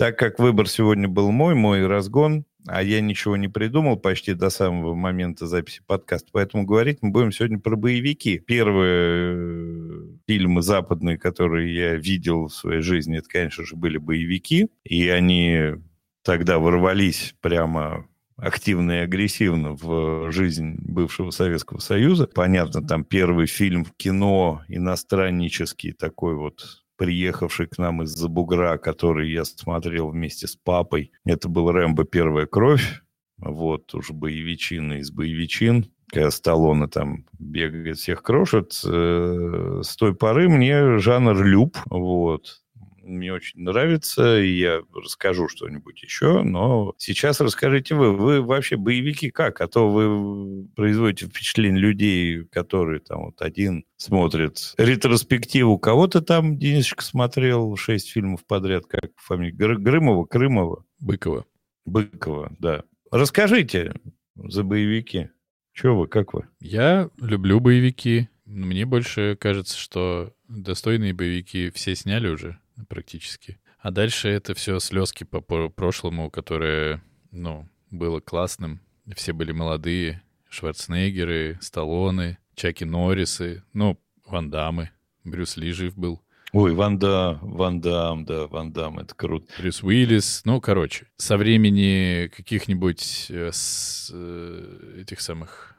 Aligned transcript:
Так 0.00 0.18
как 0.18 0.38
выбор 0.38 0.66
сегодня 0.66 1.08
был 1.08 1.30
мой, 1.30 1.54
мой 1.54 1.86
разгон, 1.86 2.46
а 2.66 2.82
я 2.82 3.02
ничего 3.02 3.36
не 3.36 3.48
придумал 3.48 3.98
почти 3.98 4.32
до 4.32 4.48
самого 4.48 4.94
момента 4.94 5.46
записи 5.46 5.82
подкаста, 5.86 6.30
поэтому 6.32 6.64
говорить 6.64 7.00
мы 7.02 7.10
будем 7.10 7.32
сегодня 7.32 7.58
про 7.58 7.76
боевики. 7.76 8.38
Первые 8.38 9.34
э, 9.36 10.06
фильмы 10.26 10.62
западные, 10.62 11.18
которые 11.18 11.74
я 11.74 11.96
видел 11.96 12.46
в 12.46 12.54
своей 12.54 12.80
жизни, 12.80 13.18
это, 13.18 13.28
конечно 13.28 13.66
же, 13.66 13.76
были 13.76 13.98
боевики, 13.98 14.68
и 14.84 15.06
они 15.10 15.74
тогда 16.22 16.58
ворвались 16.58 17.34
прямо 17.42 18.06
активно 18.38 18.92
и 18.92 19.04
агрессивно 19.04 19.74
в 19.74 20.32
жизнь 20.32 20.76
бывшего 20.78 21.30
Советского 21.30 21.78
Союза. 21.78 22.26
Понятно, 22.26 22.80
там 22.80 23.04
первый 23.04 23.46
фильм 23.46 23.84
в 23.84 23.92
кино 23.98 24.62
иностраннический 24.66 25.92
такой 25.92 26.36
вот 26.36 26.79
приехавший 27.00 27.66
к 27.66 27.78
нам 27.78 28.02
из-за 28.02 28.28
бугра, 28.28 28.76
который 28.76 29.32
я 29.32 29.46
смотрел 29.46 30.10
вместе 30.10 30.46
с 30.46 30.54
папой. 30.54 31.12
Это 31.24 31.48
был 31.48 31.72
«Рэмбо. 31.72 32.04
Первая 32.04 32.44
кровь». 32.44 33.00
Вот, 33.38 33.94
уж 33.94 34.10
боевичина 34.10 34.98
из 34.98 35.10
боевичин 35.10 35.90
когда 36.12 36.30
Сталлоне 36.32 36.88
там 36.88 37.24
бегает, 37.38 37.96
всех 37.96 38.22
крошит. 38.24 38.72
Э, 38.84 39.80
с 39.82 39.96
той 39.96 40.12
поры 40.12 40.48
мне 40.48 40.98
жанр 40.98 41.42
люб, 41.44 41.78
вот 41.86 42.62
мне 43.02 43.32
очень 43.32 43.60
нравится, 43.60 44.40
и 44.40 44.58
я 44.58 44.82
расскажу 44.94 45.48
что-нибудь 45.48 46.02
еще, 46.02 46.42
но 46.42 46.94
сейчас 46.98 47.40
расскажите 47.40 47.94
вы, 47.94 48.12
вы 48.12 48.42
вообще 48.42 48.76
боевики 48.76 49.30
как? 49.30 49.60
А 49.60 49.68
то 49.68 49.90
вы 49.90 50.66
производите 50.76 51.26
впечатление 51.26 51.80
людей, 51.80 52.44
которые 52.44 53.00
там 53.00 53.26
вот 53.26 53.42
один 53.42 53.84
смотрит 53.96 54.74
ретроспективу. 54.78 55.78
Кого-то 55.78 56.20
там 56.20 56.58
Денисочка 56.58 57.02
смотрел 57.02 57.76
шесть 57.76 58.10
фильмов 58.10 58.44
подряд, 58.46 58.86
как 58.86 59.10
фамилия 59.16 59.54
Гр- 59.54 59.78
Грымова, 59.78 60.24
Крымова? 60.24 60.84
Быкова. 60.98 61.44
Быкова, 61.86 62.52
да. 62.58 62.84
Расскажите 63.10 63.94
за 64.36 64.62
боевики. 64.62 65.30
Че 65.72 65.94
вы, 65.94 66.08
как 66.08 66.34
вы? 66.34 66.46
Я 66.60 67.10
люблю 67.18 67.60
боевики. 67.60 68.28
Мне 68.44 68.84
больше 68.84 69.36
кажется, 69.38 69.78
что 69.78 70.34
достойные 70.48 71.14
боевики 71.14 71.70
все 71.70 71.94
сняли 71.94 72.28
уже 72.28 72.58
практически. 72.88 73.58
А 73.78 73.90
дальше 73.90 74.28
это 74.28 74.54
все 74.54 74.78
слезки 74.78 75.24
по 75.24 75.40
прошлому, 75.40 76.30
которое, 76.30 77.02
ну, 77.30 77.68
было 77.90 78.20
классным. 78.20 78.80
Все 79.14 79.32
были 79.32 79.52
молодые. 79.52 80.22
Шварценеггеры, 80.50 81.58
Сталлоне, 81.60 82.38
Чаки 82.54 82.84
Норрисы, 82.84 83.62
ну, 83.72 83.98
Ван 84.26 84.50
Дамы. 84.50 84.90
Брюс 85.24 85.56
Ли 85.56 85.72
жив 85.72 85.96
был. 85.96 86.20
Ой, 86.52 86.74
Ван 86.74 86.98
Дам, 86.98 87.38
Ван 87.42 87.80
Дам, 87.80 88.24
да, 88.24 88.48
Ван 88.48 88.72
Дам, 88.72 88.98
это 88.98 89.14
круто. 89.14 89.46
Брюс 89.58 89.84
Уиллис, 89.84 90.42
ну, 90.44 90.60
короче, 90.60 91.06
со 91.16 91.36
времени 91.36 92.28
каких-нибудь 92.34 93.26
э, 93.28 93.50
с, 93.52 94.10
э, 94.12 95.00
этих 95.00 95.20
самых 95.20 95.76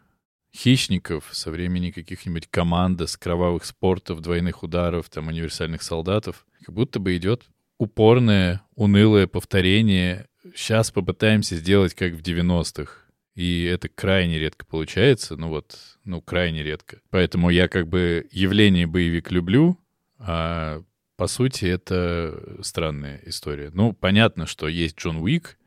хищников, 0.56 1.26
со 1.32 1.52
времени 1.52 1.92
каких-нибудь 1.92 2.48
командос, 2.50 3.18
кровавых 3.18 3.66
спортов, 3.66 4.22
двойных 4.22 4.64
ударов, 4.64 5.10
там, 5.10 5.28
универсальных 5.28 5.84
солдатов, 5.84 6.46
как 6.66 6.76
будто 6.76 7.00
бы 7.00 7.16
идет 7.18 7.44
упорное, 7.78 8.62
унылое 8.76 9.28
повторение. 9.28 10.28
Сейчас 10.56 10.92
попытаемся 10.92 11.56
сделать 11.56 11.94
как 11.96 12.14
в 12.14 12.22
90-х. 12.22 13.02
И 13.36 13.64
это 13.64 13.88
крайне 13.88 14.38
редко 14.40 14.66
получается, 14.66 15.38
ну 15.38 15.48
вот, 15.50 15.78
ну, 16.04 16.22
крайне 16.22 16.64
редко. 16.64 17.00
Поэтому 17.10 17.50
я 17.50 17.68
как 17.68 17.88
бы 17.88 18.28
явление 18.32 18.88
боевик 18.88 19.32
люблю, 19.32 19.80
а 20.20 20.84
по 21.16 21.28
сути 21.28 21.66
это 21.66 22.60
странная 22.62 23.22
история. 23.26 23.72
Ну, 23.74 23.94
понятно, 23.94 24.46
что 24.46 24.68
есть 24.68 24.98
Джон 24.98 25.18
Уик, 25.18 25.58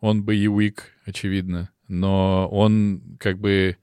он 0.00 0.22
боевик, 0.24 0.92
очевидно, 1.04 1.70
но 1.88 2.48
он 2.50 3.16
как 3.18 3.38
бы 3.38 3.76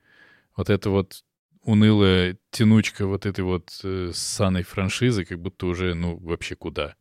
вот 0.56 0.70
это 0.70 0.90
вот 0.90 1.24
унылая 1.64 2.38
тянучка 2.50 3.08
вот 3.08 3.26
этой 3.26 3.44
вот 3.44 3.80
э, 3.84 4.12
саной 4.14 4.64
франшизы, 4.64 5.26
как 5.26 5.40
будто 5.40 5.68
уже, 5.68 5.94
ну, 5.94 6.18
вообще 6.18 6.56
куда. 6.56 6.96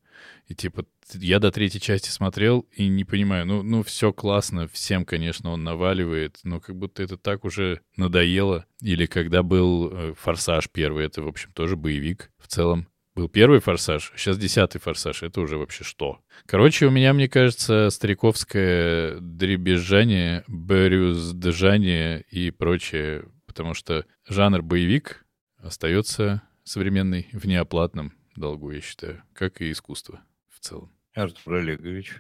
И 0.47 0.55
типа, 0.55 0.84
я 1.15 1.39
до 1.39 1.51
третьей 1.51 1.81
части 1.81 2.11
смотрел 2.11 2.67
и 2.73 2.89
не 2.89 3.05
понимаю, 3.05 3.47
ну, 3.47 3.62
ну, 3.62 3.83
все 3.83 4.12
классно, 4.12 4.69
всем, 4.69 5.05
конечно, 5.05 5.51
он 5.51 5.65
наваливает, 5.65 6.41
но 6.45 6.61
как 6.61 6.77
будто 6.77 7.03
это 7.03 7.17
так 7.17 7.45
уже 7.45 7.81
надоело. 7.97 8.67
Или 8.83 9.07
когда 9.07 9.43
был 9.43 9.91
э, 9.93 10.15
«Форсаж» 10.19 10.69
первый, 10.71 11.07
это, 11.07 11.23
в 11.23 11.29
общем, 11.29 11.53
тоже 11.53 11.77
боевик 11.77 12.31
в 12.39 12.49
целом. 12.49 12.89
Был 13.15 13.29
первый 13.29 13.61
«Форсаж», 13.61 14.13
сейчас 14.17 14.39
десятый 14.39 14.81
«Форсаж», 14.81 15.23
это 15.23 15.41
уже 15.41 15.57
вообще 15.57 15.84
что? 15.84 16.21
Короче, 16.47 16.87
у 16.87 16.91
меня, 16.91 17.13
мне 17.13 17.29
кажется, 17.29 17.91
стариковское 17.91 19.19
дребезжание, 19.21 20.45
брюзджание 20.47 22.25
и 22.31 22.51
прочее 22.51 23.25
потому 23.50 23.75
что 23.75 24.06
жанр 24.28 24.62
боевик 24.62 25.27
остается 25.56 26.43
современный 26.62 27.28
в 27.33 27.47
неоплатном 27.47 28.12
долгу, 28.37 28.71
я 28.71 28.81
считаю, 28.81 29.25
как 29.33 29.61
и 29.61 29.72
искусство 29.72 30.21
в 30.49 30.61
целом. 30.61 30.93
Артур 31.15 31.55
Олегович. 31.55 32.15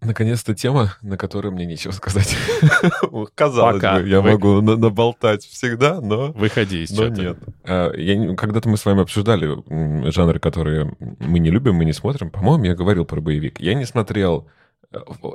Наконец-то 0.00 0.56
тема, 0.56 0.96
на 1.02 1.16
которую 1.16 1.52
мне 1.52 1.66
нечего 1.66 1.92
сказать. 1.92 2.36
Казалось 3.36 3.76
Пока. 3.76 4.00
бы, 4.00 4.08
я 4.08 4.20
Вы... 4.20 4.32
могу 4.32 4.60
наболтать 4.60 5.44
всегда, 5.44 6.00
но... 6.00 6.32
Выходи 6.32 6.82
из 6.82 6.90
но 6.90 7.06
нет. 7.06 7.38
А, 7.62 7.92
я, 7.94 8.34
когда-то 8.34 8.68
мы 8.68 8.76
с 8.76 8.84
вами 8.84 9.02
обсуждали 9.02 10.10
жанры, 10.10 10.40
которые 10.40 10.96
мы 10.98 11.38
не 11.38 11.50
любим, 11.50 11.76
мы 11.76 11.84
не 11.84 11.92
смотрим. 11.92 12.30
По-моему, 12.30 12.64
я 12.64 12.74
говорил 12.74 13.04
про 13.04 13.20
боевик. 13.20 13.60
Я 13.60 13.74
не 13.74 13.84
смотрел 13.84 14.50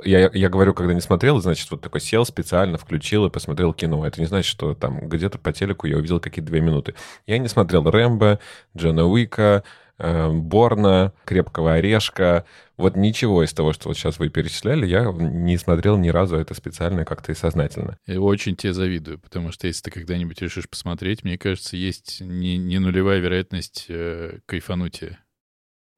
я, 0.04 0.30
я 0.32 0.48
говорю, 0.48 0.74
когда 0.74 0.94
не 0.94 1.00
смотрел, 1.00 1.40
значит, 1.40 1.70
вот 1.70 1.80
такой 1.80 2.00
сел 2.00 2.24
специально, 2.24 2.78
включил 2.78 3.26
и 3.26 3.30
посмотрел 3.30 3.72
кино. 3.72 4.06
Это 4.06 4.20
не 4.20 4.26
значит, 4.26 4.50
что 4.50 4.74
там 4.74 5.08
где-то 5.08 5.38
по 5.38 5.52
телеку 5.52 5.86
я 5.86 5.96
увидел 5.96 6.20
какие-то 6.20 6.50
две 6.50 6.60
минуты. 6.60 6.94
Я 7.26 7.38
не 7.38 7.48
смотрел 7.48 7.88
Рэмбо, 7.88 8.40
Джона 8.76 9.06
Уика, 9.06 9.64
э, 9.98 10.30
Борна, 10.30 11.12
Крепкого 11.24 11.74
Орешка. 11.74 12.44
Вот 12.76 12.96
ничего 12.96 13.44
из 13.44 13.52
того, 13.52 13.72
что 13.72 13.88
вот 13.88 13.96
сейчас 13.96 14.18
вы 14.18 14.28
перечисляли, 14.28 14.86
я 14.86 15.12
не 15.12 15.56
смотрел 15.56 15.96
ни 15.98 16.08
разу 16.08 16.36
это 16.36 16.54
специально 16.54 17.04
как-то 17.04 17.32
и 17.32 17.34
сознательно. 17.34 17.98
Я 18.06 18.20
очень 18.20 18.56
тебе 18.56 18.72
завидую, 18.72 19.18
потому 19.18 19.52
что 19.52 19.66
если 19.66 19.82
ты 19.82 19.90
когда-нибудь 19.90 20.40
решишь 20.42 20.68
посмотреть, 20.68 21.22
мне 21.22 21.38
кажется, 21.38 21.76
есть 21.76 22.20
не, 22.20 22.56
не 22.56 22.78
нулевая 22.78 23.18
вероятность 23.18 23.86
э, 23.88 24.38
кайфануть 24.46 25.02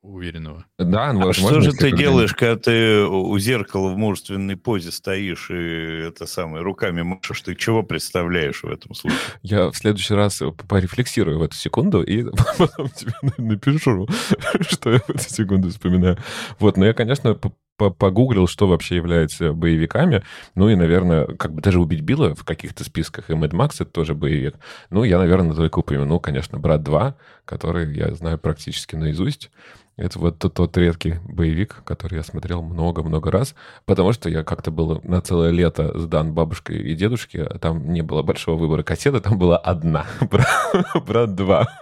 уверенного. 0.05 0.67
Да, 0.79 1.11
а 1.11 1.33
что 1.33 1.61
же 1.61 1.73
ты 1.73 1.91
делаешь, 1.91 2.35
когда 2.35 2.57
ты 2.57 3.05
у 3.05 3.39
зеркала 3.39 3.89
в 3.89 3.97
мужественной 3.97 4.57
позе 4.57 4.93
стоишь 4.93 5.51
и 5.51 6.07
это 6.09 6.27
самое 6.27 6.63
руками 6.63 7.03
машешь? 7.03 7.41
Ты 7.41 7.55
чего 7.55 7.83
представляешь 7.83 8.63
в 8.63 8.69
этом 8.69 8.95
случае? 8.95 9.19
Я 9.43 9.71
в 9.71 9.77
следующий 9.77 10.15
раз 10.15 10.43
порефлексирую 10.69 11.39
в 11.39 11.43
эту 11.43 11.57
секунду 11.57 12.03
и 12.03 12.25
потом 12.59 12.91
тебе 12.91 13.13
напишу, 13.39 14.07
что 14.61 14.93
я 14.93 14.99
в 14.99 15.11
эту 15.11 15.31
секунду 15.31 15.71
вспоминаю. 15.71 16.19
Вот, 16.59 16.77
но 16.77 16.85
я, 16.85 16.93
конечно, 16.93 17.39
погуглил, 17.77 18.47
что 18.47 18.67
вообще 18.67 18.97
является 18.97 19.53
боевиками. 19.53 20.23
Ну 20.55 20.69
и, 20.69 20.77
наверное, 20.77 21.27
как 21.27 21.53
бы 21.53 21.61
даже 21.61 21.81
убить 21.81 22.03
Билла 22.03 22.35
в 22.35 22.45
каких-то 22.45 22.85
списках, 22.85 23.31
и 23.31 23.33
Mad 23.33 23.51
Max 23.51 23.77
это 23.81 23.87
тоже 23.87 24.15
боевик. 24.15 24.57
Ну, 24.91 25.03
я, 25.05 25.19
наверное, 25.19 25.55
только 25.55 25.81
упомяну, 25.81 26.21
конечно, 26.21 26.59
«Брат 26.59 26.83
2», 26.83 27.15
который 27.45 27.95
я 27.95 28.15
знаю 28.15 28.39
практически 28.39 28.95
наизусть. 28.95 29.51
Это 29.97 30.19
вот 30.19 30.41
тот, 30.41 30.55
тот 30.55 30.77
редкий 30.77 31.16
боевик, 31.25 31.82
который 31.84 32.16
я 32.16 32.25
смотрел 32.25 32.62
много-много 32.62 33.31
раз, 33.31 33.55
потому 33.84 34.12
что 34.12 34.28
я 34.28 34.43
как-то 34.43 34.72
был 34.72 35.00
на 35.05 35.21
целое 35.21 35.50
лето 35.50 35.97
сдан 35.97 36.34
бабушкой 36.34 36.78
и 36.78 36.97
дедушке, 36.97 37.44
а 37.44 37.59
там 37.59 37.93
не 37.93 38.03
было 38.03 38.22
большого 38.22 38.56
выбора 38.56 38.82
кассеты, 38.82 39.21
там 39.21 39.38
была 39.38 39.56
одна, 39.56 40.06
брат 41.06 41.34
2. 41.34 41.69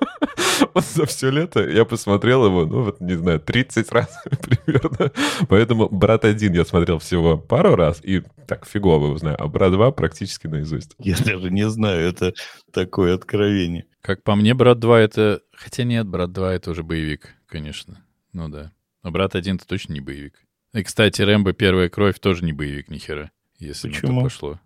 Вот 0.74 0.84
за 0.84 1.06
все 1.06 1.30
лето 1.30 1.68
я 1.68 1.84
посмотрел 1.84 2.46
его, 2.46 2.64
ну 2.64 2.82
вот, 2.82 3.00
не 3.00 3.14
знаю, 3.14 3.40
30 3.40 3.90
раз 3.90 4.08
примерно. 4.42 5.10
Поэтому 5.48 5.88
брат 5.88 6.24
1 6.24 6.52
я 6.52 6.64
смотрел 6.64 6.98
всего 6.98 7.36
пару 7.36 7.74
раз, 7.74 8.00
и 8.02 8.22
так 8.46 8.66
фигово 8.66 9.06
его 9.06 9.18
знаю, 9.18 9.36
а 9.40 9.48
брат 9.48 9.72
2 9.72 9.90
практически 9.92 10.46
наизусть. 10.46 10.94
Я 10.98 11.16
даже 11.16 11.50
не 11.50 11.68
знаю, 11.68 12.06
это 12.06 12.32
такое 12.72 13.14
откровение. 13.14 13.86
Как 14.02 14.22
по 14.22 14.34
мне, 14.34 14.54
брат 14.54 14.78
2 14.78 15.00
это... 15.00 15.40
Хотя 15.52 15.84
нет, 15.84 16.06
брат 16.06 16.32
2 16.32 16.54
это 16.54 16.70
уже 16.70 16.82
боевик 16.82 17.34
конечно. 17.52 18.02
Ну 18.32 18.48
да. 18.48 18.72
Но 19.02 19.10
брат 19.10 19.34
один 19.34 19.58
то 19.58 19.66
точно 19.66 19.92
не 19.92 20.00
боевик. 20.00 20.42
И, 20.72 20.82
кстати, 20.82 21.20
Рэмбо 21.20 21.52
Первая 21.52 21.90
кровь 21.90 22.18
тоже 22.18 22.44
не 22.44 22.54
боевик 22.54 22.88
ни 22.88 22.96
хера, 22.96 23.30
если 23.58 23.88
Почему? 23.88 24.12
на 24.12 24.18
то 24.18 24.24
пошло. 24.24 24.60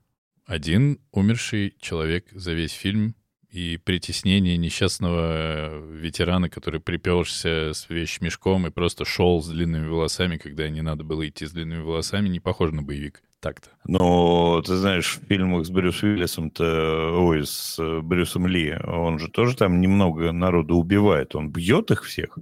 Один 0.44 1.00
умерший 1.10 1.74
человек 1.80 2.28
за 2.30 2.52
весь 2.52 2.70
фильм 2.70 3.16
и 3.50 3.76
притеснение 3.78 4.56
несчастного 4.56 5.80
ветерана, 5.90 6.48
который 6.48 6.78
приперся 6.78 7.74
с 7.74 7.90
вещмешком 7.90 8.68
и 8.68 8.70
просто 8.70 9.04
шел 9.04 9.42
с 9.42 9.48
длинными 9.48 9.88
волосами, 9.88 10.36
когда 10.36 10.68
не 10.68 10.82
надо 10.82 11.02
было 11.02 11.26
идти 11.28 11.44
с 11.46 11.50
длинными 11.50 11.80
волосами, 11.80 12.28
не 12.28 12.38
похоже 12.38 12.74
на 12.74 12.82
боевик. 12.82 13.22
Так-то. 13.40 13.70
Но 13.84 14.62
ты 14.62 14.76
знаешь, 14.76 15.18
в 15.18 15.26
фильмах 15.26 15.66
с 15.66 15.70
Брюсом 15.70 16.10
Уиллисом-то, 16.10 17.18
ой, 17.18 17.44
с 17.44 17.78
Брюсом 18.02 18.46
Ли, 18.46 18.76
он 18.84 19.18
же 19.18 19.28
тоже 19.28 19.56
там 19.56 19.80
немного 19.80 20.30
народу 20.32 20.76
убивает. 20.76 21.34
Он 21.34 21.50
бьет 21.50 21.90
их 21.90 22.04
всех. 22.04 22.38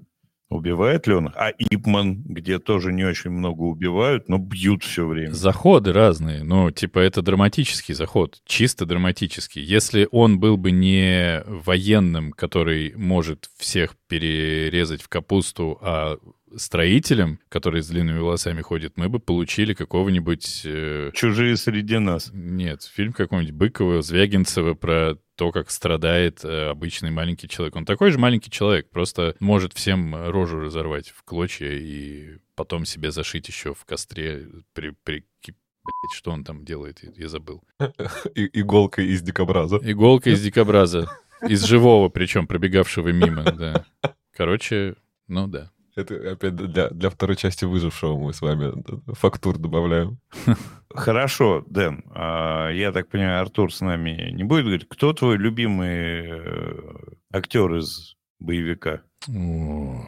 Убивает 0.51 1.07
ли 1.07 1.15
он? 1.15 1.33
А 1.35 1.51
Ипман, 1.59 2.23
где 2.23 2.59
тоже 2.59 2.93
не 2.93 3.05
очень 3.05 3.31
много 3.31 3.63
убивают, 3.63 4.29
но 4.29 4.39
бьют 4.39 4.85
все 4.85 5.07
время. 5.07 5.33
Заходы 5.33 5.93
разные. 5.93 6.45
Ну, 6.45 6.71
типа, 6.71 6.99
это 6.99 7.23
драматический 7.23 7.95
заход. 7.95 8.41
Чисто 8.45 8.87
драматический. 8.87 9.63
Если 9.63 10.07
он 10.11 10.39
был 10.39 10.57
бы 10.57 10.71
не 10.71 11.43
военным, 11.47 12.33
который 12.33 12.95
может 12.95 13.51
всех 13.57 13.97
перерезать 14.07 15.03
в 15.03 15.09
капусту, 15.09 15.79
а 15.81 16.19
строителем, 16.57 17.41
который 17.49 17.83
с 17.83 17.89
длинными 17.89 18.19
волосами 18.19 18.61
ходит, 18.61 18.97
мы 18.97 19.09
бы 19.09 19.19
получили 19.19 19.75
какого-нибудь... 19.75 20.63
Э... 20.65 21.11
Чужие 21.15 21.57
среди 21.57 21.99
нас. 21.99 22.31
Нет, 22.33 22.83
фильм 22.83 23.13
какой-нибудь 23.13 23.55
Быкова, 23.55 24.03
Звягинцева 24.03 24.75
про 24.75 25.17
то, 25.37 25.53
как 25.53 25.71
страдает 25.71 26.45
э, 26.45 26.71
обычный 26.71 27.11
маленький 27.11 27.49
человек. 27.49 27.77
Он 27.77 27.85
такой 27.85 28.11
же 28.11 28.19
маленький 28.19 28.51
человек, 28.51 28.89
просто 28.91 29.35
может 29.41 29.73
всем 29.73 30.15
рожу 30.15 30.61
разорвать 30.61 31.09
в 31.09 31.23
клочья 31.25 31.71
и 31.73 32.39
потом 32.55 32.85
себе 32.85 33.11
зашить 33.11 33.49
еще 33.49 33.75
в 33.75 33.85
костре 33.85 34.47
при, 34.73 34.91
при 35.03 35.25
Блять, 35.85 36.17
что 36.17 36.31
он 36.31 36.45
там 36.45 36.65
делает, 36.65 37.01
я, 37.03 37.29
забыл. 37.29 37.63
Иголка 38.35 39.03
из 39.03 39.21
дикобраза. 39.21 39.79
Иголка 39.83 40.31
из 40.31 40.43
дикобраза. 40.43 41.11
Из 41.47 41.63
живого, 41.63 42.09
причем 42.09 42.47
пробегавшего 42.47 43.09
мимо, 43.09 43.43
да. 43.45 43.85
Короче, 44.33 44.97
ну 45.29 45.47
да. 45.47 45.71
Это 45.97 46.33
опять 46.33 46.57
для, 46.57 46.91
для 46.91 47.11
второй 47.11 47.37
части 47.37 47.65
выжившего 47.65 48.19
мы 48.19 48.33
с 48.33 48.41
вами 48.41 48.73
фактур 49.15 49.59
добавляем. 49.59 50.19
Хорошо, 50.91 51.65
Дэн. 51.69 52.05
А, 52.11 52.71
я 52.71 52.91
так 52.93 53.09
понимаю, 53.09 53.43
Артур 53.43 53.73
с 53.73 53.81
нами 53.81 54.31
не 54.33 54.43
будет 54.43 54.65
говорить. 54.65 54.89
Кто 54.89 55.13
твой 55.13 55.37
любимый 55.37 56.27
э, 56.27 56.75
актер 57.33 57.77
из 57.77 58.17
боевика? 58.41 59.03
О, 59.29 60.05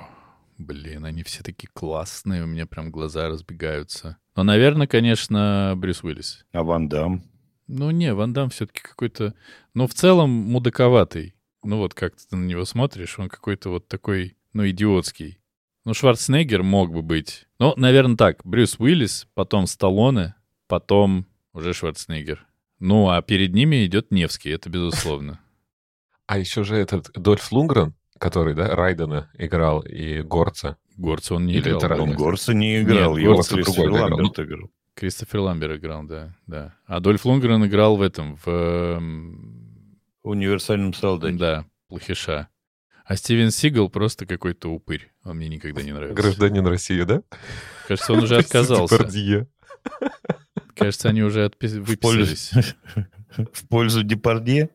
блин, 0.59 1.05
они 1.05 1.23
все 1.23 1.43
такие 1.44 1.69
классные, 1.73 2.43
у 2.43 2.47
меня 2.47 2.67
прям 2.67 2.91
глаза 2.91 3.29
разбегаются. 3.29 4.19
Но, 4.35 4.43
наверное, 4.43 4.87
конечно, 4.87 5.75
Брюс 5.77 6.03
Уиллис. 6.03 6.44
А 6.53 6.62
Ван 6.62 6.88
Дам? 6.88 7.23
Ну, 7.69 7.91
не, 7.91 8.12
Ван 8.12 8.33
Дам 8.33 8.50
все-таки 8.50 8.81
какой-то... 8.81 9.35
Ну, 9.75 9.87
в 9.87 9.94
целом, 9.94 10.31
мудаковатый. 10.31 11.35
Ну, 11.62 11.79
вот 11.79 11.94
как 11.94 12.15
ты 12.17 12.37
на 12.37 12.44
него 12.44 12.65
смотришь, 12.65 13.19
он 13.19 13.29
какой-то 13.29 13.71
вот 13.71 13.88
такой, 13.88 14.37
ну, 14.53 14.69
идиотский. 14.69 15.38
Ну, 15.87 15.94
Шварценеггер 15.94 16.65
мог 16.65 16.93
бы 16.93 17.00
быть. 17.00 17.47
Ну, 17.61 17.73
наверное, 17.77 18.17
так. 18.17 18.41
Брюс 18.43 18.75
Уиллис, 18.81 19.29
потом 19.35 19.69
Сталлоне, 19.69 20.35
потом 20.67 21.27
уже 21.53 21.73
Шварценеггер. 21.73 22.44
Ну, 22.81 23.09
а 23.09 23.23
перед 23.23 23.55
ними 23.55 23.87
идет 23.87 24.11
Невский, 24.11 24.50
это 24.50 24.69
безусловно. 24.69 25.38
А 26.27 26.38
еще 26.38 26.65
же 26.65 26.75
этот 26.75 27.12
Дольф 27.15 27.53
Лунгрен, 27.53 27.94
который, 28.19 28.55
да, 28.55 28.75
Райдена 28.75 29.31
играл 29.38 29.81
и 29.83 30.23
Горца. 30.23 30.77
Горца 30.97 31.37
он 31.37 31.47
не 31.47 31.61
играл. 31.61 31.79
Это 31.81 32.03
он 32.03 32.15
Горца 32.15 32.53
не 32.53 32.83
играл, 32.83 33.17
Нет, 33.17 33.23
его 33.23 33.35
Кристофер 33.37 33.93
Ламберт 33.93 34.41
играл. 34.41 34.71
Кристофер 34.94 35.38
Ламбер 35.38 35.77
играл, 35.77 36.03
да, 36.03 36.35
да. 36.49 36.75
А 36.87 36.99
Дольф 36.99 37.25
Лунгрен 37.25 37.65
играл 37.65 37.97
в 37.97 38.03
этом, 38.03 38.35
в... 38.44 38.49
Эм, 38.49 40.00
Универсальном 40.25 40.93
солдате. 40.94 41.37
Да, 41.37 41.65
плохиша. 41.87 42.49
А 43.06 43.14
Стивен 43.14 43.53
Сигал 43.53 43.88
просто 43.88 44.26
какой-то 44.26 44.69
упырь. 44.69 45.12
Он 45.23 45.37
мне 45.37 45.49
никогда 45.49 45.81
не 45.81 45.93
нравится. 45.93 46.20
Гражданин 46.20 46.67
России, 46.67 47.03
да? 47.03 47.23
Кажется, 47.87 48.12
он 48.12 48.25
уже 48.25 48.37
отказался. 48.37 49.47
Кажется, 50.75 51.08
они 51.08 51.23
уже 51.23 51.50
выписались. 51.61 52.50
В 53.53 53.69
пользу 53.69 54.03
Депардье? 54.03 54.70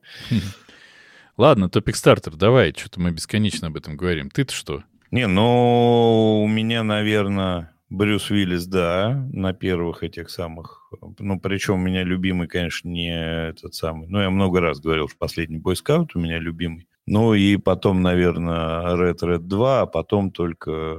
Ладно, 1.36 1.70
топик 1.70 1.96
стартер, 1.96 2.36
давай, 2.36 2.74
что-то 2.76 3.00
мы 3.00 3.12
бесконечно 3.12 3.68
об 3.68 3.78
этом 3.78 3.98
говорим. 3.98 4.30
Ты-то 4.30 4.54
что? 4.54 4.84
Не, 5.10 5.28
ну, 5.28 6.44
у 6.44 6.48
меня, 6.48 6.84
наверное, 6.84 7.74
Брюс 7.90 8.30
Уиллис, 8.30 8.66
да, 8.66 9.28
на 9.34 9.54
первых 9.54 10.04
этих 10.04 10.30
самых. 10.30 10.90
Ну, 11.20 11.40
причем 11.40 11.74
у 11.76 11.78
меня 11.78 12.04
любимый, 12.04 12.48
конечно, 12.48 12.88
не 12.88 13.14
этот 13.50 13.74
самый. 13.74 14.08
Ну, 14.08 14.22
я 14.22 14.30
много 14.30 14.62
раз 14.62 14.80
говорил, 14.80 15.10
что 15.10 15.18
последний 15.18 15.58
бойскаут 15.58 16.16
у 16.16 16.20
меня 16.20 16.40
любимый. 16.40 16.88
Ну 17.06 17.34
и 17.34 17.58
потом, 17.58 18.02
наверное, 18.02 18.96
Red 18.96 19.20
Red 19.22 19.40
2, 19.40 19.82
а 19.82 19.86
потом 19.86 20.32
только 20.32 20.98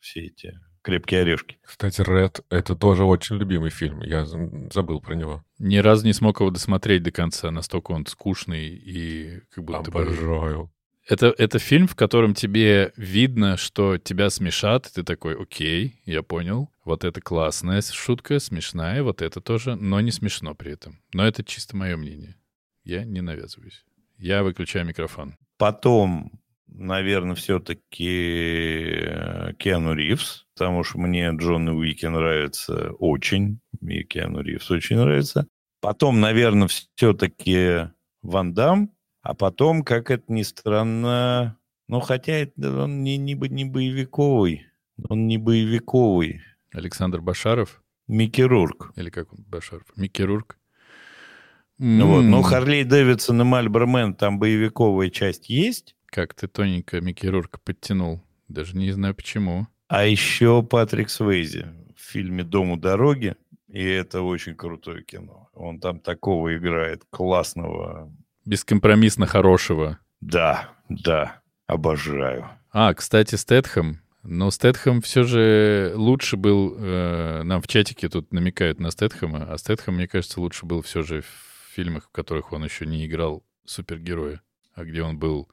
все 0.00 0.26
эти 0.26 0.58
крепкие 0.82 1.20
орешки. 1.20 1.58
Кстати, 1.62 2.00
Red— 2.00 2.42
это 2.50 2.74
тоже 2.74 3.04
очень 3.04 3.36
любимый 3.36 3.70
фильм. 3.70 4.00
Я 4.00 4.24
забыл 4.24 5.00
про 5.00 5.14
него. 5.14 5.44
Ни 5.58 5.76
разу 5.76 6.06
не 6.06 6.12
смог 6.12 6.40
его 6.40 6.50
досмотреть 6.50 7.02
до 7.02 7.10
конца. 7.10 7.50
Настолько 7.50 7.92
он 7.92 8.06
скучный 8.06 8.68
и 8.68 9.40
как 9.50 9.64
будто 9.64 9.90
Обожаю. 9.90 10.64
Бы... 10.64 10.70
Это, 11.06 11.34
это 11.38 11.58
фильм, 11.58 11.88
в 11.88 11.94
котором 11.94 12.34
тебе 12.34 12.92
видно, 12.96 13.56
что 13.56 13.96
тебя 13.98 14.28
смешат, 14.28 14.86
и 14.86 14.90
ты 14.94 15.02
такой, 15.02 15.34
окей, 15.34 16.00
я 16.04 16.22
понял. 16.22 16.70
Вот 16.84 17.04
это 17.04 17.20
классная 17.20 17.80
шутка, 17.82 18.38
смешная, 18.38 19.02
вот 19.02 19.22
это 19.22 19.40
тоже, 19.40 19.74
но 19.74 20.00
не 20.00 20.10
смешно 20.10 20.54
при 20.54 20.72
этом. 20.72 21.00
Но 21.14 21.26
это 21.26 21.42
чисто 21.42 21.76
мое 21.76 21.96
мнение. 21.96 22.36
Я 22.84 23.04
не 23.04 23.22
навязываюсь. 23.22 23.84
Я 24.18 24.42
выключаю 24.42 24.84
микрофон. 24.84 25.36
Потом, 25.58 26.32
наверное, 26.66 27.36
все-таки 27.36 28.96
э, 29.00 29.52
Киану 29.54 29.94
Ривз, 29.94 30.46
потому 30.54 30.82
что 30.82 30.98
мне 30.98 31.30
Джон 31.30 31.68
Уики 31.68 32.06
нравится 32.06 32.90
очень, 32.98 33.60
и 33.80 34.02
Киану 34.02 34.40
Ривз 34.40 34.70
очень 34.70 34.96
нравится. 34.96 35.46
Потом, 35.80 36.20
наверное, 36.20 36.68
все-таки 36.68 37.90
Ван 38.22 38.54
Дам, 38.54 38.90
а 39.22 39.34
потом, 39.34 39.84
как 39.84 40.10
это 40.10 40.32
ни 40.32 40.42
странно, 40.42 41.56
ну, 41.86 42.00
хотя 42.00 42.32
это 42.32 42.84
он 42.84 43.02
не, 43.04 43.16
не, 43.16 43.34
не 43.34 43.64
боевиковый, 43.64 44.66
он 45.08 45.28
не 45.28 45.38
боевиковый. 45.38 46.42
Александр 46.72 47.20
Башаров? 47.20 47.82
Микки 48.08 48.42
Рурк. 48.42 48.92
Или 48.96 49.10
как 49.10 49.32
он, 49.32 49.44
Башаров? 49.46 49.84
Микки 49.96 50.22
Рурк? 50.22 50.58
Mm. 51.78 52.02
Вот. 52.04 52.22
Ну, 52.22 52.42
Харли 52.42 52.82
Дэвидсон 52.82 53.42
и 53.42 53.44
Мальбермен, 53.44 54.14
там 54.14 54.38
боевиковая 54.38 55.10
часть 55.10 55.48
есть. 55.48 55.94
Как 56.06 56.34
ты 56.34 56.48
тоненько 56.48 57.00
Микки 57.00 57.26
Рурка 57.26 57.58
подтянул. 57.62 58.22
Даже 58.48 58.76
не 58.76 58.90
знаю 58.90 59.14
почему. 59.14 59.66
А 59.88 60.04
еще 60.04 60.62
Патрик 60.62 61.10
Свейзи 61.10 61.66
в 61.96 62.00
фильме 62.00 62.44
«Дом 62.44 62.72
у 62.72 62.76
дороги». 62.76 63.36
И 63.68 63.84
это 63.84 64.22
очень 64.22 64.54
крутое 64.54 65.02
кино. 65.02 65.50
Он 65.52 65.78
там 65.78 66.00
такого 66.00 66.56
играет, 66.56 67.02
классного. 67.10 68.10
Бескомпромиссно 68.46 69.26
хорошего. 69.26 69.98
Да, 70.20 70.70
да, 70.88 71.42
обожаю. 71.66 72.48
А, 72.72 72.94
кстати, 72.94 73.34
Стэтхэм. 73.34 74.00
Но 74.22 74.50
Стэтхэм 74.50 75.02
все 75.02 75.22
же 75.24 75.92
лучше 75.94 76.36
был... 76.36 76.76
Э, 76.78 77.42
нам 77.44 77.60
в 77.60 77.68
чатике 77.68 78.08
тут 78.08 78.32
намекают 78.32 78.80
на 78.80 78.90
Стэтхэма, 78.90 79.44
а 79.50 79.58
Стэтхэм, 79.58 79.94
мне 79.94 80.08
кажется, 80.08 80.40
лучше 80.40 80.66
был 80.66 80.82
все 80.82 81.02
же 81.02 81.22
фильмах, 81.78 82.06
в 82.06 82.10
которых 82.10 82.52
он 82.52 82.64
еще 82.64 82.86
не 82.86 83.06
играл 83.06 83.44
супергероя, 83.64 84.42
а 84.74 84.84
где 84.84 85.00
он 85.00 85.16
был 85.16 85.48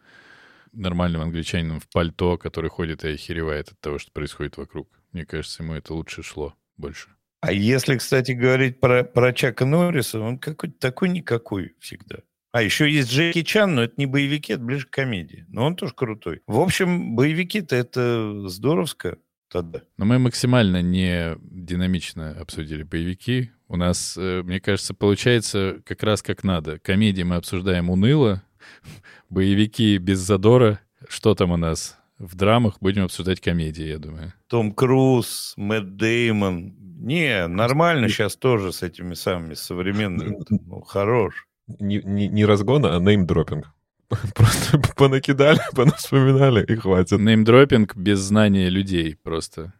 нормальным 0.73 1.21
англичанином 1.21 1.79
в 1.79 1.87
пальто, 1.87 2.37
который 2.39 2.71
ходит 2.71 3.03
и 3.03 3.09
охеревает 3.09 3.69
от 3.69 3.79
того, 3.79 3.99
что 3.99 4.11
происходит 4.11 4.57
вокруг. 4.57 4.89
Мне 5.11 5.23
кажется, 5.23 5.61
ему 5.61 5.75
это 5.75 5.93
лучше 5.93 6.23
шло 6.23 6.55
больше. 6.77 7.09
А 7.41 7.51
если, 7.51 7.97
кстати, 7.97 8.31
говорить 8.31 8.79
про, 8.79 9.03
про 9.03 9.33
Чака 9.33 9.65
Норриса, 9.65 10.19
он 10.19 10.39
какой-то 10.39 10.79
такой-никакой 10.79 11.75
всегда. 11.79 12.17
А 12.51 12.63
еще 12.63 12.89
есть 12.89 13.11
Джеки 13.11 13.43
Чан, 13.43 13.75
но 13.75 13.83
это 13.83 13.93
не 13.97 14.07
боевики, 14.07 14.53
это 14.53 14.63
ближе 14.63 14.87
к 14.87 14.89
комедии. 14.89 15.45
Но 15.49 15.63
он 15.63 15.75
тоже 15.75 15.93
крутой. 15.93 16.41
В 16.47 16.59
общем, 16.59 17.15
боевики-то 17.15 17.75
это 17.75 18.47
здоровско 18.47 19.19
тогда. 19.55 19.81
Но 19.97 20.03
мы 20.03 20.19
максимально 20.19 20.81
не 20.81 21.37
динамично 21.39 22.31
обсудили 22.31 22.83
боевики. 22.83 23.51
У 23.69 23.77
нас, 23.77 24.17
э, 24.17 24.41
мне 24.43 24.59
кажется, 24.59 24.93
получается 24.93 25.77
как 25.85 26.03
раз 26.03 26.21
как 26.21 26.43
надо. 26.43 26.77
Комедии 26.79 27.23
мы 27.23 27.35
обсуждаем 27.35 27.89
уныло, 27.89 28.43
боевики 29.29 29.97
без 29.97 30.19
задора. 30.19 30.81
Что 31.07 31.35
там 31.35 31.51
у 31.51 31.57
нас? 31.57 31.97
В 32.17 32.35
драмах 32.35 32.79
будем 32.81 33.05
обсуждать 33.05 33.39
комедии, 33.39 33.85
я 33.85 33.97
думаю. 33.97 34.33
Том 34.47 34.73
Круз, 34.73 35.53
Мэтт 35.55 35.95
Деймон. 35.95 36.75
Не, 36.99 37.47
нормально 37.47 38.09
сейчас 38.09 38.35
тоже 38.35 38.73
с 38.73 38.83
этими 38.83 39.13
самыми 39.13 39.53
современными. 39.53 40.37
Ну, 40.49 40.81
хорош. 40.81 41.47
Не, 41.67 42.01
не, 42.03 42.27
не 42.27 42.45
разгон, 42.45 42.85
а 42.85 42.99
неймдропинг. 42.99 43.71
Просто 44.35 44.79
понакидали, 44.95 45.59
понавспоминали 45.75 46.63
и 46.65 46.75
хватит. 46.75 47.19
Неймдропинг 47.19 47.95
без 47.95 48.19
знания 48.19 48.69
людей 48.69 49.17
просто. 49.23 49.73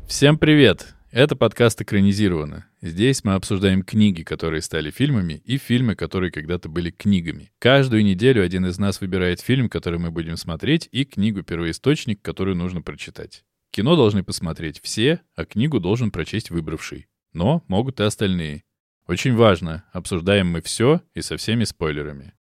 Всем 0.06 0.38
привет! 0.38 0.94
Это 1.10 1.34
подкаст 1.34 1.80
«Экранизировано». 1.80 2.66
Здесь 2.82 3.24
мы 3.24 3.34
обсуждаем 3.34 3.82
книги, 3.82 4.22
которые 4.22 4.60
стали 4.60 4.90
фильмами, 4.90 5.40
и 5.44 5.56
фильмы, 5.56 5.96
которые 5.96 6.30
когда-то 6.30 6.68
были 6.68 6.90
книгами. 6.90 7.50
Каждую 7.58 8.04
неделю 8.04 8.44
один 8.44 8.66
из 8.66 8.78
нас 8.78 9.00
выбирает 9.00 9.40
фильм, 9.40 9.70
который 9.70 9.98
мы 9.98 10.10
будем 10.10 10.36
смотреть, 10.36 10.88
и 10.92 11.04
книгу-первоисточник, 11.04 12.20
которую 12.20 12.56
нужно 12.56 12.82
прочитать. 12.82 13.44
Кино 13.70 13.96
должны 13.96 14.22
посмотреть 14.22 14.78
все, 14.82 15.20
а 15.34 15.46
книгу 15.46 15.80
должен 15.80 16.10
прочесть 16.10 16.50
выбравший. 16.50 17.06
Но 17.32 17.64
могут 17.66 17.98
и 17.98 18.04
остальные. 18.04 18.62
Очень 19.08 19.34
важно, 19.34 19.84
обсуждаем 19.92 20.48
мы 20.48 20.60
все 20.60 21.00
и 21.14 21.22
со 21.22 21.38
всеми 21.38 21.64
спойлерами. 21.64 22.34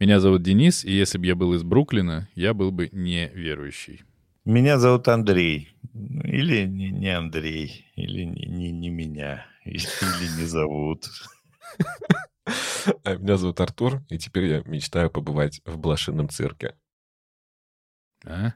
Меня 0.00 0.20
зовут 0.20 0.42
Денис, 0.42 0.86
и 0.86 0.92
если 0.92 1.18
бы 1.18 1.26
я 1.26 1.34
был 1.34 1.52
из 1.52 1.62
Бруклина, 1.62 2.28
я 2.34 2.54
был 2.54 2.72
бы 2.72 2.88
неверующий. 2.92 4.00
Меня 4.50 4.80
зовут 4.80 5.06
Андрей. 5.06 5.68
Или 6.24 6.66
не, 6.66 6.90
не 6.90 7.16
Андрей, 7.16 7.86
или 7.94 8.24
не, 8.24 8.46
не, 8.46 8.72
не 8.72 8.88
меня, 8.88 9.46
или, 9.64 10.40
не 10.40 10.44
зовут. 10.44 11.06
А 13.04 13.14
меня 13.14 13.36
зовут 13.36 13.60
Артур, 13.60 14.02
и 14.08 14.18
теперь 14.18 14.46
я 14.46 14.62
мечтаю 14.62 15.08
побывать 15.08 15.60
в 15.64 15.78
блошином 15.78 16.28
цирке. 16.28 16.74
А? 18.24 18.54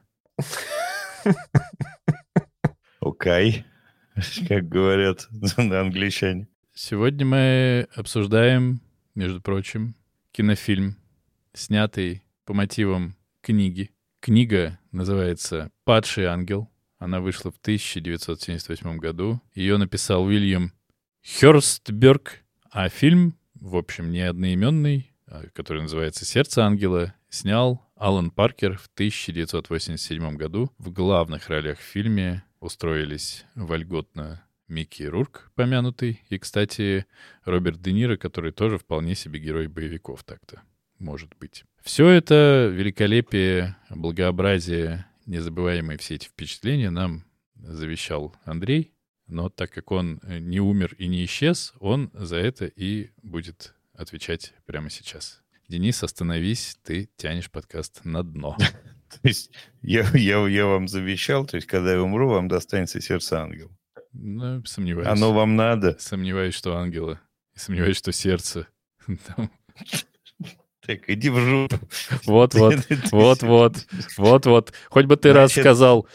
Окей, 2.99 3.63
как 4.49 4.67
говорят 4.67 5.29
англичане. 5.57 6.49
Сегодня 6.73 7.25
мы 7.25 7.87
обсуждаем, 7.95 8.81
между 9.13 9.41
прочим, 9.41 9.95
кинофильм, 10.33 10.97
снятый 11.53 12.25
по 12.43 12.53
мотивам 12.53 13.15
книги. 13.41 13.91
Книга 14.19 14.79
называется 14.95 15.71
«Падший 15.83 16.25
ангел». 16.25 16.71
Она 16.97 17.19
вышла 17.19 17.51
в 17.51 17.57
1978 17.57 18.97
году. 18.97 19.41
Ее 19.53 19.77
написал 19.77 20.23
Уильям 20.23 20.71
Хёрстберг, 21.23 22.43
а 22.71 22.89
фильм, 22.89 23.37
в 23.53 23.75
общем, 23.75 24.11
не 24.11 24.21
одноименный, 24.21 25.11
а, 25.27 25.43
который 25.53 25.81
называется 25.83 26.25
«Сердце 26.25 26.65
ангела», 26.65 27.13
снял 27.29 27.85
Алан 27.95 28.31
Паркер 28.31 28.77
в 28.77 28.87
1987 28.93 30.35
году. 30.37 30.71
В 30.77 30.91
главных 30.91 31.49
ролях 31.49 31.79
в 31.79 31.83
фильме 31.83 32.43
устроились 32.59 33.45
вольготно 33.55 34.43
Микки 34.67 35.03
Рурк, 35.03 35.51
помянутый, 35.55 36.21
и, 36.29 36.39
кстати, 36.39 37.05
Роберт 37.43 37.81
Де 37.81 37.91
Ниро, 37.91 38.17
который 38.17 38.51
тоже 38.51 38.77
вполне 38.77 39.15
себе 39.15 39.39
герой 39.39 39.67
боевиков 39.67 40.23
так-то, 40.23 40.61
может 40.97 41.35
быть. 41.37 41.65
Все 41.85 42.09
это 42.09 42.67
великолепие, 42.73 43.77
благообразие, 43.91 45.05
незабываемые 45.27 45.99
все 45.99 46.15
эти 46.15 46.25
впечатления 46.25 46.89
нам 46.89 47.25
завещал 47.53 48.35
Андрей, 48.43 48.95
но 49.27 49.49
так 49.49 49.71
как 49.71 49.91
он 49.91 50.19
не 50.25 50.59
умер 50.59 50.95
и 50.97 51.05
не 51.05 51.23
исчез, 51.25 51.73
он 51.79 52.09
за 52.15 52.37
это 52.37 52.65
и 52.65 53.11
будет 53.21 53.75
отвечать 53.93 54.55
прямо 54.65 54.89
сейчас. 54.89 55.43
Денис, 55.67 56.01
остановись, 56.01 56.75
ты 56.83 57.07
тянешь 57.17 57.51
подкаст 57.51 58.03
на 58.03 58.23
дно. 58.23 58.57
То 59.09 59.19
есть 59.21 59.51
я, 59.83 60.09
я, 60.15 60.43
я 60.47 60.65
вам 60.65 60.87
завещал, 60.87 61.45
то 61.45 61.55
есть 61.55 61.67
когда 61.67 61.93
я 61.93 62.01
умру, 62.01 62.27
вам 62.29 62.47
достанется 62.47 62.99
сердце 62.99 63.39
ангела. 63.39 63.71
Ну, 64.11 64.65
сомневаюсь. 64.65 65.07
Оно 65.07 65.31
вам 65.33 65.55
надо? 65.55 65.95
Сомневаюсь, 65.99 66.55
что 66.55 66.75
ангела. 66.75 67.21
И 67.53 67.59
сомневаюсь, 67.59 67.97
что 67.97 68.11
сердце. 68.11 68.67
Так, 70.85 71.09
иди 71.09 71.29
в 71.29 71.39
жопу. 71.39 71.79
Вот-вот, 72.25 72.75
вот-вот, 73.11 73.85
вот-вот. 74.17 74.73
Хоть 74.89 75.05
бы 75.05 75.17
ты 75.17 75.33
раз 75.33 75.51
сказал, 75.51 76.07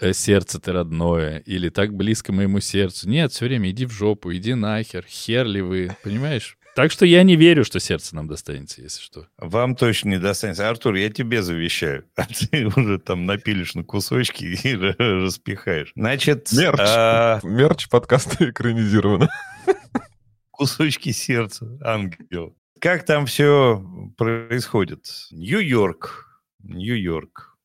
«Э, 0.00 0.12
сердце 0.12 0.60
ты 0.60 0.72
родное, 0.72 1.38
или 1.38 1.68
так 1.68 1.94
близко 1.94 2.32
моему 2.32 2.60
сердцу. 2.60 3.08
Нет, 3.08 3.32
все 3.32 3.46
время 3.46 3.70
иди 3.70 3.86
в 3.86 3.92
жопу, 3.92 4.32
иди 4.32 4.54
нахер, 4.54 5.04
хер 5.06 5.46
ли 5.46 5.60
вы, 5.60 5.96
понимаешь? 6.02 6.56
Так 6.74 6.90
что 6.90 7.04
я 7.04 7.22
не 7.22 7.36
верю, 7.36 7.64
что 7.64 7.80
сердце 7.80 8.16
нам 8.16 8.28
достанется, 8.28 8.80
если 8.80 9.02
что. 9.02 9.26
Вам 9.36 9.76
точно 9.76 10.10
не 10.10 10.18
достанется. 10.18 10.68
Артур, 10.70 10.94
я 10.94 11.10
тебе 11.10 11.42
завещаю. 11.42 12.06
А 12.16 12.26
ты 12.26 12.66
уже 12.66 12.98
там 12.98 13.26
напилишь 13.26 13.74
на 13.74 13.84
кусочки 13.84 14.44
и 14.44 14.74
распихаешь. 14.74 15.92
Значит... 15.94 16.50
Мерч. 16.52 16.78
А... 16.80 17.40
Мерч 17.42 17.88
подкаста 17.88 18.50
экранизировано. 18.50 19.28
Кусочки 20.50 21.10
сердца, 21.10 21.66
ангел. 21.82 22.56
Как 22.82 23.04
там 23.04 23.26
все 23.26 23.80
происходит? 24.16 25.06
Нью-Йорк. 25.30 26.42
Нью-Йорк. 26.64 27.56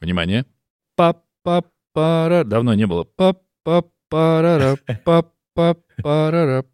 Внимание. 0.00 0.44
Па-па-пара. 0.96 2.42
Давно 2.42 2.74
не 2.74 2.84
было. 2.84 3.04
Па-па-парара. 3.04 4.76
Па-па-парара. 5.04 6.64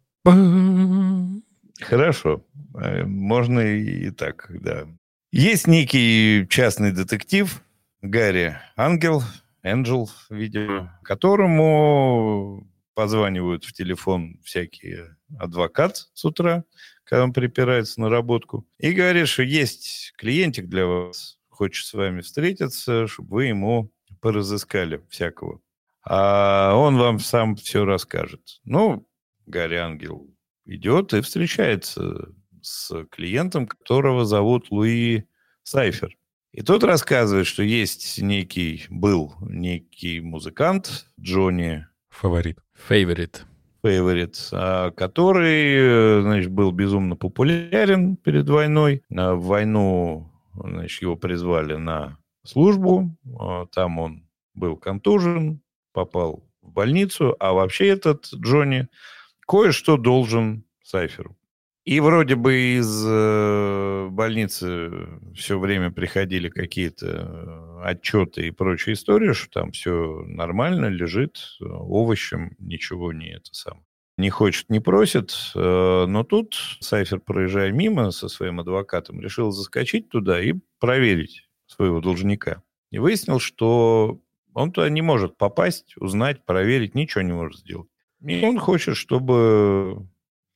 Хорошо. 1.81 2.43
Э, 2.73 3.03
можно 3.03 3.59
и 3.59 4.09
так, 4.09 4.47
да. 4.49 4.87
Есть 5.31 5.67
некий 5.67 6.47
частный 6.49 6.93
детектив 6.93 7.61
Гарри 8.01 8.57
Ангел, 8.75 9.21
Энджел, 9.61 10.09
видимо, 10.31 10.99
которому 11.03 12.67
позванивают 12.95 13.65
в 13.65 13.73
телефон 13.73 14.39
всякие 14.43 15.15
адвокат 15.37 16.09
с 16.13 16.25
утра, 16.25 16.63
когда 17.03 17.23
он 17.23 17.33
припирается 17.33 18.01
на 18.01 18.09
работку, 18.09 18.67
и 18.77 18.91
говорит, 18.91 19.27
что 19.27 19.43
есть 19.43 20.13
клиентик 20.17 20.67
для 20.67 20.85
вас, 20.85 21.37
хочет 21.49 21.85
с 21.85 21.93
вами 21.93 22.21
встретиться, 22.21 23.07
чтобы 23.07 23.35
вы 23.35 23.45
ему 23.45 23.91
поразыскали 24.21 25.01
всякого. 25.09 25.61
А 26.05 26.75
он 26.75 26.97
вам 26.97 27.19
сам 27.19 27.55
все 27.55 27.85
расскажет. 27.85 28.59
Ну, 28.65 29.07
Гарри 29.45 29.75
Ангел 29.75 30.29
идет 30.65 31.13
и 31.13 31.21
встречается 31.21 32.33
с 32.61 33.05
клиентом, 33.11 33.67
которого 33.67 34.25
зовут 34.25 34.71
Луи 34.71 35.23
Сайфер. 35.63 36.17
И 36.51 36.61
тот 36.61 36.83
рассказывает, 36.83 37.47
что 37.47 37.63
есть 37.63 38.21
некий, 38.21 38.85
был 38.89 39.33
некий 39.41 40.19
музыкант 40.19 41.07
Джонни... 41.19 41.87
Фаворит. 42.09 42.59
Фейворит. 42.87 43.45
Фейворит, 43.83 44.49
а, 44.53 44.91
который, 44.91 46.21
значит, 46.21 46.51
был 46.51 46.71
безумно 46.71 47.17
популярен 47.17 48.15
перед 48.15 48.47
войной. 48.47 49.03
В 49.09 49.35
войну, 49.35 50.31
значит, 50.53 51.01
его 51.01 51.17
призвали 51.17 51.75
на 51.75 52.17
службу. 52.45 53.09
А, 53.39 53.65
там 53.67 53.99
он 53.99 54.23
был 54.53 54.77
контужен, 54.77 55.61
попал 55.91 56.43
в 56.61 56.71
больницу. 56.71 57.35
А 57.39 57.51
вообще 57.51 57.89
этот 57.89 58.27
Джонни 58.33 58.87
кое-что 59.45 59.97
должен 59.97 60.63
Сайферу. 60.81 61.35
И 61.85 61.99
вроде 61.99 62.35
бы 62.35 62.77
из 62.77 63.03
э, 63.05 64.07
больницы 64.09 65.19
все 65.35 65.59
время 65.59 65.91
приходили 65.91 66.47
какие-то 66.47 67.07
э, 67.07 67.81
отчеты 67.83 68.47
и 68.47 68.51
прочие 68.51 68.93
истории, 68.93 69.33
что 69.33 69.59
там 69.59 69.71
все 69.71 70.23
нормально, 70.25 70.85
лежит 70.85 71.37
э, 71.59 71.65
овощем, 71.65 72.55
ничего 72.57 73.11
не 73.11 73.31
это 73.33 73.49
сам. 73.51 73.83
Не 74.17 74.29
хочет, 74.29 74.69
не 74.69 74.79
просит, 74.79 75.33
но 75.55 76.23
тут 76.23 76.55
Сайфер, 76.81 77.19
проезжая 77.19 77.71
мимо 77.71 78.11
со 78.11 78.27
своим 78.27 78.59
адвокатом, 78.59 79.19
решил 79.19 79.49
заскочить 79.49 80.07
туда 80.09 80.39
и 80.39 80.53
проверить 80.79 81.49
своего 81.65 81.99
должника. 81.99 82.61
И 82.91 82.99
выяснил, 82.99 83.39
что 83.39 84.21
он 84.53 84.71
туда 84.71 84.89
не 84.89 85.01
может 85.01 85.35
попасть, 85.35 85.97
узнать, 85.97 86.45
проверить, 86.45 86.93
ничего 86.93 87.23
не 87.23 87.33
может 87.33 87.61
сделать. 87.61 87.89
И 88.21 88.45
он 88.45 88.59
хочет, 88.59 88.95
чтобы 88.95 90.07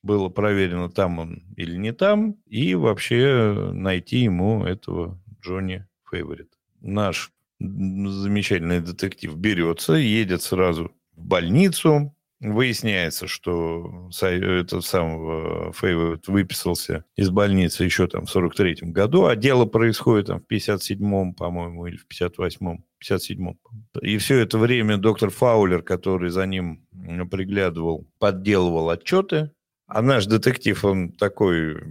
было 0.02 0.28
проверено, 0.28 0.88
там 0.88 1.18
он 1.18 1.42
или 1.56 1.76
не 1.76 1.92
там, 1.92 2.36
и 2.46 2.74
вообще 2.74 3.70
найти 3.72 4.18
ему 4.18 4.64
этого 4.64 5.20
Джонни 5.42 5.86
Фейворит. 6.10 6.50
Наш 6.80 7.32
замечательный 7.60 8.80
детектив 8.80 9.36
берется, 9.36 9.94
едет 9.94 10.42
сразу 10.42 10.92
в 11.12 11.24
больницу, 11.24 12.14
Выясняется, 12.40 13.26
что 13.26 14.10
этот 14.22 14.84
сам 14.84 15.72
Фейворит 15.72 16.28
выписался 16.28 17.04
из 17.16 17.30
больницы 17.30 17.82
еще 17.82 18.06
там 18.06 18.26
в 18.26 18.36
43-м 18.36 18.92
году, 18.92 19.24
а 19.24 19.34
дело 19.34 19.64
происходит 19.64 20.28
там 20.28 20.40
в 20.40 20.52
57-м, 20.52 21.34
по-моему, 21.34 21.86
или 21.86 21.96
в 21.96 22.06
58-м, 22.06 22.84
57-м. 23.04 23.58
И 24.02 24.18
все 24.18 24.38
это 24.38 24.56
время 24.56 24.98
доктор 24.98 25.30
Фаулер, 25.30 25.82
который 25.82 26.30
за 26.30 26.46
ним 26.46 26.86
приглядывал, 27.28 28.06
подделывал 28.20 28.90
отчеты, 28.90 29.50
а 29.88 30.02
наш 30.02 30.26
детектив, 30.26 30.84
он 30.84 31.12
такой, 31.12 31.82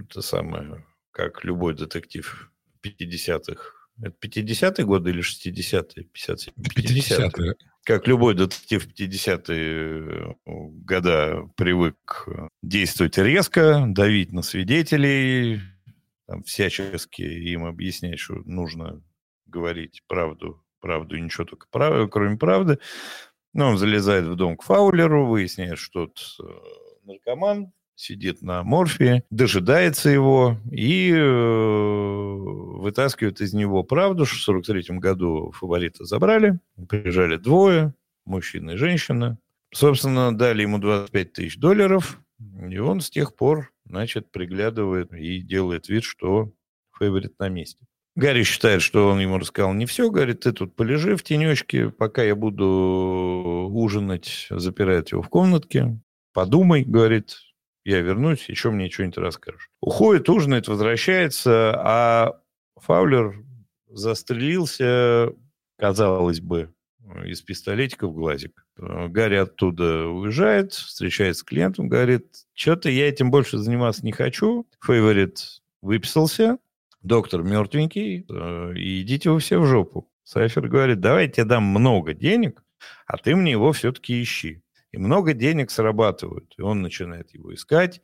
это 0.00 0.22
самое, 0.22 0.86
как 1.10 1.44
любой 1.44 1.74
детектив 1.74 2.50
50-х. 2.82 3.72
Это 4.00 4.14
50-е 4.24 4.84
годы 4.84 5.10
или 5.10 5.20
60-е? 5.20 6.04
50 6.04 6.54
50 6.54 6.54
50 6.54 7.32
Как 7.84 8.06
любой 8.06 8.34
детектив 8.34 8.86
50-е 8.86 10.36
года 10.46 11.50
привык 11.56 12.28
действовать 12.62 13.18
резко, 13.18 13.84
давить 13.88 14.32
на 14.32 14.42
свидетелей, 14.42 15.60
там, 16.26 16.44
всячески 16.44 17.22
им 17.22 17.64
объяснять, 17.64 18.20
что 18.20 18.34
нужно 18.44 19.02
говорить 19.46 20.02
правду, 20.06 20.64
правду 20.80 21.16
и 21.16 21.20
ничего 21.20 21.44
только 21.44 21.66
прав... 21.70 22.08
кроме 22.10 22.36
правды. 22.36 22.78
Ну, 23.52 23.66
он 23.66 23.78
залезает 23.78 24.24
в 24.24 24.34
дом 24.34 24.56
к 24.56 24.64
Фаулеру, 24.64 25.26
выясняет, 25.26 25.78
что 25.78 26.04
э, 26.06 26.44
наркоман, 27.04 27.72
сидит 27.96 28.42
на 28.42 28.62
морфе, 28.62 29.22
дожидается 29.30 30.10
его 30.10 30.58
и 30.70 31.12
э, 31.12 32.34
вытаскивает 32.84 33.40
из 33.40 33.54
него 33.54 33.82
правду, 33.82 34.26
что 34.26 34.38
в 34.38 34.42
43 34.42 34.98
году 34.98 35.52
фаворита 35.52 36.04
забрали, 36.04 36.58
приезжали 36.88 37.36
двое, 37.36 37.94
мужчина 38.24 38.72
и 38.72 38.76
женщина. 38.76 39.38
Собственно, 39.72 40.36
дали 40.36 40.62
ему 40.62 40.78
25 40.78 41.32
тысяч 41.32 41.58
долларов, 41.58 42.20
и 42.68 42.78
он 42.78 43.00
с 43.00 43.10
тех 43.10 43.34
пор, 43.34 43.72
значит, 43.84 44.30
приглядывает 44.30 45.12
и 45.12 45.40
делает 45.40 45.88
вид, 45.88 46.04
что 46.04 46.52
фаворит 46.92 47.38
на 47.38 47.48
месте. 47.48 47.84
Гарри 48.16 48.44
считает, 48.44 48.80
что 48.80 49.08
он 49.08 49.18
ему 49.18 49.38
рассказал 49.38 49.74
не 49.74 49.86
все. 49.86 50.08
Говорит, 50.08 50.40
ты 50.40 50.52
тут 50.52 50.76
полежи 50.76 51.16
в 51.16 51.24
тенечке, 51.24 51.90
пока 51.90 52.22
я 52.22 52.36
буду 52.36 53.68
ужинать, 53.72 54.46
запирает 54.50 55.10
его 55.10 55.22
в 55.22 55.28
комнатке. 55.28 55.98
Подумай, 56.34 56.82
говорит, 56.82 57.36
я 57.84 58.00
вернусь, 58.00 58.48
еще 58.48 58.70
мне 58.70 58.90
что-нибудь 58.90 59.18
расскажешь. 59.18 59.70
Уходит, 59.80 60.28
ужинает, 60.28 60.66
возвращается, 60.66 61.72
а 61.78 62.40
Фаулер 62.76 63.44
застрелился, 63.88 65.32
казалось 65.78 66.40
бы, 66.40 66.74
из 67.24 67.40
пистолетика 67.40 68.08
в 68.08 68.14
глазик. 68.14 68.66
Гарри 68.76 69.36
оттуда 69.36 70.08
уезжает, 70.08 70.72
встречается 70.72 71.40
с 71.40 71.44
клиентом, 71.44 71.88
говорит, 71.88 72.26
что-то 72.52 72.90
я 72.90 73.08
этим 73.08 73.30
больше 73.30 73.58
заниматься 73.58 74.04
не 74.04 74.10
хочу. 74.10 74.66
Фейворит 74.84 75.62
выписался, 75.82 76.58
доктор 77.02 77.44
мертвенький, 77.44 78.26
э, 78.28 78.74
и 78.74 79.02
идите 79.02 79.30
вы 79.30 79.38
все 79.38 79.60
в 79.60 79.66
жопу. 79.66 80.10
Сайфер 80.24 80.66
говорит, 80.66 80.98
давай 80.98 81.26
я 81.26 81.30
тебе 81.30 81.44
дам 81.44 81.62
много 81.62 82.12
денег, 82.12 82.64
а 83.06 83.18
ты 83.18 83.36
мне 83.36 83.52
его 83.52 83.70
все-таки 83.72 84.20
ищи. 84.20 84.63
И 84.94 84.96
много 84.96 85.32
денег 85.32 85.72
срабатывают. 85.72 86.54
И 86.56 86.62
он 86.62 86.80
начинает 86.80 87.34
его 87.34 87.52
искать. 87.52 88.00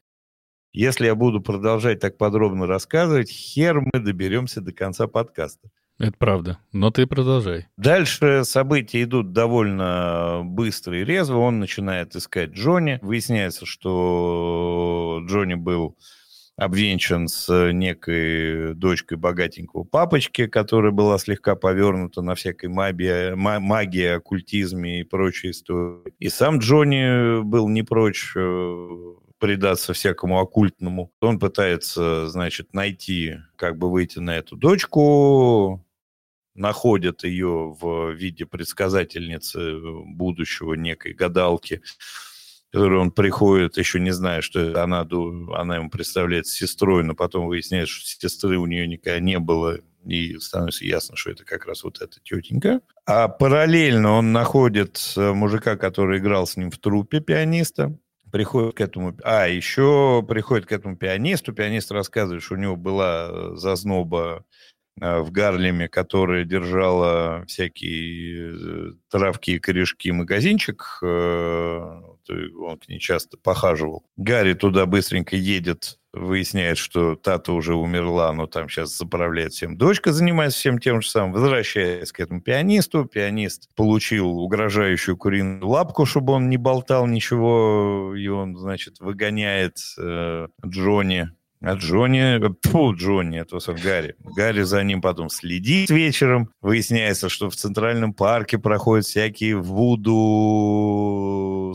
Если 0.72 1.06
я 1.06 1.14
буду 1.14 1.40
продолжать 1.40 2.00
так 2.00 2.18
подробно 2.18 2.66
рассказывать, 2.66 3.30
хер 3.30 3.80
мы 3.80 4.00
доберемся 4.00 4.60
до 4.60 4.72
конца 4.72 5.06
подкаста. 5.06 5.70
Это 6.00 6.14
правда. 6.18 6.58
Но 6.72 6.90
ты 6.90 7.06
продолжай. 7.06 7.68
Дальше 7.76 8.42
события 8.42 9.04
идут 9.04 9.32
довольно 9.32 10.42
быстро 10.44 11.00
и 11.00 11.04
резво. 11.04 11.36
Он 11.36 11.60
начинает 11.60 12.16
искать 12.16 12.50
Джонни. 12.50 12.98
Выясняется, 13.02 13.66
что 13.66 15.20
Джонни 15.28 15.54
был 15.54 15.96
обвенчан 16.60 17.26
с 17.26 17.72
некой 17.72 18.74
дочкой 18.74 19.16
богатенького 19.16 19.84
папочки, 19.84 20.46
которая 20.46 20.92
была 20.92 21.16
слегка 21.16 21.56
повернута 21.56 22.20
на 22.20 22.34
всякой 22.34 22.68
магии, 22.68 23.34
магии 23.34 24.16
оккультизме 24.16 25.00
и 25.00 25.04
прочей 25.04 25.52
истории. 25.52 26.12
И 26.18 26.28
сам 26.28 26.58
Джонни 26.58 27.42
был 27.42 27.66
не 27.68 27.82
прочь 27.82 28.32
э, 28.36 28.88
предаться 29.38 29.94
всякому 29.94 30.38
оккультному. 30.38 31.10
Он 31.22 31.38
пытается, 31.38 32.28
значит, 32.28 32.74
найти, 32.74 33.38
как 33.56 33.78
бы 33.78 33.90
выйти 33.90 34.18
на 34.18 34.36
эту 34.36 34.54
дочку, 34.54 35.82
находят 36.54 37.24
ее 37.24 37.74
в 37.80 38.12
виде 38.12 38.44
предсказательницы 38.44 39.80
будущего 40.04 40.74
некой 40.74 41.14
гадалки, 41.14 41.80
которой 42.72 43.00
он 43.00 43.10
приходит, 43.10 43.76
еще 43.76 44.00
не 44.00 44.10
зная, 44.10 44.42
что 44.42 44.82
она, 44.82 45.06
она 45.54 45.76
ему 45.76 45.90
представляет 45.90 46.46
сестрой, 46.46 47.02
но 47.04 47.14
потом 47.14 47.46
выясняется, 47.46 47.94
что 47.94 48.06
сестры 48.06 48.58
у 48.58 48.66
нее 48.66 48.86
никогда 48.86 49.18
не 49.18 49.38
было, 49.38 49.78
и 50.06 50.38
становится 50.38 50.84
ясно, 50.84 51.16
что 51.16 51.30
это 51.30 51.44
как 51.44 51.66
раз 51.66 51.84
вот 51.84 52.00
эта 52.00 52.20
тетенька. 52.22 52.80
А 53.06 53.28
параллельно 53.28 54.12
он 54.12 54.32
находит 54.32 55.00
э, 55.16 55.32
мужика, 55.32 55.76
который 55.76 56.18
играл 56.18 56.46
с 56.46 56.56
ним 56.56 56.70
в 56.70 56.78
трупе 56.78 57.20
пианиста, 57.20 57.98
приходит 58.32 58.76
к 58.76 58.80
этому... 58.80 59.16
А, 59.24 59.48
еще 59.48 60.24
приходит 60.26 60.66
к 60.66 60.72
этому 60.72 60.96
пианисту, 60.96 61.52
пианист 61.52 61.90
рассказывает, 61.90 62.42
что 62.42 62.54
у 62.54 62.58
него 62.58 62.76
была 62.76 63.28
э, 63.28 63.50
зазноба 63.56 64.44
Э, 65.00 65.20
в 65.20 65.30
Гарлеме, 65.30 65.88
которая 65.88 66.44
держала 66.44 67.44
всякие 67.46 68.94
травки 69.08 69.52
и 69.52 69.58
корешки 69.58 70.12
магазинчик, 70.12 70.98
он 72.28 72.78
к 72.78 72.88
ней 72.88 72.98
часто 72.98 73.36
похаживал. 73.36 74.04
Гарри 74.16 74.54
туда 74.54 74.86
быстренько 74.86 75.36
едет, 75.36 75.98
выясняет, 76.12 76.78
что 76.78 77.14
Тата 77.14 77.52
уже 77.52 77.74
умерла, 77.74 78.32
но 78.32 78.46
там 78.46 78.68
сейчас 78.68 78.96
заправляет 78.96 79.52
всем. 79.52 79.76
Дочка 79.76 80.12
занимается 80.12 80.58
всем 80.58 80.78
тем 80.78 81.02
же 81.02 81.08
самым, 81.08 81.32
возвращаясь 81.32 82.12
к 82.12 82.20
этому 82.20 82.40
пианисту. 82.40 83.04
Пианист 83.04 83.68
получил 83.76 84.38
угрожающую 84.38 85.16
куриную 85.16 85.66
лапку, 85.66 86.06
чтобы 86.06 86.32
он 86.32 86.50
не 86.50 86.56
болтал 86.56 87.06
ничего, 87.06 88.14
и 88.16 88.26
он, 88.28 88.56
значит, 88.56 88.98
выгоняет 89.00 89.78
э, 89.98 90.48
Джонни 90.66 91.30
а 91.62 91.74
Джонни, 91.74 92.40
фу, 92.68 92.94
Джонни, 92.94 93.38
это 93.38 93.60
сам 93.60 93.76
Гарри. 93.76 94.16
Гарри 94.18 94.62
за 94.62 94.82
ним 94.82 95.02
потом 95.02 95.28
следит 95.28 95.90
вечером. 95.90 96.48
Выясняется, 96.62 97.28
что 97.28 97.50
в 97.50 97.56
Центральном 97.56 98.14
парке 98.14 98.58
проходят 98.58 99.04
всякие 99.04 99.56
вуду 99.56 100.90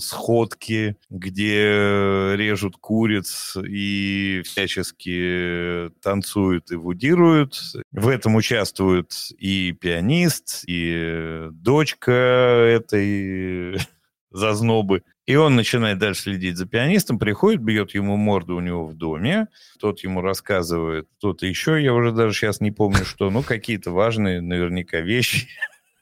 сходки, 0.01 0.97
где 1.09 2.33
режут 2.35 2.77
куриц 2.77 3.55
и 3.57 4.41
всячески 4.43 5.91
танцуют 6.01 6.71
и 6.71 6.75
вудируют. 6.75 7.61
В 7.91 8.07
этом 8.07 8.33
участвуют 8.35 9.13
и 9.37 9.71
пианист, 9.71 10.63
и 10.65 11.49
дочка 11.51 12.11
этой 12.11 13.77
зазнобы. 14.31 15.03
И 15.25 15.35
он 15.35 15.55
начинает 15.55 15.97
дальше 15.97 16.21
следить 16.23 16.55
за 16.55 16.67
пианистом, 16.67 17.17
приходит, 17.17 17.61
бьет 17.61 17.95
ему 17.95 18.15
морду 18.15 18.55
у 18.55 18.59
него 18.59 18.85
в 18.85 18.93
доме, 18.93 19.47
тот 19.79 20.01
ему 20.01 20.21
рассказывает 20.21 21.07
что-то 21.17 21.47
еще, 21.47 21.81
я 21.81 21.93
уже 21.93 22.11
даже 22.11 22.37
сейчас 22.37 22.61
не 22.61 22.71
помню, 22.71 23.05
что, 23.05 23.31
ну, 23.31 23.41
какие-то 23.41 23.91
важные 23.91 24.41
наверняка 24.41 24.99
вещи. 24.99 25.47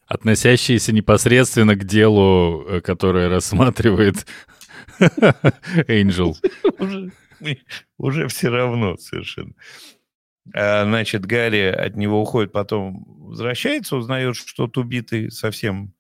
Относящиеся 0.08 0.92
непосредственно 0.92 1.76
к 1.76 1.86
делу, 1.86 2.66
э, 2.68 2.82
которое 2.82 3.30
рассматривает 3.30 4.26
Angel. 5.00 6.36
Уже, 6.80 7.12
уже 7.98 8.28
все 8.28 8.50
равно 8.50 8.98
совершенно. 8.98 9.54
А, 10.54 10.84
значит, 10.84 11.26
Гарри 11.26 11.72
от 11.72 11.96
него 11.96 12.22
уходит, 12.22 12.52
потом 12.52 13.06
возвращается, 13.08 13.96
узнает, 13.96 14.36
что 14.36 14.68
тот 14.68 14.78
убитый 14.78 15.32
совсем 15.32 15.94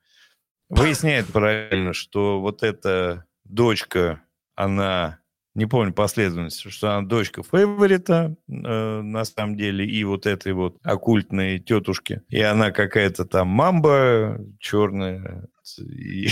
Выясняет 0.75 1.27
правильно, 1.27 1.93
что 1.93 2.41
вот 2.41 2.63
эта 2.63 3.25
дочка, 3.43 4.23
она, 4.55 5.19
не 5.53 5.67
помню 5.67 5.93
последовательность, 5.93 6.67
что 6.71 6.97
она 6.97 7.07
дочка 7.07 7.43
фейворита 7.43 8.35
э, 8.47 9.01
на 9.01 9.23
самом 9.23 9.55
деле, 9.55 9.85
и 9.85 10.03
вот 10.03 10.25
этой 10.25 10.53
вот 10.53 10.77
оккультной 10.81 11.59
тетушки. 11.59 12.23
И 12.27 12.41
она 12.41 12.71
какая-то 12.71 13.25
там 13.25 13.49
мамба 13.49 14.39
черная. 14.59 15.47
И... 15.77 16.29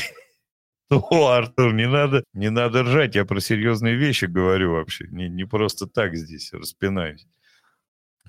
О, 0.90 1.28
Артур, 1.38 1.74
не 1.74 1.88
надо, 1.88 2.24
не 2.34 2.50
надо 2.50 2.82
ржать, 2.82 3.14
я 3.14 3.26
про 3.26 3.40
серьезные 3.40 3.96
вещи 3.96 4.26
говорю 4.26 4.72
вообще. 4.72 5.06
Не, 5.10 5.30
не 5.30 5.44
просто 5.44 5.86
так 5.86 6.16
здесь 6.16 6.52
распинаюсь. 6.52 7.28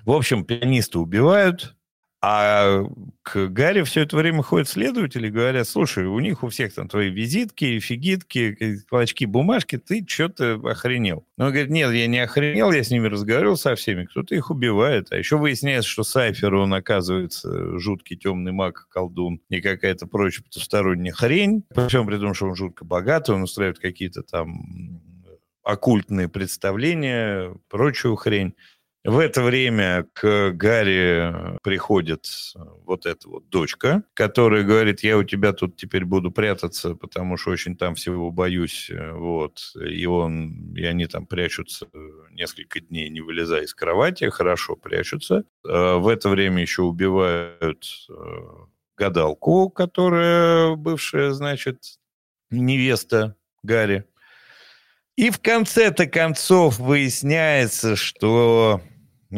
В 0.05 0.11
общем, 0.11 0.45
пианиста 0.45 0.99
убивают, 0.99 1.75
а 2.25 2.85
к 3.21 3.47
Гарри 3.47 3.83
все 3.83 4.03
это 4.03 4.15
время 4.15 4.43
ходят 4.43 4.69
следователи 4.69 5.27
и 5.27 5.29
говорят, 5.29 5.67
слушай, 5.67 6.05
у 6.05 6.17
них 6.21 6.41
у 6.41 6.47
всех 6.47 6.73
там 6.73 6.87
твои 6.87 7.09
визитки, 7.09 7.79
фигитки, 7.79 8.77
клочки 8.87 9.25
бумажки, 9.25 9.77
ты 9.77 10.05
что-то 10.07 10.53
охренел. 10.63 11.27
Но 11.35 11.47
он 11.47 11.51
говорит, 11.51 11.69
нет, 11.69 11.91
я 11.91 12.07
не 12.07 12.19
охренел, 12.19 12.71
я 12.71 12.81
с 12.81 12.91
ними 12.91 13.07
разговаривал 13.07 13.57
со 13.57 13.75
всеми, 13.75 14.05
кто-то 14.05 14.35
их 14.35 14.51
убивает. 14.51 15.11
А 15.11 15.17
еще 15.17 15.37
выясняется, 15.37 15.89
что 15.89 16.03
Сайфер, 16.03 16.55
он 16.55 16.73
оказывается 16.73 17.77
жуткий 17.77 18.15
темный 18.15 18.53
маг, 18.53 18.87
колдун 18.89 19.41
и 19.49 19.59
какая-то 19.59 20.07
прочая 20.07 20.45
потусторонняя 20.45 21.11
хрень. 21.13 21.65
Причем 21.75 22.07
при 22.07 22.17
том, 22.17 22.33
что 22.33 22.45
он 22.45 22.55
жутко 22.55 22.85
богатый, 22.85 23.35
он 23.35 23.43
устраивает 23.43 23.79
какие-то 23.79 24.23
там 24.23 25.01
оккультные 25.63 26.29
представления, 26.29 27.53
прочую 27.69 28.15
хрень. 28.15 28.53
В 29.05 29.19
это 29.19 29.43
время 29.43 30.07
к 30.13 30.51
Гарри 30.51 31.59
приходит 31.61 32.25
вот 32.85 33.05
эта 33.05 33.27
вот 33.27 33.49
дочка, 33.49 34.03
которая 34.13 34.63
говорит, 34.63 35.01
я 35.03 35.17
у 35.17 35.25
тебя 35.25 35.51
тут 35.51 35.75
теперь 35.75 36.05
буду 36.05 36.31
прятаться, 36.31 36.95
потому 36.95 37.35
что 37.35 37.51
очень 37.51 37.75
там 37.75 37.95
всего 37.95 38.31
боюсь. 38.31 38.89
Вот. 39.11 39.73
И 39.75 40.05
он, 40.05 40.73
и 40.73 40.85
они 40.85 41.05
там 41.07 41.25
прячутся 41.25 41.87
несколько 42.31 42.79
дней, 42.79 43.09
не 43.09 43.19
вылезая 43.19 43.63
из 43.63 43.73
кровати, 43.73 44.29
хорошо 44.29 44.77
прячутся. 44.77 45.43
А 45.67 45.97
в 45.97 46.07
это 46.07 46.29
время 46.29 46.61
еще 46.61 46.83
убивают 46.83 47.85
э, 48.09 48.13
гадалку, 48.95 49.69
которая 49.69 50.75
бывшая, 50.75 51.31
значит, 51.31 51.99
невеста 52.51 53.35
Гарри. 53.63 54.05
И 55.17 55.29
в 55.29 55.39
конце-то 55.41 56.07
концов 56.07 56.79
выясняется, 56.79 57.97
что 57.97 58.81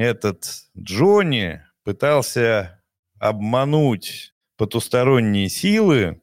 этот 0.04 0.46
Джонни 0.78 1.62
пытался 1.84 2.84
обмануть 3.20 4.34
потусторонние 4.58 5.50
силы, 5.50 6.22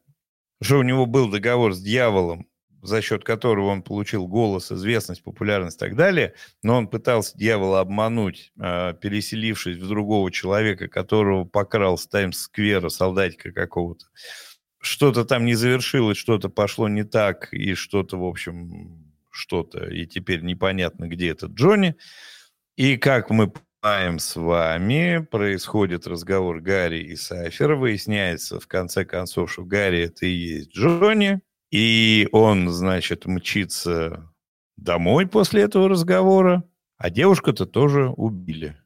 что 0.63 0.79
у 0.79 0.83
него 0.83 1.07
был 1.07 1.29
договор 1.29 1.75
с 1.75 1.81
дьяволом, 1.81 2.47
за 2.83 3.01
счет 3.01 3.25
которого 3.25 3.67
он 3.67 3.83
получил 3.83 4.27
голос, 4.27 4.73
известность, 4.73 5.23
популярность 5.23 5.77
и 5.77 5.81
так 5.81 5.97
далее, 5.97 6.35
но 6.63 6.77
он 6.77 6.89
пытался 6.89 7.37
дьявола 7.39 7.81
обмануть, 7.81 8.53
э, 8.61 8.95
переселившись 9.01 9.79
в 9.79 9.89
другого 9.89 10.31
человека, 10.33 10.89
которого 10.89 11.45
покрал 11.45 11.97
с 11.97 12.07
Таймс-сквера, 12.09 12.89
солдатика 12.89 13.53
какого-то. 13.53 14.07
Что-то 14.81 15.25
там 15.25 15.45
не 15.45 15.55
завершилось, 15.55 16.19
что-то 16.19 16.49
пошло 16.49 16.89
не 16.89 17.05
так, 17.05 17.53
и 17.53 17.75
что-то, 17.75 18.19
в 18.19 18.25
общем, 18.25 19.13
что-то, 19.31 19.87
и 19.87 20.07
теперь 20.07 20.43
непонятно, 20.43 21.07
где 21.07 21.31
этот 21.31 21.53
Джонни. 21.53 21.97
И 22.77 22.97
как 22.97 23.29
мы 23.29 23.53
понимаем 23.83 24.19
с 24.19 24.37
вами, 24.37 25.27
происходит 25.31 26.07
разговор 26.07 26.61
Гарри 26.61 27.01
и 27.01 27.17
Сайфера, 27.17 27.77
выясняется 27.77 28.59
в 28.61 28.67
конце 28.67 29.05
концов, 29.05 29.53
что 29.53 29.65
Гарри 29.65 30.05
это 30.05 30.25
и 30.25 30.31
есть 30.31 30.75
Джонни, 30.75 31.41
и 31.71 32.29
он, 32.33 32.71
значит, 32.71 33.27
мчится 33.27 34.33
домой 34.77 35.27
после 35.27 35.63
этого 35.63 35.89
разговора, 35.89 36.65
а 36.97 37.11
девушку-то 37.11 37.67
тоже 37.67 38.09
убили. 38.17 38.77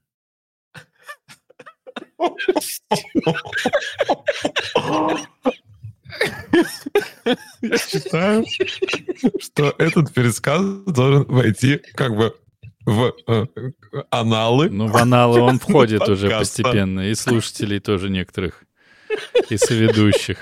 Я 7.61 7.79
считаю, 7.79 8.44
что 9.40 9.75
этот 9.79 10.12
пересказ 10.12 10.62
должен 10.87 11.25
войти 11.25 11.83
как 11.94 12.16
бы 12.16 12.35
в 12.87 13.12
э, 13.27 13.46
аналы. 14.11 14.70
Ну, 14.70 14.87
в 14.87 14.96
аналы 14.96 15.40
он 15.40 15.59
входит 15.61 16.09
уже 16.09 16.31
постепенно. 16.31 17.11
И 17.11 17.14
слушателей 17.14 17.81
тоже 17.81 18.09
некоторых. 18.09 18.64
И 19.51 19.57
соведущих. 19.57 20.40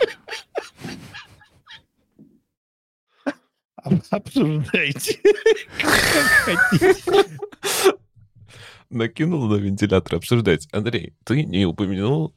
Обсуждайте. 4.11 5.21
Накинул 8.91 9.47
на 9.47 9.57
вентилятор 9.57 10.17
обсуждать. 10.17 10.69
Андрей, 10.73 11.15
ты 11.25 11.45
не 11.45 11.67
упомянул 11.67 12.35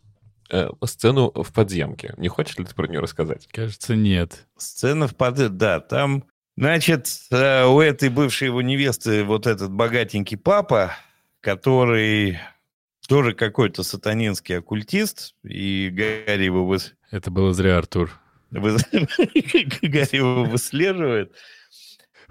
э, 0.50 0.70
сцену 0.86 1.32
в 1.34 1.54
подземке. 1.54 2.14
Не 2.18 2.30
хочешь 2.30 2.58
ли 2.58 2.66
ты 2.66 2.74
про 2.74 2.88
нее 2.88 3.00
рассказать? 3.00 3.48
Кажется, 3.52 3.96
нет. 3.96 4.48
Сцена 4.58 5.08
в 5.08 5.16
подземке, 5.16 5.54
да, 5.54 5.80
там, 5.80 6.26
значит, 6.58 7.08
э, 7.32 7.66
у 7.66 7.80
этой 7.80 8.10
бывшей 8.10 8.48
его 8.48 8.62
невесты 8.62 9.24
вот 9.24 9.48
этот 9.48 9.72
богатенький 9.72 10.38
папа, 10.38 10.98
который 11.40 12.40
тоже 13.08 13.34
какой-то 13.34 13.84
сатанинский 13.84 14.58
оккультист, 14.58 15.36
и 15.44 15.90
Гарри 15.94 16.44
его... 16.44 16.78
Это 17.12 17.32
было 17.32 17.54
зря, 17.54 17.78
Артур. 17.78 18.12
Гарри 18.52 20.16
его 20.16 20.44
выслеживает. 20.44 21.34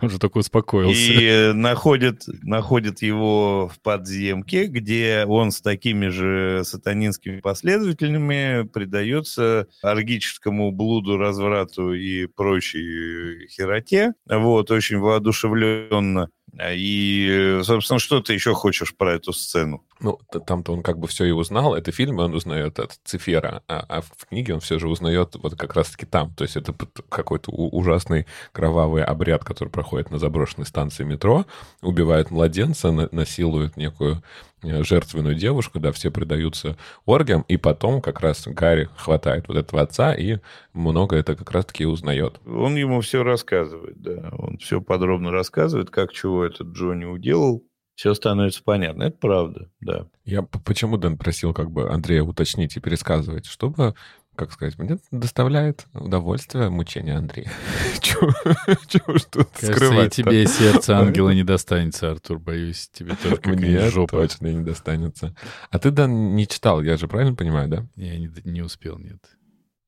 Он 0.01 0.11
же 0.11 0.19
только 0.19 0.39
успокоился. 0.39 0.95
И 0.95 1.53
находит, 1.55 2.25
находит 2.43 3.01
его 3.01 3.71
в 3.73 3.81
подземке, 3.81 4.67
где 4.67 5.25
он 5.27 5.51
с 5.51 5.63
такими 5.63 6.09
же 6.09 6.63
сатанинскими 6.65 7.41
последователями 7.41 8.69
предается 8.69 9.69
оргическому 9.83 10.71
блуду, 10.71 11.17
разврату 11.17 11.95
и 11.95 12.27
прочей 12.27 13.49
хероте. 13.49 14.13
Вот, 14.27 14.71
очень 14.71 14.99
воодушевленно. 14.99 16.29
И, 16.73 17.61
собственно, 17.63 17.99
что 17.99 18.21
ты 18.21 18.35
еще 18.35 18.53
хочешь 18.53 18.95
про 18.95 19.15
эту 19.15 19.33
сцену? 19.33 19.83
Ну, 20.01 20.19
там-то 20.47 20.73
он 20.73 20.83
как 20.83 20.99
бы 20.99 21.09
все 21.09 21.25
и 21.25 21.31
узнал. 21.31 21.75
Это 21.75 21.93
фильм, 21.93 22.19
он 22.19 22.35
узнает 22.35 22.79
от 22.79 22.99
Цифера, 23.05 23.63
а, 23.69 23.85
а 23.89 24.01
в 24.03 24.27
книге 24.29 24.55
он 24.55 24.61
все 24.61 24.79
же 24.79 24.89
узнает 24.89 25.37
вот 25.37 25.57
как 25.57 25.75
раз-таки 25.75 26.07
там. 26.07 26.35
То 26.35 26.45
есть 26.45 26.57
это 26.57 26.75
какой-то 27.09 27.51
ужасный 27.51 28.27
кровавый 28.53 29.05
обряд, 29.05 29.45
который 29.45 29.69
проходит 29.69 30.11
на 30.11 30.19
заброшенной 30.19 30.67
станции 30.67 31.05
метро. 31.05 31.47
Убивают 31.83 32.31
младенца, 32.31 32.91
насилуют 32.91 33.77
некую 33.77 34.23
Э, 34.63 34.83
жертвенную 34.83 35.35
девушку, 35.35 35.79
да, 35.79 35.93
все 35.93 36.11
предаются 36.11 36.77
оргиям, 37.05 37.45
и 37.47 37.57
потом 37.57 38.01
как 38.01 38.21
раз 38.21 38.47
Гарри 38.47 38.89
хватает 38.97 39.49
вот 39.49 39.57
этого 39.59 39.83
отца 39.83 40.15
и 40.15 40.39
много 40.73 41.17
это 41.17 41.37
как 41.37 41.51
раз-таки 41.51 41.85
узнает. 41.85 42.41
Он 42.47 42.75
ему 42.75 43.01
все 43.03 43.23
рассказывает, 43.23 44.01
да, 44.01 44.31
он 44.39 44.57
все 44.59 44.81
подробно 44.81 45.31
рассказывает, 45.31 45.91
как 45.91 46.13
чего 46.13 46.43
этот 46.43 46.69
Джонни 46.69 47.05
уделал, 47.05 47.65
все 47.97 48.15
становится 48.15 48.63
понятно. 48.63 49.05
Это 49.05 49.17
правда, 49.17 49.71
да. 49.81 50.07
Я 50.25 50.43
почему, 50.43 50.99
Дэн, 50.99 51.17
просил 51.17 51.53
как 51.53 51.71
бы 51.71 51.91
Андрея 51.91 52.23
уточнить 52.23 52.77
и 52.77 52.81
пересказывать, 52.81 53.47
чтобы 53.47 53.95
как 54.37 54.53
сказать, 54.53 54.79
мне 54.79 54.99
доставляет 55.11 55.87
удовольствие 55.95 56.69
мучение 56.69 57.17
Андрея. 57.17 57.51
Чего 58.03 59.17
ж 59.17 59.25
тут 59.31 59.49
скрывать 59.57 60.15
тебе 60.15 60.47
сердце 60.47 60.99
ангела 60.99 61.31
не 61.31 61.43
достанется, 61.43 62.11
Артур, 62.11 62.39
боюсь, 62.39 62.91
тебе 62.93 63.17
тоже 63.17 63.41
Мне 63.45 63.89
жопа. 63.89 64.19
точно 64.19 64.49
не 64.49 64.63
достанется. 64.63 65.35
А 65.71 65.79
ты, 65.79 65.91
да, 65.91 66.07
не 66.07 66.47
читал, 66.47 66.83
я 66.83 66.99
же 66.99 67.09
правильно 67.09 67.35
понимаю, 67.35 67.71
да? 67.71 67.87
Я 67.97 68.19
не, 68.19 68.31
не 68.45 68.61
успел, 68.61 68.99
нет. 68.99 69.25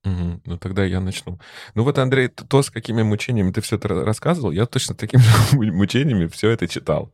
Угу. 0.03 0.41
Ну, 0.45 0.57
тогда 0.57 0.83
я 0.83 0.99
начну. 0.99 1.39
Ну, 1.75 1.83
вот, 1.83 1.97
Андрей, 1.99 2.29
то, 2.29 2.61
с 2.63 2.69
какими 2.69 3.03
мучениями 3.03 3.51
ты 3.51 3.61
все 3.61 3.75
это 3.75 3.89
рассказывал, 3.89 4.51
я 4.51 4.65
точно 4.65 4.95
такими 4.95 5.21
мучениями 5.71 6.27
все 6.27 6.49
это 6.49 6.67
читал. 6.67 7.13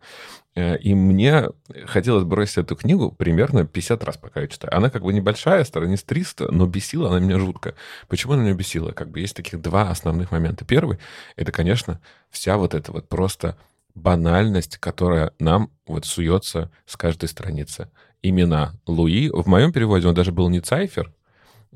Э, 0.56 0.78
и 0.78 0.94
мне 0.96 1.50
хотелось 1.86 2.24
бросить 2.24 2.58
эту 2.58 2.76
книгу 2.76 3.12
примерно 3.12 3.66
50 3.66 4.04
раз, 4.04 4.18
пока 4.18 4.42
я 4.42 4.48
читаю. 4.48 4.76
Она 4.76 4.90
как 4.90 5.04
бы 5.04 5.14
небольшая, 5.14 5.64
страниц 5.66 6.04
300, 6.04 6.52
но 6.52 6.66
бесила 6.66 7.10
она 7.10 7.20
меня 7.20 7.38
жутко. 7.38 7.76
Почему 8.08 8.34
она 8.34 8.44
меня 8.44 8.54
бесила? 8.54 8.92
Как 8.92 9.10
бы 9.10 9.20
есть 9.20 9.36
таких 9.36 9.62
два 9.62 9.90
основных 9.90 10.32
момента. 10.32 10.66
Первый— 10.66 11.00
это, 11.36 11.52
конечно, 11.52 12.00
вся 12.30 12.58
вот 12.58 12.74
эта 12.74 12.92
вот 12.92 13.10
просто 13.10 13.58
банальность, 13.94 14.78
которая 14.78 15.32
нам 15.40 15.72
вот 15.86 16.06
суется 16.06 16.72
с 16.86 16.98
каждой 16.98 17.30
страницы. 17.30 17.90
Имена 18.22 18.74
Луи. 18.88 19.30
В 19.30 19.48
моем 19.48 19.72
переводе 19.72 20.08
он 20.08 20.16
даже 20.16 20.32
был 20.32 20.50
не 20.50 20.60
Цайфер, 20.60 21.14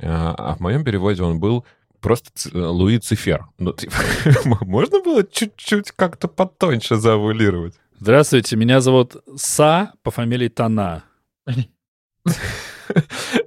а, 0.01 0.35
а 0.37 0.55
в 0.55 0.59
моем 0.61 0.83
переводе 0.83 1.21
он 1.21 1.39
был 1.39 1.65
просто 1.99 2.31
Луи 2.53 2.97
Цифер. 2.97 3.47
Ну, 3.57 3.73
типа, 3.73 3.95
можно 4.61 5.01
было 5.01 5.23
чуть-чуть 5.23 5.91
как-то 5.91 6.27
потоньше 6.27 6.95
заавулировать? 6.95 7.75
Здравствуйте, 8.01 8.55
меня 8.55 8.79
зовут 8.79 9.17
Са 9.35 9.91
по 10.03 10.11
фамилии 10.11 10.47
Тана. 10.47 11.03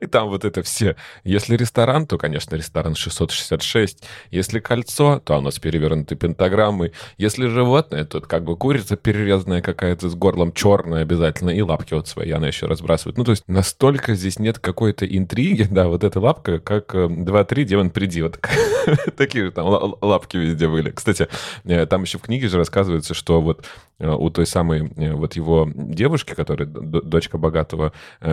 И 0.02 0.06
там 0.06 0.30
вот 0.30 0.44
это 0.44 0.64
все. 0.64 0.96
Если 1.22 1.56
ресторан, 1.56 2.08
то, 2.08 2.18
конечно, 2.18 2.56
ресторан 2.56 2.96
666. 2.96 4.02
Если 4.32 4.58
кольцо, 4.58 5.22
то 5.24 5.36
оно 5.36 5.52
с 5.52 5.60
перевернутой 5.60 6.16
пентаграммой. 6.16 6.92
Если 7.18 7.46
животное, 7.46 8.04
то 8.04 8.20
как 8.20 8.42
бы 8.42 8.56
курица 8.56 8.96
перерезанная 8.96 9.62
какая-то 9.62 10.10
с 10.10 10.16
горлом 10.16 10.52
черная 10.52 11.02
обязательно. 11.02 11.50
И 11.50 11.62
лапки 11.62 11.94
вот 11.94 12.08
свои 12.08 12.32
она 12.32 12.48
еще 12.48 12.66
разбрасывает. 12.66 13.16
Ну, 13.16 13.22
то 13.22 13.30
есть 13.30 13.44
настолько 13.46 14.14
здесь 14.16 14.40
нет 14.40 14.58
какой-то 14.58 15.06
интриги. 15.06 15.68
Да, 15.72 15.88
вот 15.88 16.04
эта 16.04 16.20
лапка, 16.20 16.58
как 16.58 16.94
2-3, 16.94 17.62
э, 17.62 17.64
демон 17.64 17.90
приди. 17.90 18.20
Вот 18.20 18.38
такие 19.16 19.50
там 19.52 19.66
лапки 20.02 20.36
везде 20.36 20.68
были. 20.68 20.90
Кстати, 20.90 21.28
э, 21.64 21.86
там 21.86 22.02
еще 22.02 22.18
в 22.18 22.22
книге 22.22 22.48
же 22.48 22.58
рассказывается, 22.58 23.14
что 23.14 23.40
вот 23.40 23.64
э, 24.00 24.10
у 24.10 24.28
той 24.28 24.46
самой 24.46 24.92
вот 25.14 25.34
его 25.34 25.70
девушки, 25.74 26.34
которая 26.34 26.68
дочка 26.68 27.38
богатого 27.38 27.92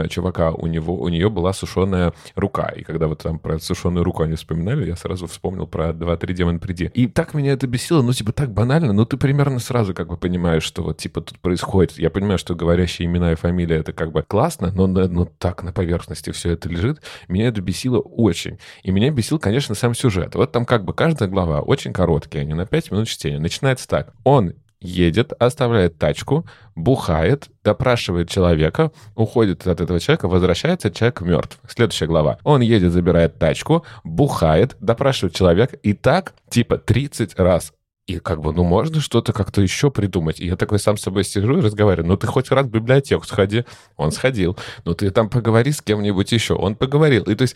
чувака, 0.09 0.51
у 0.51 0.67
него 0.67 0.95
у 0.95 1.07
нее 1.07 1.29
была 1.29 1.53
сушеная 1.59 2.13
рука. 2.35 2.69
И 2.69 2.83
когда 2.83 3.07
вот 3.07 3.21
там 3.21 3.39
про 3.39 3.59
сушеную 3.59 4.03
руку 4.03 4.23
они 4.23 4.35
вспоминали, 4.35 4.87
я 4.87 4.95
сразу 4.95 5.27
вспомнил 5.27 5.67
про 5.67 5.89
2-3 5.89 6.33
демон 6.33 6.59
приди. 6.59 6.89
И 6.93 7.07
так 7.07 7.33
меня 7.33 7.53
это 7.53 7.67
бесило, 7.67 8.01
ну, 8.01 8.13
типа, 8.13 8.31
так 8.31 8.51
банально, 8.51 8.93
но 8.93 9.05
ты 9.05 9.17
примерно 9.17 9.59
сразу 9.59 9.93
как 9.93 10.07
бы 10.07 10.17
понимаешь, 10.17 10.63
что 10.63 10.83
вот, 10.83 10.97
типа, 10.97 11.21
тут 11.21 11.39
происходит. 11.39 11.97
Я 11.97 12.09
понимаю, 12.09 12.37
что 12.37 12.55
говорящие 12.55 13.07
имена 13.07 13.33
и 13.33 13.35
фамилия 13.35 13.77
это 13.77 13.93
как 13.93 14.11
бы 14.11 14.23
классно, 14.23 14.71
но, 14.73 14.87
но 14.87 15.25
так 15.25 15.63
на 15.63 15.71
поверхности 15.71 16.31
все 16.31 16.51
это 16.51 16.69
лежит. 16.69 17.01
Меня 17.27 17.47
это 17.47 17.61
бесило 17.61 17.99
очень. 17.99 18.57
И 18.83 18.91
меня 18.91 19.11
бесил, 19.11 19.39
конечно, 19.39 19.75
сам 19.75 19.93
сюжет. 19.93 20.35
Вот 20.35 20.51
там 20.51 20.65
как 20.65 20.85
бы 20.85 20.93
каждая 20.93 21.29
глава 21.29 21.59
очень 21.61 21.93
короткая, 21.93 22.45
не 22.45 22.53
на 22.53 22.65
5 22.65 22.91
минут 22.91 23.07
чтения. 23.07 23.39
Начинается 23.39 23.87
так. 23.87 24.13
Он 24.23 24.53
едет, 24.81 25.33
оставляет 25.39 25.97
тачку, 25.97 26.45
бухает, 26.75 27.49
допрашивает 27.63 28.29
человека, 28.29 28.91
уходит 29.15 29.67
от 29.67 29.81
этого 29.81 29.99
человека, 29.99 30.27
возвращается, 30.27 30.91
человек 30.91 31.21
мертв. 31.21 31.59
Следующая 31.67 32.07
глава. 32.07 32.37
Он 32.43 32.61
едет, 32.61 32.91
забирает 32.91 33.37
тачку, 33.37 33.85
бухает, 34.03 34.77
допрашивает 34.79 35.35
человека, 35.35 35.75
и 35.77 35.93
так 35.93 36.33
типа 36.49 36.77
30 36.77 37.37
раз. 37.39 37.73
И 38.09 38.17
как 38.17 38.41
бы, 38.41 38.51
ну, 38.51 38.63
можно 38.63 39.01
что-то 39.01 39.33
как-то 39.33 39.61
еще 39.61 39.91
придумать. 39.91 40.39
И 40.39 40.47
я 40.47 40.55
такой 40.55 40.79
сам 40.79 40.97
с 40.97 41.01
собой 41.01 41.23
сижу 41.23 41.59
и 41.59 41.61
разговариваю. 41.61 42.07
Ну, 42.07 42.17
ты 42.17 42.25
хоть 42.25 42.49
раз 42.49 42.65
в 42.65 42.71
библиотеку 42.71 43.23
сходи. 43.23 43.65
Он 43.97 44.11
сходил. 44.11 44.57
Ну, 44.83 44.95
ты 44.95 45.11
там 45.11 45.29
поговори 45.29 45.71
с 45.71 45.79
кем-нибудь 45.79 46.31
еще. 46.31 46.55
Он 46.55 46.73
поговорил. 46.73 47.21
И 47.25 47.35
то 47.35 47.43
есть 47.43 47.55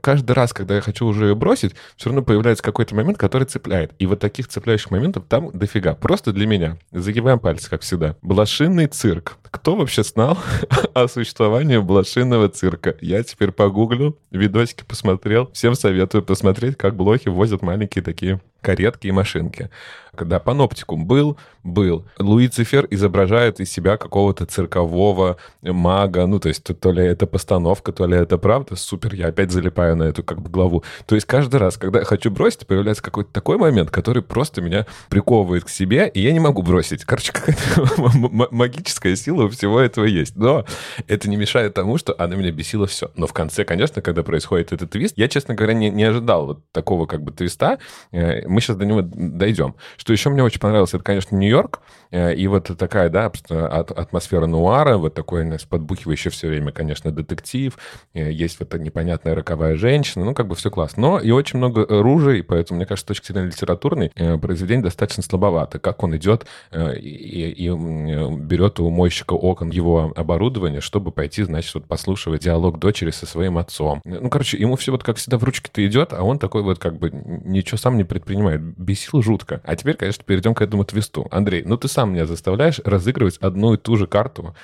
каждый 0.00 0.30
раз, 0.32 0.52
когда 0.52 0.76
я 0.76 0.82
хочу 0.82 1.04
уже 1.04 1.26
ее 1.26 1.34
бросить, 1.34 1.74
все 1.96 2.10
равно 2.10 2.22
появляется 2.22 2.62
какой-то 2.62 2.94
момент, 2.94 3.18
который 3.18 3.42
цепляет. 3.42 3.90
И 3.98 4.06
вот 4.06 4.20
таких 4.20 4.46
цепляющих 4.46 4.92
моментов 4.92 5.24
там 5.28 5.50
дофига. 5.52 5.96
Просто 5.96 6.32
для 6.32 6.46
меня. 6.46 6.78
Загибаем 6.92 7.40
пальцы, 7.40 7.68
как 7.68 7.82
всегда. 7.82 8.14
Блошиный 8.22 8.86
цирк. 8.86 9.36
Кто 9.50 9.74
вообще 9.74 10.04
знал 10.04 10.38
о 10.94 11.08
существовании 11.08 11.78
блошиного 11.78 12.48
цирка? 12.48 12.94
Я 13.00 13.24
теперь 13.24 13.50
погуглю, 13.50 14.16
видосики 14.30 14.84
посмотрел. 14.86 15.50
Всем 15.52 15.74
советую 15.74 16.22
посмотреть, 16.22 16.76
как 16.76 16.94
блохи 16.94 17.28
возят 17.28 17.62
маленькие 17.62 18.04
такие 18.04 18.40
каретки 18.68 19.06
и 19.08 19.12
машинки. 19.12 19.70
Когда 20.18 20.40
паноптикум 20.40 21.06
был, 21.06 21.38
был. 21.62 22.04
Луи 22.18 22.48
Цифер 22.48 22.88
изображает 22.90 23.60
из 23.60 23.70
себя 23.70 23.96
какого-то 23.96 24.46
циркового 24.46 25.36
мага, 25.62 26.26
ну, 26.26 26.40
то 26.40 26.48
есть 26.48 26.64
то, 26.64 26.74
то 26.74 26.90
ли 26.90 27.04
это 27.04 27.28
постановка, 27.28 27.92
то 27.92 28.04
ли 28.04 28.16
это 28.16 28.36
правда. 28.36 28.74
Супер, 28.74 29.14
я 29.14 29.28
опять 29.28 29.52
залипаю 29.52 29.94
на 29.94 30.04
эту 30.04 30.24
как 30.24 30.40
бы 30.42 30.50
главу. 30.50 30.82
То 31.06 31.14
есть 31.14 31.24
каждый 31.26 31.56
раз, 31.56 31.76
когда 31.76 32.00
я 32.00 32.04
хочу 32.04 32.32
бросить, 32.32 32.66
появляется 32.66 33.02
какой-то 33.02 33.32
такой 33.32 33.58
момент, 33.58 33.90
который 33.92 34.22
просто 34.22 34.60
меня 34.60 34.86
приковывает 35.08 35.64
к 35.64 35.68
себе, 35.68 36.10
и 36.12 36.20
я 36.20 36.32
не 36.32 36.40
могу 36.40 36.62
бросить. 36.62 37.04
Короче, 37.04 37.32
какая-то 37.32 37.86
магическая 38.50 39.14
сила 39.14 39.44
у 39.44 39.48
всего 39.50 39.78
этого 39.78 40.04
есть. 40.04 40.34
Но 40.34 40.64
это 41.06 41.30
не 41.30 41.36
мешает 41.36 41.74
тому, 41.74 41.96
что 41.96 42.12
она 42.18 42.34
меня 42.34 42.50
бесила 42.50 42.88
все. 42.88 43.12
Но 43.14 43.28
в 43.28 43.32
конце, 43.32 43.64
конечно, 43.64 44.02
когда 44.02 44.24
происходит 44.24 44.72
этот 44.72 44.90
твист, 44.90 45.14
я, 45.16 45.28
честно 45.28 45.54
говоря, 45.54 45.74
не, 45.74 45.90
не 45.90 46.02
ожидал 46.02 46.46
вот 46.46 46.72
такого 46.72 47.06
как 47.06 47.22
бы 47.22 47.30
твиста. 47.30 47.78
Э, 48.10 48.48
мы 48.48 48.60
сейчас 48.60 48.76
до 48.76 48.84
него 48.84 49.02
дойдем. 49.02 49.76
Что 49.96 50.07
еще 50.12 50.30
мне 50.30 50.42
очень 50.42 50.60
понравилось, 50.60 50.94
это, 50.94 51.04
конечно, 51.04 51.36
Нью-Йорк. 51.36 51.80
Э, 52.10 52.34
и 52.34 52.46
вот 52.46 52.70
такая, 52.78 53.08
да, 53.08 53.30
атмосфера 53.50 54.46
нуара, 54.46 54.96
вот 54.96 55.14
такой, 55.14 55.44
значит, 55.44 55.68
подбухивающий 55.68 56.30
все 56.30 56.48
время, 56.48 56.72
конечно, 56.72 57.10
детектив. 57.10 57.76
Э, 58.14 58.30
есть 58.32 58.58
вот 58.60 58.68
эта 58.68 58.82
непонятная 58.82 59.34
роковая 59.34 59.76
женщина. 59.76 60.24
Ну, 60.24 60.34
как 60.34 60.48
бы 60.48 60.54
все 60.54 60.70
классно. 60.70 61.02
Но 61.02 61.20
и 61.20 61.30
очень 61.30 61.58
много 61.58 61.86
ружей, 61.88 62.42
поэтому, 62.42 62.78
мне 62.78 62.86
кажется, 62.86 63.06
с 63.06 63.08
точки 63.08 63.32
зрения 63.32 63.48
литературной, 63.48 64.10
произведение 64.40 64.84
достаточно 64.84 65.22
слабовато. 65.22 65.78
Как 65.78 66.02
он 66.02 66.16
идет 66.16 66.46
и, 66.74 67.54
и 67.56 67.68
берет 67.68 68.80
у 68.80 68.90
мойщика 68.90 69.34
окон 69.34 69.70
его 69.70 70.12
оборудование, 70.16 70.80
чтобы 70.80 71.12
пойти, 71.12 71.42
значит, 71.42 71.74
вот 71.74 71.86
послушивать 71.86 72.42
диалог 72.42 72.78
дочери 72.78 73.10
со 73.10 73.26
своим 73.26 73.58
отцом. 73.58 74.00
Ну, 74.04 74.28
короче, 74.30 74.58
ему 74.58 74.76
все 74.76 74.92
вот 74.92 75.02
как 75.02 75.16
всегда 75.16 75.38
в 75.38 75.44
ручке-то 75.44 75.86
идет, 75.86 76.12
а 76.12 76.22
он 76.22 76.38
такой 76.38 76.62
вот 76.62 76.78
как 76.78 76.98
бы 76.98 77.10
ничего 77.12 77.78
сам 77.78 77.96
не 77.96 78.04
предпринимает 78.04 78.60
бесил 78.60 79.22
жутко. 79.22 79.60
А 79.64 79.76
теперь, 79.76 79.87
конечно, 79.94 80.24
перейдем 80.24 80.54
к 80.54 80.62
этому 80.62 80.84
твисту. 80.84 81.26
Андрей, 81.30 81.62
ну 81.64 81.76
ты 81.76 81.88
сам 81.88 82.12
меня 82.12 82.26
заставляешь 82.26 82.80
разыгрывать 82.84 83.38
одну 83.38 83.74
и 83.74 83.76
ту 83.76 83.96
же 83.96 84.06
карту. 84.06 84.54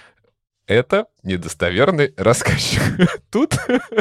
Это 0.66 1.06
недостоверный 1.22 2.14
рассказчик. 2.16 2.80
Тут, 3.30 3.54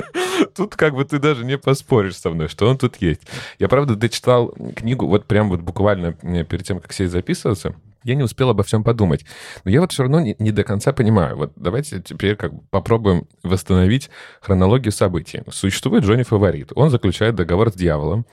тут 0.56 0.76
как 0.76 0.94
бы 0.94 1.04
ты 1.04 1.20
даже 1.20 1.44
не 1.44 1.58
поспоришь 1.58 2.16
со 2.16 2.30
мной, 2.30 2.48
что 2.48 2.70
он 2.70 2.78
тут 2.78 2.98
есть. 2.98 3.22
Я, 3.60 3.68
правда, 3.68 3.96
дочитал 3.96 4.54
книгу, 4.76 5.06
вот 5.08 5.26
прям 5.26 5.50
вот 5.50 5.60
буквально 5.60 6.14
перед 6.14 6.64
тем, 6.66 6.80
как 6.80 6.94
сесть 6.94 7.12
записываться, 7.12 7.76
я 8.04 8.16
не 8.16 8.24
успел 8.24 8.50
обо 8.50 8.64
всем 8.64 8.84
подумать. 8.84 9.26
Но 9.64 9.72
я 9.72 9.82
вот 9.82 9.92
все 9.92 10.04
равно 10.04 10.20
не, 10.20 10.36
не 10.40 10.52
до 10.52 10.64
конца 10.64 10.94
понимаю. 10.94 11.38
Вот 11.38 11.54
давайте 11.56 12.02
теперь 12.02 12.36
как 12.36 12.52
попробуем 12.70 13.28
восстановить 13.44 14.10
хронологию 14.42 14.92
событий. 14.92 15.42
Существует 15.50 16.04
Джонни 16.04 16.24
Фаворит. 16.24 16.72
Он 16.76 16.90
заключает 16.90 17.36
договор 17.36 17.72
с 17.72 17.76
дьяволом. 17.76 18.26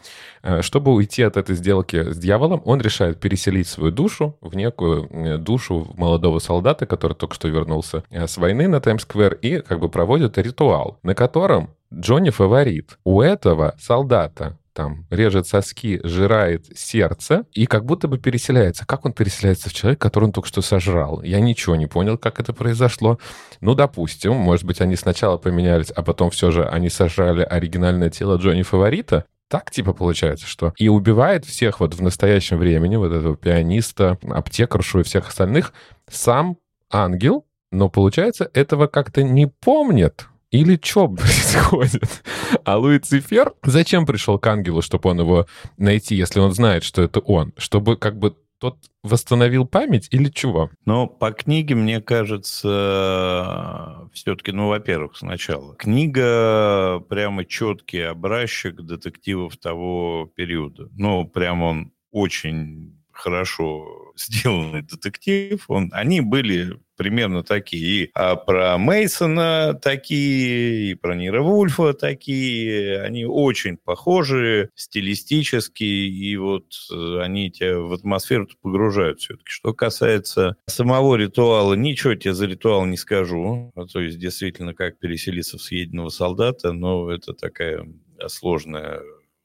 Э, 0.42 0.62
чтобы 0.62 0.92
уйти 0.92 1.22
от 1.22 1.36
этой 1.36 1.54
сделки 1.54 2.12
с 2.12 2.18
дьяволом, 2.18 2.62
он 2.64 2.80
решает 2.80 3.20
переселить 3.20 3.68
свою 3.68 3.92
душу 3.92 4.36
в 4.40 4.54
некую 4.56 5.08
э, 5.10 5.36
душу 5.36 5.86
молодого 5.96 6.38
солдата, 6.38 6.86
который 6.86 7.14
только 7.14 7.34
что 7.34 7.48
вернулся 7.48 8.04
э, 8.10 8.26
с 8.26 8.36
войны 8.38 8.68
на 8.68 8.80
Таймс-сквер, 8.80 9.34
и 9.34 9.60
как 9.60 9.80
бы 9.80 9.88
проводит 9.88 10.38
ритуал, 10.38 10.98
на 11.02 11.14
котором 11.14 11.70
Джонни 11.92 12.30
фаворит. 12.30 12.98
У 13.04 13.20
этого 13.20 13.74
солдата 13.78 14.56
там 14.80 15.04
режет 15.10 15.46
соски, 15.46 16.00
жирает 16.04 16.66
сердце 16.74 17.44
и 17.52 17.66
как 17.66 17.84
будто 17.84 18.08
бы 18.08 18.16
переселяется. 18.16 18.86
Как 18.86 19.04
он 19.04 19.12
переселяется 19.12 19.68
в 19.68 19.74
человека, 19.74 20.08
который 20.08 20.24
он 20.24 20.32
только 20.32 20.48
что 20.48 20.62
сожрал? 20.62 21.22
Я 21.22 21.38
ничего 21.40 21.76
не 21.76 21.86
понял, 21.86 22.16
как 22.16 22.40
это 22.40 22.54
произошло. 22.54 23.18
Ну, 23.60 23.74
допустим, 23.74 24.32
может 24.32 24.64
быть, 24.64 24.80
они 24.80 24.96
сначала 24.96 25.36
поменялись, 25.36 25.90
а 25.90 26.02
потом 26.02 26.30
все 26.30 26.50
же 26.50 26.66
они 26.66 26.88
сожрали 26.88 27.42
оригинальное 27.42 28.08
тело 28.08 28.36
Джонни 28.36 28.62
Фаворита. 28.62 29.26
Так 29.48 29.70
типа 29.70 29.92
получается, 29.92 30.46
что 30.46 30.72
и 30.78 30.88
убивает 30.88 31.44
всех 31.44 31.80
вот 31.80 31.92
в 31.94 32.00
настоящем 32.00 32.56
времени, 32.56 32.96
вот 32.96 33.12
этого 33.12 33.36
пианиста, 33.36 34.16
аптекаршу 34.30 35.00
и 35.00 35.02
всех 35.02 35.28
остальных, 35.28 35.74
сам 36.08 36.56
ангел, 36.90 37.44
но 37.70 37.90
получается 37.90 38.50
этого 38.54 38.86
как-то 38.86 39.22
не 39.22 39.46
помнит. 39.46 40.26
Или 40.50 40.78
что 40.82 41.08
происходит? 41.08 42.22
А 42.64 42.76
Луицифер 42.76 43.54
зачем 43.62 44.06
пришел 44.06 44.38
к 44.38 44.46
ангелу, 44.46 44.82
чтобы 44.82 45.10
он 45.10 45.20
его 45.20 45.46
найти, 45.76 46.14
если 46.14 46.40
он 46.40 46.52
знает, 46.52 46.84
что 46.84 47.02
это 47.02 47.20
он? 47.20 47.52
Чтобы 47.56 47.96
как 47.96 48.18
бы 48.18 48.36
тот 48.58 48.76
восстановил 49.02 49.66
память 49.66 50.08
или 50.10 50.28
чего? 50.28 50.70
Ну, 50.84 51.06
по 51.06 51.32
книге, 51.32 51.74
мне 51.74 52.02
кажется, 52.02 54.08
все-таки, 54.12 54.52
ну, 54.52 54.68
во-первых, 54.68 55.16
сначала. 55.16 55.74
Книга 55.76 57.00
прямо 57.08 57.46
четкий 57.46 58.02
образчик 58.02 58.76
детективов 58.76 59.56
того 59.56 60.30
периода. 60.34 60.90
Ну, 60.92 61.26
прям 61.26 61.62
он 61.62 61.92
очень 62.10 63.00
хорошо 63.12 64.12
сделанный 64.16 64.82
детектив. 64.82 65.64
Он, 65.68 65.90
они 65.92 66.20
были 66.20 66.78
примерно 67.00 67.42
такие. 67.42 68.04
И 68.04 68.10
а 68.12 68.36
про 68.36 68.76
Мейсона 68.76 69.72
такие, 69.72 70.90
и 70.90 70.94
про 70.94 71.14
Нира 71.14 71.40
Вульфа 71.40 71.94
такие. 71.94 73.00
Они 73.00 73.24
очень 73.24 73.78
похожи 73.78 74.68
стилистически, 74.74 75.82
и 75.82 76.36
вот 76.36 76.66
э, 76.92 77.20
они 77.22 77.50
тебя 77.50 77.78
в 77.78 77.94
атмосферу 77.94 78.48
погружают 78.60 79.20
все-таки. 79.20 79.46
Что 79.48 79.72
касается 79.72 80.56
самого 80.66 81.16
ритуала, 81.16 81.72
ничего 81.72 82.14
тебе 82.16 82.34
за 82.34 82.44
ритуал 82.44 82.84
не 82.84 82.98
скажу. 82.98 83.72
А 83.76 83.86
то 83.86 84.00
есть 84.00 84.18
действительно, 84.18 84.74
как 84.74 84.98
переселиться 84.98 85.56
в 85.56 85.62
съеденного 85.62 86.10
солдата, 86.10 86.72
но 86.72 87.10
это 87.10 87.32
такая 87.32 87.88
сложная 88.28 89.00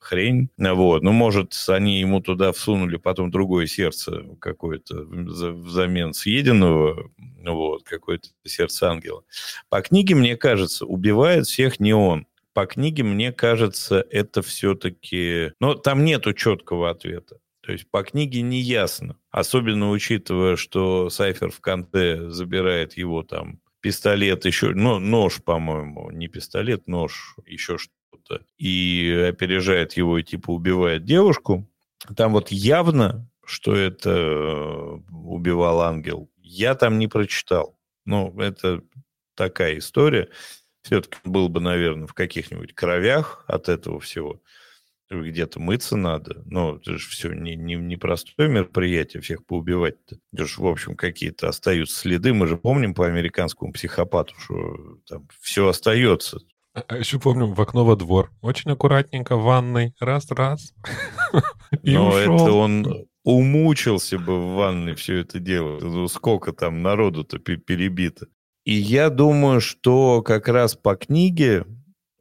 хрень. 0.05 0.49
Вот. 0.57 1.03
Ну, 1.03 1.11
может, 1.11 1.53
они 1.67 1.99
ему 1.99 2.21
туда 2.21 2.51
всунули 2.51 2.97
потом 2.97 3.31
другое 3.31 3.67
сердце 3.67 4.23
какое-то 4.39 5.01
взамен 5.01 6.13
съеденного, 6.13 7.11
вот, 7.43 7.83
какое-то 7.83 8.29
сердце 8.45 8.89
ангела. 8.89 9.23
По 9.69 9.81
книге, 9.81 10.15
мне 10.15 10.37
кажется, 10.37 10.85
убивает 10.85 11.47
всех 11.47 11.79
не 11.79 11.93
он. 11.93 12.27
По 12.53 12.65
книге, 12.65 13.03
мне 13.03 13.33
кажется, 13.33 14.05
это 14.09 14.41
все-таки... 14.41 15.51
Но 15.59 15.73
там 15.73 16.05
нету 16.05 16.33
четкого 16.33 16.89
ответа. 16.89 17.39
То 17.61 17.71
есть 17.71 17.89
по 17.89 18.03
книге 18.03 18.43
не 18.43 18.61
ясно. 18.61 19.17
Особенно 19.31 19.89
учитывая, 19.89 20.55
что 20.55 21.09
Сайфер 21.09 21.49
в 21.49 21.59
конце 21.59 22.29
забирает 22.29 22.95
его 22.95 23.23
там 23.23 23.59
пистолет 23.81 24.45
еще, 24.45 24.71
ну, 24.73 24.97
нож, 24.97 25.43
по-моему, 25.43 26.09
не 26.09 26.27
пистолет, 26.27 26.87
нож, 26.87 27.35
еще 27.45 27.77
и 28.57 29.27
опережает 29.29 29.93
его 29.93 30.17
и 30.17 30.23
типа 30.23 30.51
убивает 30.51 31.05
девушку, 31.05 31.69
там 32.15 32.33
вот 32.33 32.51
явно, 32.51 33.29
что 33.45 33.75
это 33.75 34.09
э, 34.09 34.99
убивал 35.11 35.81
ангел, 35.81 36.29
я 36.37 36.75
там 36.75 36.99
не 36.99 37.07
прочитал. 37.07 37.77
Ну, 38.05 38.39
это 38.39 38.81
такая 39.35 39.77
история. 39.77 40.29
Все-таки 40.83 41.17
был 41.23 41.49
бы, 41.49 41.59
наверное, 41.59 42.07
в 42.07 42.13
каких-нибудь 42.13 42.73
кровях 42.73 43.43
от 43.47 43.69
этого 43.69 43.99
всего. 43.99 44.41
Где-то 45.09 45.59
мыться 45.59 45.97
надо. 45.97 46.43
Но 46.45 46.77
это 46.77 46.97
же 46.97 47.09
все 47.09 47.31
не, 47.33 47.55
не, 47.55 47.75
не 47.75 47.97
простое 47.97 48.47
мероприятие, 48.47 49.21
всех 49.21 49.45
поубивать-то. 49.45 50.17
Это 50.33 50.45
же, 50.45 50.61
в 50.61 50.67
общем, 50.67 50.95
какие-то 50.95 51.47
остаются 51.47 51.99
следы. 51.99 52.33
Мы 52.33 52.47
же 52.47 52.57
помним 52.57 52.93
по 52.93 53.07
американскому 53.07 53.71
психопату, 53.71 54.35
что 54.37 54.99
там 55.07 55.27
все 55.41 55.67
остается. 55.67 56.39
А, 56.75 56.97
еще 56.97 57.19
помню, 57.19 57.47
в 57.53 57.61
окно 57.61 57.85
во 57.85 57.95
двор. 57.95 58.31
Очень 58.41 58.71
аккуратненько 58.71 59.37
в 59.37 59.43
ванной. 59.43 59.93
Раз-раз. 59.99 60.73
Но 61.83 62.17
это 62.17 62.51
он 62.51 63.07
умучился 63.23 64.19
бы 64.19 64.39
в 64.39 64.53
ванной 64.55 64.95
все 64.95 65.19
это 65.19 65.39
делать. 65.39 65.81
Ну, 65.81 66.07
сколько 66.07 66.51
там 66.51 66.81
народу-то 66.81 67.39
перебито. 67.39 68.27
И 68.65 68.73
я 68.73 69.09
думаю, 69.09 69.61
что 69.61 70.21
как 70.21 70.47
раз 70.47 70.75
по 70.75 70.95
книге 70.95 71.65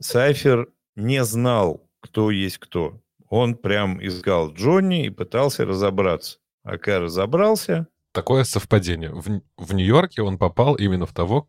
Сайфер 0.00 0.68
не 0.94 1.24
знал, 1.24 1.88
кто 2.00 2.30
есть 2.30 2.58
кто. 2.58 3.00
Он 3.28 3.56
прям 3.56 4.04
искал 4.04 4.52
Джонни 4.52 5.06
и 5.06 5.10
пытался 5.10 5.64
разобраться. 5.64 6.38
А 6.62 6.78
когда 6.78 7.00
разобрался, 7.00 7.88
такое 8.14 8.44
совпадение. 8.44 9.10
В, 9.10 9.42
в 9.58 9.74
Нью-Йорке 9.74 10.22
он 10.22 10.38
попал 10.38 10.76
именно 10.76 11.04
в 11.04 11.12
того, 11.12 11.48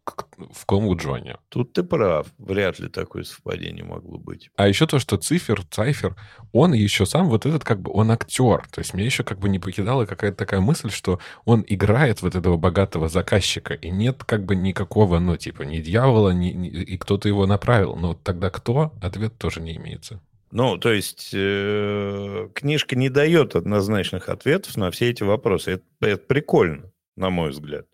в 0.51 0.65
кому 0.65 0.97
Джонни. 0.97 1.38
Тут 1.49 1.71
ты 1.73 1.84
прав. 1.84 2.28
Вряд 2.38 2.80
ли 2.80 2.89
такое 2.89 3.23
совпадение 3.23 3.86
могло 3.86 4.17
быть. 4.17 4.49
А 4.58 4.67
еще 4.67 4.88
то, 4.88 4.99
что 4.99 5.17
Цифер, 5.17 5.63
Цайфер, 5.69 6.15
он 6.51 6.73
еще 6.73 7.06
сам 7.06 7.30
вот 7.30 7.45
этот 7.45 7.63
как 7.63 7.80
бы, 7.80 7.91
он 7.93 8.12
актер. 8.12 8.67
То 8.71 8.80
есть 8.80 8.93
мне 8.93 9.06
еще 9.06 9.23
как 9.23 9.39
бы 9.39 9.47
не 9.47 9.60
покидала 9.60 10.06
какая-то 10.06 10.38
такая 10.38 10.60
мысль, 10.60 10.89
что 10.89 11.19
он 11.45 11.63
играет 11.67 12.21
вот 12.21 12.36
этого 12.36 12.58
богатого 12.58 13.08
заказчика, 13.08 13.75
и 13.75 13.91
нет 13.91 14.23
как 14.23 14.43
бы 14.43 14.56
никакого, 14.56 15.19
ну, 15.19 15.38
типа, 15.38 15.62
ни 15.62 15.80
дьявола, 15.80 16.32
ни, 16.32 16.49
ни, 16.49 16.67
и 16.67 16.97
кто-то 16.97 17.30
его 17.30 17.45
направил. 17.45 17.95
Но 17.95 18.15
тогда 18.15 18.49
кто? 18.49 18.91
Ответ 19.01 19.38
тоже 19.38 19.62
не 19.62 19.78
имеется. 19.78 20.19
Ну, 20.56 20.78
то 20.78 20.94
есть 20.94 21.32
э, 21.34 22.48
книжка 22.54 22.96
не 22.96 23.10
дает 23.10 23.58
однозначных 23.58 24.30
ответов 24.30 24.78
на 24.78 24.89
все 24.89 25.10
эти 25.10 25.22
вопросы. 25.22 25.72
Это, 25.72 25.84
это 26.00 26.24
прикольно, 26.26 26.94
на 27.18 27.30
мой 27.30 27.50
взгляд. 27.50 27.88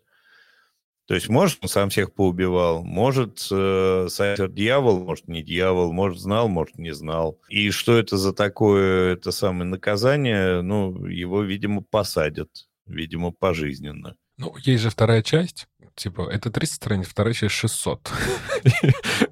То 1.06 1.16
есть, 1.16 1.28
может, 1.28 1.58
он 1.60 1.68
сам 1.68 1.90
всех 1.90 2.14
поубивал, 2.14 2.84
может, 2.84 3.44
э, 3.50 4.06
Сайтер 4.08 4.48
дьявол, 4.48 5.02
может, 5.02 5.26
не 5.26 5.42
дьявол, 5.42 5.92
может, 5.92 6.20
знал, 6.20 6.46
может, 6.48 6.78
не 6.78 6.94
знал. 6.94 7.40
И 7.48 7.72
что 7.72 7.98
это 7.98 8.16
за 8.16 8.32
такое, 8.32 9.14
это 9.14 9.32
самое 9.32 9.64
наказание, 9.64 10.62
ну, 10.62 11.04
его, 11.06 11.42
видимо, 11.42 11.82
посадят, 11.82 12.68
видимо, 12.86 13.32
пожизненно. 13.32 14.14
Ну, 14.42 14.56
есть 14.64 14.82
же 14.82 14.90
вторая 14.90 15.22
часть, 15.22 15.68
типа, 15.94 16.28
это 16.28 16.50
300 16.50 16.74
страниц, 16.74 17.06
вторая 17.06 17.32
часть 17.32 17.54
600. 17.54 18.10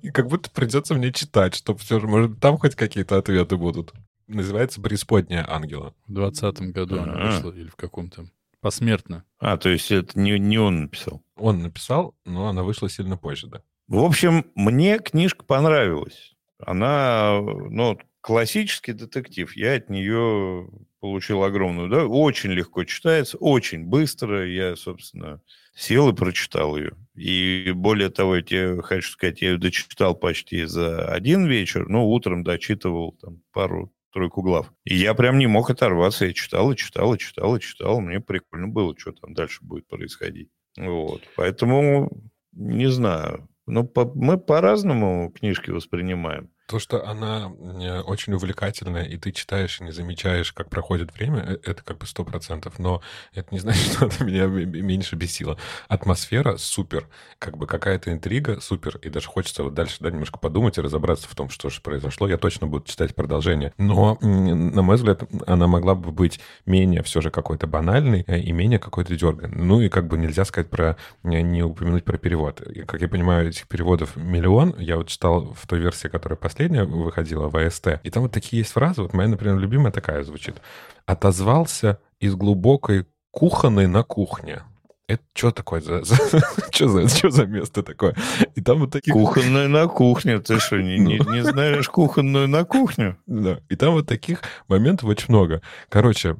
И 0.03 0.11
как 0.11 0.29
будто 0.29 0.49
придется 0.51 0.95
мне 0.95 1.13
читать, 1.13 1.57
чтобы 1.57 1.81
все 1.81 1.99
же, 1.99 2.07
может, 2.07 2.39
там 2.39 2.59
хоть 2.59 2.77
какие-то 2.77 3.19
ответы 3.19 3.57
будут. 3.57 3.93
Называется 4.29 4.81
«Преисподняя 4.81 5.45
ангела». 5.51 5.97
В 6.07 6.13
двадцатом 6.13 6.71
году 6.71 7.01
она 7.01 7.27
вышла, 7.27 7.51
или 7.51 7.67
в 7.67 7.75
каком-то. 7.75 8.27
Посмертно. 8.61 9.25
А, 9.41 9.57
то 9.57 9.69
есть 9.69 9.91
это 9.91 10.17
не, 10.17 10.39
не 10.39 10.59
он 10.59 10.83
написал? 10.83 11.25
Он 11.35 11.61
написал, 11.61 12.15
но 12.25 12.47
она 12.47 12.63
вышла 12.63 12.89
сильно 12.89 13.17
позже, 13.17 13.49
да. 13.49 13.63
В 13.89 13.99
общем, 14.05 14.47
мне 14.55 15.01
книжка 15.01 15.45
понравилась. 15.45 16.37
Она, 16.65 17.41
ну, 17.41 17.99
классический 18.21 18.93
детектив. 18.93 19.57
Я 19.57 19.75
от 19.75 19.91
нее 19.91 20.71
получил 21.01 21.43
огромную, 21.43 21.89
да, 21.89 22.07
очень 22.07 22.51
легко 22.51 22.85
читается, 22.85 23.37
очень 23.39 23.85
быстро. 23.85 24.47
Я, 24.47 24.77
собственно, 24.77 25.41
сел 25.75 26.11
и 26.11 26.15
прочитал 26.15 26.77
ее. 26.77 26.93
И 27.15 27.73
более 27.75 28.11
того, 28.11 28.37
я 28.37 28.43
тебе 28.43 28.83
хочу 28.83 29.11
сказать, 29.11 29.43
я 29.43 29.51
ее 29.51 29.59
дочитал 29.59 30.15
почти 30.15 30.65
за 30.65 31.07
один 31.07 31.47
вечер, 31.47 31.89
но 31.89 32.07
утром 32.07 32.45
дочитывал 32.45 33.13
там 33.21 33.43
пару 33.53 33.93
тройку 34.13 34.43
глав. 34.43 34.73
И 34.85 34.95
я 34.95 35.15
прям 35.15 35.39
не 35.39 35.47
мог 35.47 35.71
оторваться. 35.71 36.27
Я 36.27 36.33
читал 36.33 36.73
и 36.73 36.77
читал, 36.77 37.15
и 37.15 37.19
читал, 37.19 37.57
и 37.57 37.61
читал. 37.61 38.01
Мне 38.01 38.21
прикольно 38.21 38.69
было, 38.69 38.95
что 38.99 39.13
там 39.13 39.35
дальше 39.35 39.61
будет 39.63 39.89
происходить. 39.89 40.51
Вот. 40.77 41.23
Поэтому 41.37 42.11
не 42.53 42.91
знаю. 42.91 43.49
Ну, 43.67 43.85
по, 43.85 44.05
мы 44.15 44.39
по-разному 44.39 45.31
книжки 45.31 45.71
воспринимаем. 45.71 46.51
То, 46.71 46.79
что 46.79 47.05
она 47.05 47.49
очень 48.07 48.33
увлекательная, 48.33 49.03
и 49.03 49.17
ты 49.17 49.33
читаешь 49.33 49.81
и 49.81 49.85
не 49.85 49.91
замечаешь, 49.91 50.53
как 50.53 50.71
проходит 50.71 51.13
время, 51.13 51.41
э, 51.41 51.59
это 51.65 51.83
как 51.83 51.99
бы 51.99 52.07
сто 52.07 52.23
процентов. 52.23 52.79
Но 52.79 53.03
это 53.35 53.49
не 53.51 53.59
значит, 53.59 53.93
что 53.93 54.05
она 54.05 54.15
меня 54.21 54.47
меньше 54.47 55.17
бесила. 55.17 55.59
Атмосфера 55.89 56.59
супер. 56.59 57.09
Как 57.41 57.57
бы 57.57 57.67
какая-то 57.67 58.13
интрига 58.13 58.61
супер. 58.61 58.99
И 59.03 59.09
даже 59.09 59.27
хочется 59.27 59.65
вот 59.65 59.75
дальше 59.75 59.97
да, 59.99 60.13
немножко 60.13 60.39
подумать 60.39 60.79
и 60.79 60.81
разобраться 60.81 61.27
в 61.29 61.35
том, 61.35 61.51
что 61.51 61.71
же 61.71 61.81
произошло. 61.81 62.29
Я 62.29 62.39
точно 62.39 62.69
буду 62.69 62.85
читать 62.85 63.17
продолжение. 63.17 63.73
Но, 63.77 64.17
на 64.21 64.83
мой 64.83 64.95
взгляд, 64.95 65.25
она 65.49 65.67
могла 65.67 65.97
бы 65.97 66.13
быть 66.13 66.39
менее 66.67 67.03
все 67.03 67.21
же 67.21 67.33
какой-то 67.33 67.67
банальной 67.67 68.23
э, 68.29 68.39
и 68.39 68.53
менее 68.53 68.79
какой-то 68.79 69.17
дерганной. 69.17 69.61
Ну 69.61 69.81
и 69.81 69.89
как 69.89 70.07
бы 70.07 70.17
нельзя 70.17 70.45
сказать 70.45 70.71
про... 70.71 70.97
не 71.25 71.65
упомянуть 71.65 72.05
про 72.05 72.17
перевод. 72.17 72.63
Как 72.87 73.01
я 73.01 73.09
понимаю, 73.09 73.49
этих 73.49 73.67
переводов 73.67 74.15
миллион. 74.15 74.77
Я 74.79 74.99
вот 74.99 75.09
читал 75.09 75.53
в 75.61 75.67
той 75.67 75.81
версии, 75.81 76.07
которая 76.07 76.37
последняя, 76.37 76.60
последняя 76.61 76.85
выходила 76.85 77.49
в 77.49 77.57
АСТ. 77.57 78.01
И 78.03 78.11
там 78.11 78.25
вот 78.25 78.33
такие 78.33 78.61
есть 78.61 78.73
фразы. 78.73 79.03
Вот 79.03 79.15
моя, 79.15 79.29
например, 79.29 79.57
любимая 79.57 79.93
такая 79.93 80.23
звучит. 80.23 80.57
«Отозвался 81.07 81.99
из 82.21 82.35
глубокой 82.35 83.07
кухонной 83.31 83.87
на 83.87 84.03
кухне» 84.03 84.63
это 85.11 85.23
что 85.35 85.51
такое 85.51 85.81
за, 85.81 86.05
за, 86.05 86.17
что 86.71 86.89
за, 86.89 87.09
что 87.09 87.31
за 87.31 87.47
место 87.47 87.83
такое? 87.83 88.15
И 88.55 88.61
там 88.61 88.79
вот 88.81 88.93
такие... 88.93 89.13
Кухонную 89.13 89.69
на 89.69 89.87
кухне, 89.89 90.39
ты 90.39 90.61
что, 90.61 90.81
не, 90.81 90.99
не, 90.99 91.19
не 91.19 91.43
знаешь 91.43 91.89
кухонную 91.89 92.49
на 92.49 92.65
кухню? 92.65 93.17
Да, 93.27 93.59
и 93.69 93.77
там 93.77 93.93
вот 93.95 94.07
таких 94.07 94.43
моментов 94.69 95.09
очень 95.09 95.27
много. 95.29 95.63
Короче, 95.89 96.37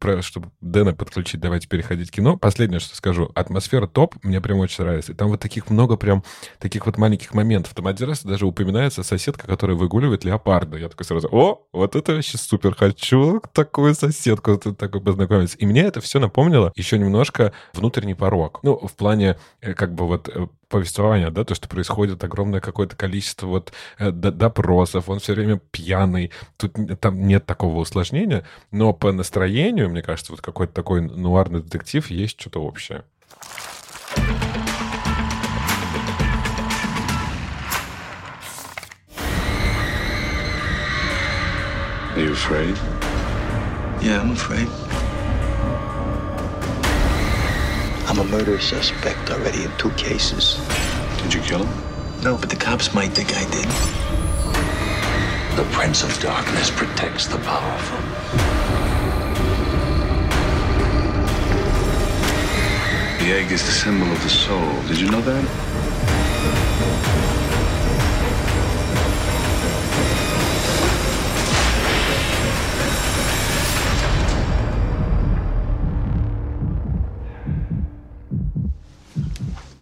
про, 0.00 0.20
чтобы 0.22 0.50
Дэна 0.60 0.94
подключить, 0.94 1.40
давайте 1.40 1.68
переходить 1.68 2.10
к 2.10 2.14
кино. 2.14 2.36
Последнее, 2.36 2.80
что 2.80 2.96
скажу, 2.96 3.30
атмосфера 3.34 3.86
топ, 3.86 4.16
мне 4.22 4.40
прям 4.40 4.58
очень 4.58 4.84
нравится. 4.84 5.12
И 5.12 5.14
там 5.14 5.28
вот 5.28 5.40
таких 5.40 5.70
много 5.70 5.96
прям, 5.96 6.24
таких 6.58 6.86
вот 6.86 6.98
маленьких 6.98 7.34
моментов. 7.34 7.74
Там 7.74 7.86
один 7.86 8.08
раз 8.08 8.24
даже 8.24 8.46
упоминается 8.46 9.02
соседка, 9.02 9.46
которая 9.46 9.76
выгуливает 9.76 10.24
леопарда. 10.24 10.76
Я 10.76 10.88
такой 10.88 11.06
сразу, 11.06 11.28
о, 11.30 11.66
вот 11.72 11.94
это 11.94 12.14
вообще 12.14 12.36
супер, 12.36 12.74
хочу 12.74 13.40
такую 13.52 13.94
соседку, 13.94 14.56
такой 14.56 15.00
познакомиться. 15.00 15.56
И 15.58 15.66
мне 15.66 15.82
это 15.82 16.00
все 16.00 16.18
напомнило 16.18 16.72
еще 16.74 16.98
немножко 16.98 17.52
внутренне 17.74 18.07
внутренний 18.08 18.14
порог. 18.14 18.60
Ну, 18.62 18.76
в 18.76 18.94
плане 18.94 19.36
э, 19.60 19.74
как 19.74 19.94
бы 19.94 20.06
вот 20.06 20.28
э, 20.28 20.46
повествования, 20.68 21.30
да, 21.30 21.44
то, 21.44 21.54
что 21.54 21.68
происходит 21.68 22.24
огромное 22.24 22.60
какое-то 22.60 22.96
количество 22.96 23.46
вот 23.46 23.72
э, 23.98 24.10
допросов, 24.10 25.08
он 25.08 25.18
все 25.18 25.34
время 25.34 25.60
пьяный, 25.70 26.30
тут 26.56 26.76
там 27.00 27.26
нет 27.26 27.46
такого 27.46 27.80
усложнения, 27.80 28.44
но 28.70 28.92
по 28.92 29.12
настроению, 29.12 29.90
мне 29.90 30.02
кажется, 30.02 30.32
вот 30.32 30.40
какой-то 30.40 30.72
такой 30.72 31.00
нуарный 31.00 31.62
детектив 31.62 32.10
есть 32.10 32.40
что-то 32.40 32.62
общее. 32.62 33.04
Are 42.14 42.24
you 42.24 42.32
afraid? 42.32 42.76
Yeah, 44.02 44.20
I'm 44.22 44.32
afraid. 44.32 44.87
I'm 48.08 48.18
a 48.20 48.24
murder 48.24 48.58
suspect 48.58 49.30
already 49.30 49.64
in 49.64 49.70
two 49.76 49.90
cases. 49.90 50.58
Did 51.22 51.34
you 51.34 51.42
kill 51.42 51.66
him? 51.66 52.22
No, 52.22 52.38
but 52.38 52.48
the 52.48 52.56
cops 52.56 52.94
might 52.94 53.12
think 53.12 53.28
I 53.36 53.44
did. 53.50 53.68
The 55.58 55.64
Prince 55.74 56.02
of 56.02 56.18
Darkness 56.18 56.70
protects 56.70 57.26
the 57.26 57.36
powerful. 57.36 57.98
The 63.18 63.30
egg 63.30 63.52
is 63.52 63.62
the 63.66 63.72
symbol 63.72 64.10
of 64.10 64.22
the 64.22 64.30
soul. 64.30 64.82
Did 64.84 65.00
you 65.00 65.10
know 65.10 65.20
that? 65.20 65.44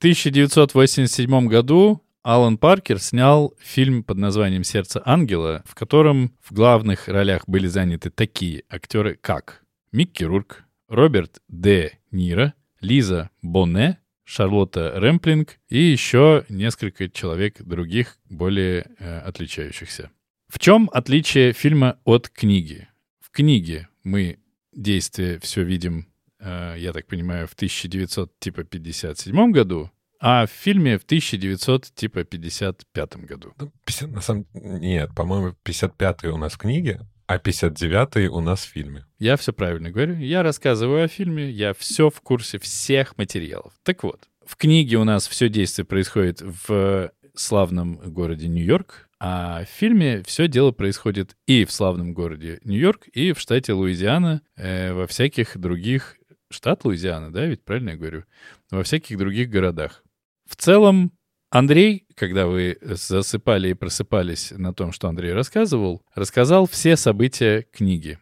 1987 0.07 1.49
году 1.49 2.01
Алан 2.23 2.59
Паркер 2.59 3.01
снял 3.01 3.55
фильм 3.59 4.05
под 4.05 4.19
названием 4.19 4.63
«Сердце 4.63 5.03
ангела», 5.05 5.65
в 5.67 5.75
котором 5.75 6.33
в 6.45 6.53
главных 6.53 7.09
ролях 7.09 7.49
были 7.49 7.67
заняты 7.67 8.11
такие 8.11 8.63
актеры, 8.71 9.19
как 9.21 9.65
Микки 9.91 10.23
Рурк, 10.23 10.63
Роберт 10.89 11.43
Д. 11.49 11.99
Ниро, 12.13 12.55
Лиза 12.81 13.31
Боне, 13.43 13.99
Шарлотта 14.23 14.93
Рэмплинг 14.95 15.59
и 15.69 15.79
еще 15.79 16.45
несколько 16.49 17.09
человек 17.09 17.61
других, 17.61 18.17
более 18.31 18.87
э, 19.01 19.19
отличающихся. 19.19 20.13
В 20.47 20.61
чем 20.61 20.89
отличие 20.93 21.53
фильма 21.53 21.99
от 22.05 22.29
книги? 22.29 22.87
В 23.19 23.33
книге 23.33 23.89
мы 24.05 24.39
действие 24.73 25.41
все 25.41 25.65
видим, 25.65 26.07
э, 26.39 26.77
я 26.79 26.93
так 26.93 27.09
понимаю, 27.09 27.49
в 27.49 27.55
1957 27.55 29.51
году, 29.51 29.91
а 30.21 30.47
в 30.47 30.51
фильме 30.51 30.99
в 30.99 31.05
1955 31.05 33.17
году. 33.17 33.53
Ну, 33.59 33.73
50, 33.85 34.11
на 34.11 34.21
самом 34.21 34.47
Нет, 34.55 35.15
по-моему, 35.15 35.55
55-й 35.65 36.29
у 36.29 36.37
нас 36.37 36.55
в 36.55 36.59
книге, 36.59 37.01
а 37.27 37.39
59-й 37.39 38.29
у 38.29 38.41
нас 38.41 38.65
в 38.65 38.69
фильме. 38.69 39.05
Я 39.19 39.37
все 39.37 39.53
правильно 39.53 39.91
говорю. 39.91 40.17
Я 40.17 40.43
рассказываю 40.43 41.05
о 41.05 41.09
фильме, 41.09 41.51
я 41.51 41.75
все 41.75 42.11
в 42.11 42.21
курсе 42.21 42.59
всех 42.59 43.19
материалов. 43.19 43.73
Так 43.83 44.05
вот, 44.05 44.29
в 44.45 44.57
книге 44.57 44.97
у 44.97 45.05
нас 45.05 45.27
все 45.27 45.49
действие 45.49 45.85
происходит 45.85 46.41
в 46.41 47.11
славном 47.35 47.97
городе 47.97 48.49
Нью-Йорк, 48.49 49.09
а 49.19 49.65
в 49.65 49.69
фильме 49.69 50.23
все 50.25 50.47
дело 50.47 50.73
происходит 50.73 51.37
и 51.47 51.65
в 51.65 51.73
славном 51.73 52.15
городе 52.15 52.61
Нью-Йорк, 52.65 53.09
и 53.09 53.33
в 53.33 53.41
штате 53.41 53.73
Луизиана, 53.73 54.43
э, 54.57 54.93
во 54.93 55.07
всяких 55.07 55.59
других... 55.59 56.17
Штат 56.49 56.85
Луизиана, 56.85 57.33
да, 57.33 57.45
ведь 57.45 57.65
правильно 57.65 57.91
я 57.91 57.97
говорю? 57.97 58.23
Во 58.71 58.85
всяких 58.85 59.19
других 59.19 59.51
городах. 59.51 60.05
В 60.47 60.57
целом, 60.57 61.13
Андрей, 61.51 62.07
когда 62.15 62.47
вы 62.47 62.79
засыпали 62.81 63.71
и 63.71 63.75
просыпались 63.75 64.53
на 64.53 64.73
том, 64.73 64.93
что 64.93 65.09
Андрей 65.09 65.33
рассказывал, 65.33 66.03
рассказал 66.15 66.67
все 66.67 66.97
события 66.97 67.63
книги. 67.73 68.19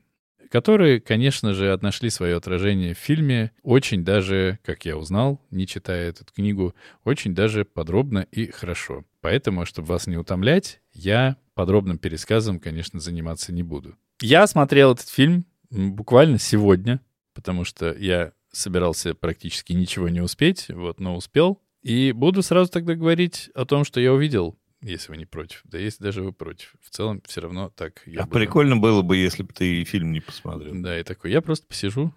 которые, 0.54 1.00
конечно 1.00 1.52
же, 1.52 1.76
нашли 1.82 2.10
свое 2.10 2.36
отражение 2.36 2.94
в 2.94 2.98
фильме 2.98 3.50
очень 3.64 4.04
даже, 4.04 4.60
как 4.62 4.84
я 4.84 4.96
узнал, 4.96 5.40
не 5.50 5.66
читая 5.66 6.10
эту 6.10 6.24
книгу, 6.32 6.76
очень 7.02 7.34
даже 7.34 7.64
подробно 7.64 8.28
и 8.30 8.46
хорошо. 8.52 9.04
Поэтому, 9.20 9.66
чтобы 9.66 9.88
вас 9.88 10.06
не 10.06 10.16
утомлять, 10.16 10.80
я 10.92 11.38
подробным 11.54 11.98
пересказом, 11.98 12.60
конечно, 12.60 13.00
заниматься 13.00 13.52
не 13.52 13.64
буду. 13.64 13.96
Я 14.20 14.46
смотрел 14.46 14.92
этот 14.92 15.08
фильм 15.08 15.44
буквально 15.70 16.38
сегодня, 16.38 17.00
потому 17.32 17.64
что 17.64 17.92
я 17.92 18.30
собирался 18.52 19.16
практически 19.16 19.72
ничего 19.72 20.08
не 20.08 20.20
успеть, 20.20 20.66
вот, 20.68 21.00
но 21.00 21.16
успел. 21.16 21.60
И 21.84 22.12
буду 22.12 22.42
сразу 22.42 22.70
тогда 22.70 22.94
говорить 22.94 23.50
о 23.54 23.66
том, 23.66 23.84
что 23.84 24.00
я 24.00 24.12
увидел, 24.12 24.58
если 24.80 25.12
вы 25.12 25.18
не 25.18 25.26
против. 25.26 25.60
Да 25.64 25.78
если 25.78 26.02
даже 26.02 26.22
вы 26.22 26.32
против. 26.32 26.74
В 26.80 26.88
целом 26.88 27.22
все 27.26 27.42
равно 27.42 27.70
так. 27.70 28.02
Я 28.06 28.20
а 28.20 28.24
буду... 28.24 28.38
прикольно 28.38 28.78
было 28.78 29.02
бы, 29.02 29.18
если 29.18 29.42
бы 29.42 29.52
ты 29.52 29.84
фильм 29.84 30.12
не 30.12 30.20
посмотрел. 30.20 30.72
Да, 30.74 30.98
и 30.98 31.04
такой, 31.04 31.30
я 31.30 31.42
просто 31.42 31.66
посижу 31.66 32.12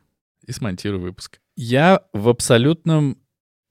и 0.46 0.54
смонтирую 0.54 1.02
выпуск. 1.02 1.42
Я 1.58 2.02
в 2.14 2.30
абсолютном 2.30 3.22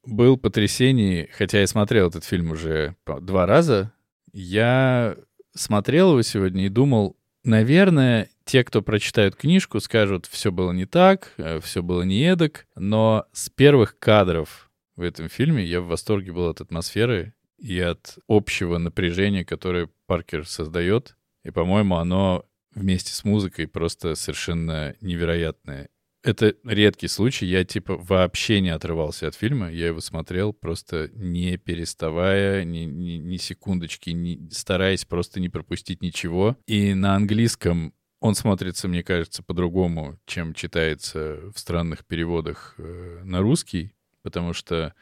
был 0.05 0.37
потрясении, 0.37 1.31
хотя 1.33 1.61
я 1.61 1.67
смотрел 1.67 2.09
этот 2.09 2.25
фильм 2.25 2.51
уже 2.51 2.95
два 3.07 3.47
раза, 3.47 3.93
я 4.33 5.17
смотрел 5.55 6.11
его 6.11 6.23
сегодня 6.23 6.67
и 6.67 6.69
думал, 6.69 7.17
наверное, 7.43 8.29
те, 8.45 8.65
кто 8.65 8.83
прочитают 8.83 9.35
книжку, 9.35 9.81
скажут, 9.81 10.27
все 10.27 10.53
было 10.53 10.73
не 10.73 10.85
так, 10.85 11.33
э, 11.39 11.59
все 11.61 11.83
было 11.83 12.03
не 12.03 12.23
эдак, 12.23 12.67
но 12.77 13.25
с 13.33 13.49
первых 13.49 13.99
кадров 13.99 14.66
в 14.97 15.03
этом 15.03 15.29
фильме. 15.29 15.65
Я 15.65 15.81
в 15.81 15.87
восторге 15.87 16.33
был 16.33 16.49
от 16.49 16.61
атмосферы 16.61 17.35
и 17.59 17.79
от 17.79 18.19
общего 18.29 18.79
напряжения, 18.79 19.45
которое 19.45 19.89
Паркер 20.07 20.47
создает. 20.47 21.17
И, 21.45 21.51
по-моему, 21.51 21.97
оно 21.97 22.45
вместе 22.75 23.13
с 23.13 23.25
музыкой 23.25 23.69
просто 23.69 24.15
совершенно 24.15 24.95
невероятное. 25.01 25.89
Это 26.23 26.57
редкий 26.65 27.07
случай. 27.07 27.47
Я, 27.47 27.65
типа, 27.65 27.97
вообще 27.97 28.61
не 28.61 28.71
отрывался 28.71 29.29
от 29.29 29.37
фильма. 29.37 29.71
Я 29.71 29.87
его 29.87 30.01
смотрел 30.01 30.53
просто 30.53 31.09
не 31.15 31.57
переставая, 31.57 32.65
ни, 32.65 32.81
ни, 32.81 33.13
ни 33.13 33.37
секундочки, 33.37 34.11
не, 34.11 34.51
стараясь 34.51 35.05
просто 35.05 35.39
не 35.39 35.49
пропустить 35.49 36.03
ничего. 36.03 36.57
И 36.67 36.95
на 36.95 37.15
английском 37.15 37.95
он 38.19 38.35
смотрится, 38.35 38.89
мне 38.89 39.05
кажется, 39.05 39.43
по-другому, 39.43 40.19
чем 40.27 40.53
читается 40.53 41.39
в 41.55 41.59
странных 41.59 42.05
переводах 42.05 42.75
э, 42.79 43.21
на 43.25 43.41
русский 43.41 43.93
потому 44.27 44.55
что 44.55 44.93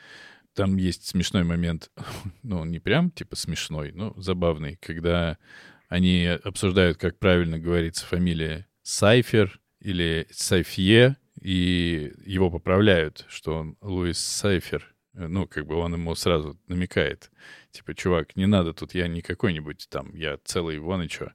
там 0.53 0.77
есть 0.77 1.07
смешной 1.07 1.45
момент, 1.45 1.91
ну, 2.43 2.62
не 2.66 2.79
прям 2.79 3.11
типа 3.11 3.37
смешной, 3.37 3.91
но 3.93 4.12
забавный, 4.18 4.77
когда 4.77 5.39
они 5.89 6.27
обсуждают, 6.27 6.99
как 6.99 7.18
правильно 7.18 7.59
говорится 7.59 8.05
фамилия 8.05 8.66
Сайфер 8.83 9.59
или 9.81 10.27
Сайфье, 10.31 11.16
и 11.41 12.12
его 12.27 12.51
поправляют, 12.51 13.25
что 13.31 13.55
он 13.55 13.79
Луис 13.81 14.18
Сайфер. 14.18 14.95
Ну, 15.14 15.47
как 15.47 15.66
бы 15.66 15.77
он 15.77 15.95
ему 15.95 16.14
сразу 16.16 16.61
намекает. 16.66 17.31
Типа, 17.70 17.95
чувак, 17.95 18.37
не 18.37 18.45
надо 18.45 18.75
тут, 18.75 18.95
я 18.95 19.09
не 19.09 19.22
какой-нибудь 19.22 19.87
там, 19.89 20.14
я 20.14 20.39
целый 20.45 20.79
вон 20.79 21.03
и 21.03 21.09
чё. 21.09 21.31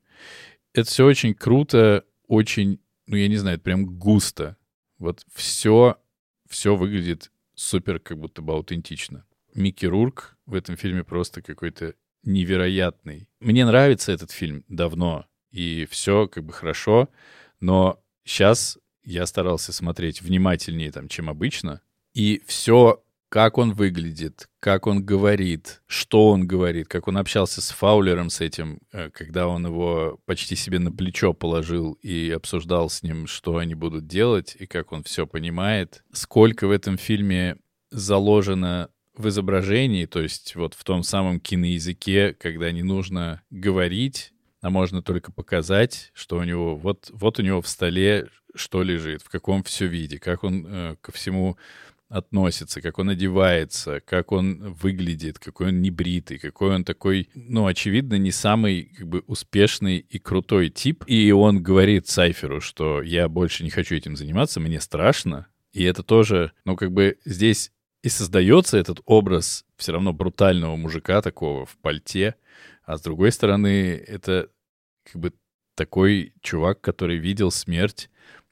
Это 0.73 0.87
все 0.87 1.07
очень 1.07 1.33
круто, 1.33 2.05
очень, 2.27 2.81
ну, 3.07 3.15
я 3.15 3.27
не 3.27 3.37
знаю, 3.37 3.55
это 3.55 3.63
прям 3.63 3.97
густо. 3.97 4.57
Вот 4.99 5.25
все, 5.33 5.97
все 6.47 6.75
выглядит 6.75 7.31
супер 7.59 7.99
как 7.99 8.17
будто 8.17 8.41
бы 8.41 8.53
аутентично. 8.53 9.25
Микки 9.53 9.85
Рурк 9.85 10.37
в 10.45 10.53
этом 10.53 10.77
фильме 10.77 11.03
просто 11.03 11.41
какой-то 11.41 11.95
невероятный. 12.23 13.27
Мне 13.39 13.65
нравится 13.65 14.11
этот 14.11 14.31
фильм 14.31 14.63
давно, 14.69 15.25
и 15.51 15.85
все 15.89 16.27
как 16.27 16.45
бы 16.45 16.53
хорошо, 16.53 17.09
но 17.59 18.01
сейчас 18.23 18.77
я 19.03 19.25
старался 19.25 19.73
смотреть 19.73 20.21
внимательнее, 20.21 20.91
там, 20.91 21.09
чем 21.09 21.29
обычно, 21.29 21.81
и 22.13 22.41
все 22.45 23.03
как 23.29 23.59
он 23.59 23.73
выглядит, 23.73 24.49
как 24.59 24.87
он 24.87 25.05
говорит, 25.05 25.81
что 25.85 26.29
он 26.29 26.47
говорит, 26.47 26.87
как 26.87 27.07
он 27.07 27.17
общался 27.17 27.61
с 27.61 27.69
Фаулером 27.69 28.31
с 28.31 28.41
этим, 28.41 28.79
э, 28.91 29.11
когда 29.11 29.47
он 29.47 29.67
его 29.67 30.19
почти 30.25 30.55
себе 30.55 30.79
на 30.79 30.91
плечо 30.91 31.33
положил 31.33 31.93
и 32.01 32.31
обсуждал 32.31 32.89
с 32.89 33.03
ним, 33.03 33.27
что 33.27 33.57
они 33.57 33.75
будут 33.75 34.07
делать 34.07 34.57
и 34.59 34.65
как 34.65 34.91
он 34.91 35.03
все 35.03 35.27
понимает. 35.27 36.03
Сколько 36.11 36.67
в 36.67 36.71
этом 36.71 36.97
фильме 36.97 37.57
заложено 37.91 38.89
в 39.15 39.27
изображении, 39.27 40.05
то 40.05 40.21
есть 40.21 40.55
вот 40.55 40.73
в 40.73 40.83
том 40.83 41.03
самом 41.03 41.39
киноязыке, 41.39 42.33
когда 42.33 42.71
не 42.71 42.83
нужно 42.83 43.41
говорить, 43.51 44.33
а 44.61 44.69
можно 44.69 45.03
только 45.03 45.31
показать, 45.31 46.11
что 46.13 46.37
у 46.37 46.43
него 46.43 46.75
вот, 46.75 47.09
вот 47.13 47.39
у 47.39 47.43
него 47.43 47.61
в 47.61 47.67
столе 47.67 48.27
что 48.55 48.83
лежит, 48.83 49.21
в 49.21 49.29
каком 49.29 49.63
все 49.63 49.85
виде, 49.85 50.19
как 50.19 50.43
он 50.43 50.65
э, 50.67 50.95
ко 51.01 51.11
всему 51.11 51.57
относится, 52.09 52.81
как 52.81 52.97
он 52.97 53.09
одевается, 53.09 54.01
как 54.01 54.31
он 54.31 54.73
выглядит, 54.73 55.37
какой 55.37 55.67
он 55.67 55.81
небритый, 55.81 56.39
какой 56.39 56.75
он 56.75 56.83
такой, 56.83 57.29
ну, 57.35 57.67
очевидно, 57.67 58.15
не 58.15 58.31
самый 58.31 58.91
как 58.97 59.07
бы 59.07 59.23
успешный 59.27 59.99
и 59.99 60.17
крутой 60.17 60.69
тип. 60.69 61.03
И 61.07 61.31
он 61.31 61.61
говорит 61.61 62.07
Сайферу, 62.07 62.61
что 62.61 63.01
я 63.03 63.29
больше 63.29 63.63
не 63.63 63.69
хочу 63.69 63.95
этим 63.95 64.15
заниматься, 64.15 64.59
мне 64.59 64.81
страшно. 64.81 65.47
И 65.71 65.83
это 65.83 66.01
тоже, 66.01 66.51
ну, 66.65 66.75
как 66.75 66.91
бы 66.91 67.19
здесь 67.25 67.71
и 68.01 68.09
создается 68.09 68.77
этот 68.77 69.01
образ 69.05 69.65
все 69.77 69.91
равно 69.91 70.11
брутального 70.11 70.75
мужика 70.75 71.21
такого 71.21 71.65
в 71.65 71.77
пальте, 71.77 72.35
а 72.83 72.97
с 72.97 73.01
другой 73.01 73.31
стороны, 73.31 74.03
это 74.07 74.49
как 75.03 75.21
бы 75.21 75.33
такой 75.75 76.33
чувак, 76.41 76.81
который 76.81 77.17
видел 77.17 77.51
смерть 77.51 78.09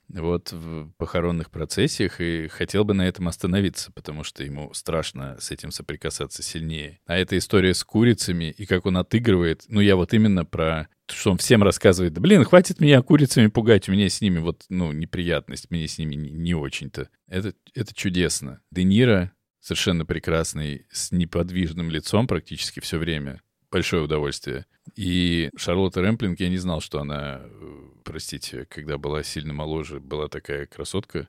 вот 0.10 0.51
в 0.51 0.91
похоронных 0.97 1.51
процессиях 1.51 2.22
и 2.22 2.47
хотел 2.47 2.86
бы 2.86 2.93
на 2.93 3.08
этом 3.08 3.28
остановиться, 3.28 3.91
потому 3.91 4.24
что 4.24 4.43
ему 4.43 4.74
страшно 4.74 5.38
с 5.39 5.51
этим 5.51 5.72
соприкасаться 5.72 6.43
сильнее. 6.43 6.99
А 7.05 7.18
эта 7.18 7.38
история 7.38 7.74
с 7.74 7.84
курицами 7.84 8.53
и 8.58 8.66
как 8.66 8.86
он 8.86 8.97
отыгрывает, 8.97 9.66
ну 9.68 9.80
я 9.80 9.95
вот 9.95 10.14
именно 10.14 10.45
про 10.45 10.88
что 11.10 11.32
он 11.32 11.38
всем 11.38 11.64
рассказывает, 11.64 12.14
да 12.14 12.22
блин, 12.22 12.43
хватит 12.43 12.82
меня 12.82 13.01
курицами 13.01 13.47
пугать, 13.47 13.88
у 13.88 13.93
меня 13.93 14.10
с 14.10 14.20
ними 14.20 14.39
вот, 14.39 14.66
ну, 14.68 14.91
неприятность, 14.91 15.72
мне 15.72 15.88
с 15.88 15.97
ними 15.97 16.16
не, 16.16 16.32
не 16.32 16.53
очень-то. 16.53 17.10
Это, 17.28 17.53
это 17.74 17.93
чудесно. 17.93 18.60
Де 18.72 18.84
Ниро 18.84 19.32
совершенно 19.68 20.05
прекрасный, 20.05 20.86
с 20.91 21.12
неподвижным 21.12 21.89
лицом 21.89 22.28
практически 22.28 22.80
все 22.80 22.97
время 22.97 23.41
большое 23.70 24.03
удовольствие. 24.03 24.66
И 24.95 25.49
Шарлотта 25.58 26.01
Рэмплинг, 26.01 26.39
я 26.39 26.49
не 26.49 26.58
знал, 26.58 26.80
что 26.80 27.01
она, 27.01 27.41
э, 27.43 27.89
простите, 28.08 28.66
когда 28.66 28.97
была 28.97 29.22
сильно 29.22 29.53
моложе, 29.53 29.99
была 29.99 30.30
такая 30.30 30.66
красотка. 30.66 31.28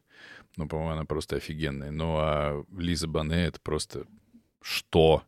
Ну, 0.56 0.68
по-моему, 0.68 0.92
она 0.92 1.04
просто 1.04 1.36
офигенная. 1.36 1.90
Ну, 1.90 2.14
а 2.16 2.64
Лиза 2.76 3.08
Бане— 3.08 3.46
это 3.46 3.60
просто 3.60 4.06
что? 4.62 5.24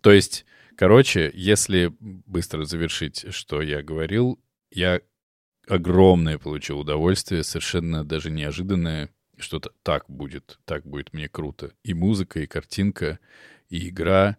То 0.00 0.10
есть, 0.10 0.44
короче, 0.76 1.30
если 1.34 1.94
быстро 2.00 2.64
завершить, 2.64 3.32
что 3.32 3.62
я 3.62 3.82
говорил, 3.82 4.40
я 4.72 5.00
огромное 5.68 6.36
получил 6.36 6.80
удовольствие, 6.80 7.44
совершенно 7.44 8.04
даже 8.04 8.32
неожиданное, 8.32 9.10
что-то 9.36 9.70
так 9.84 10.04
будет, 10.08 10.58
так 10.64 10.84
будет 10.84 11.12
мне 11.12 11.28
круто. 11.28 11.72
И 11.84 11.94
музыка, 11.94 12.40
и 12.40 12.46
картинка, 12.46 13.20
и 13.68 13.88
игра, 13.88 14.36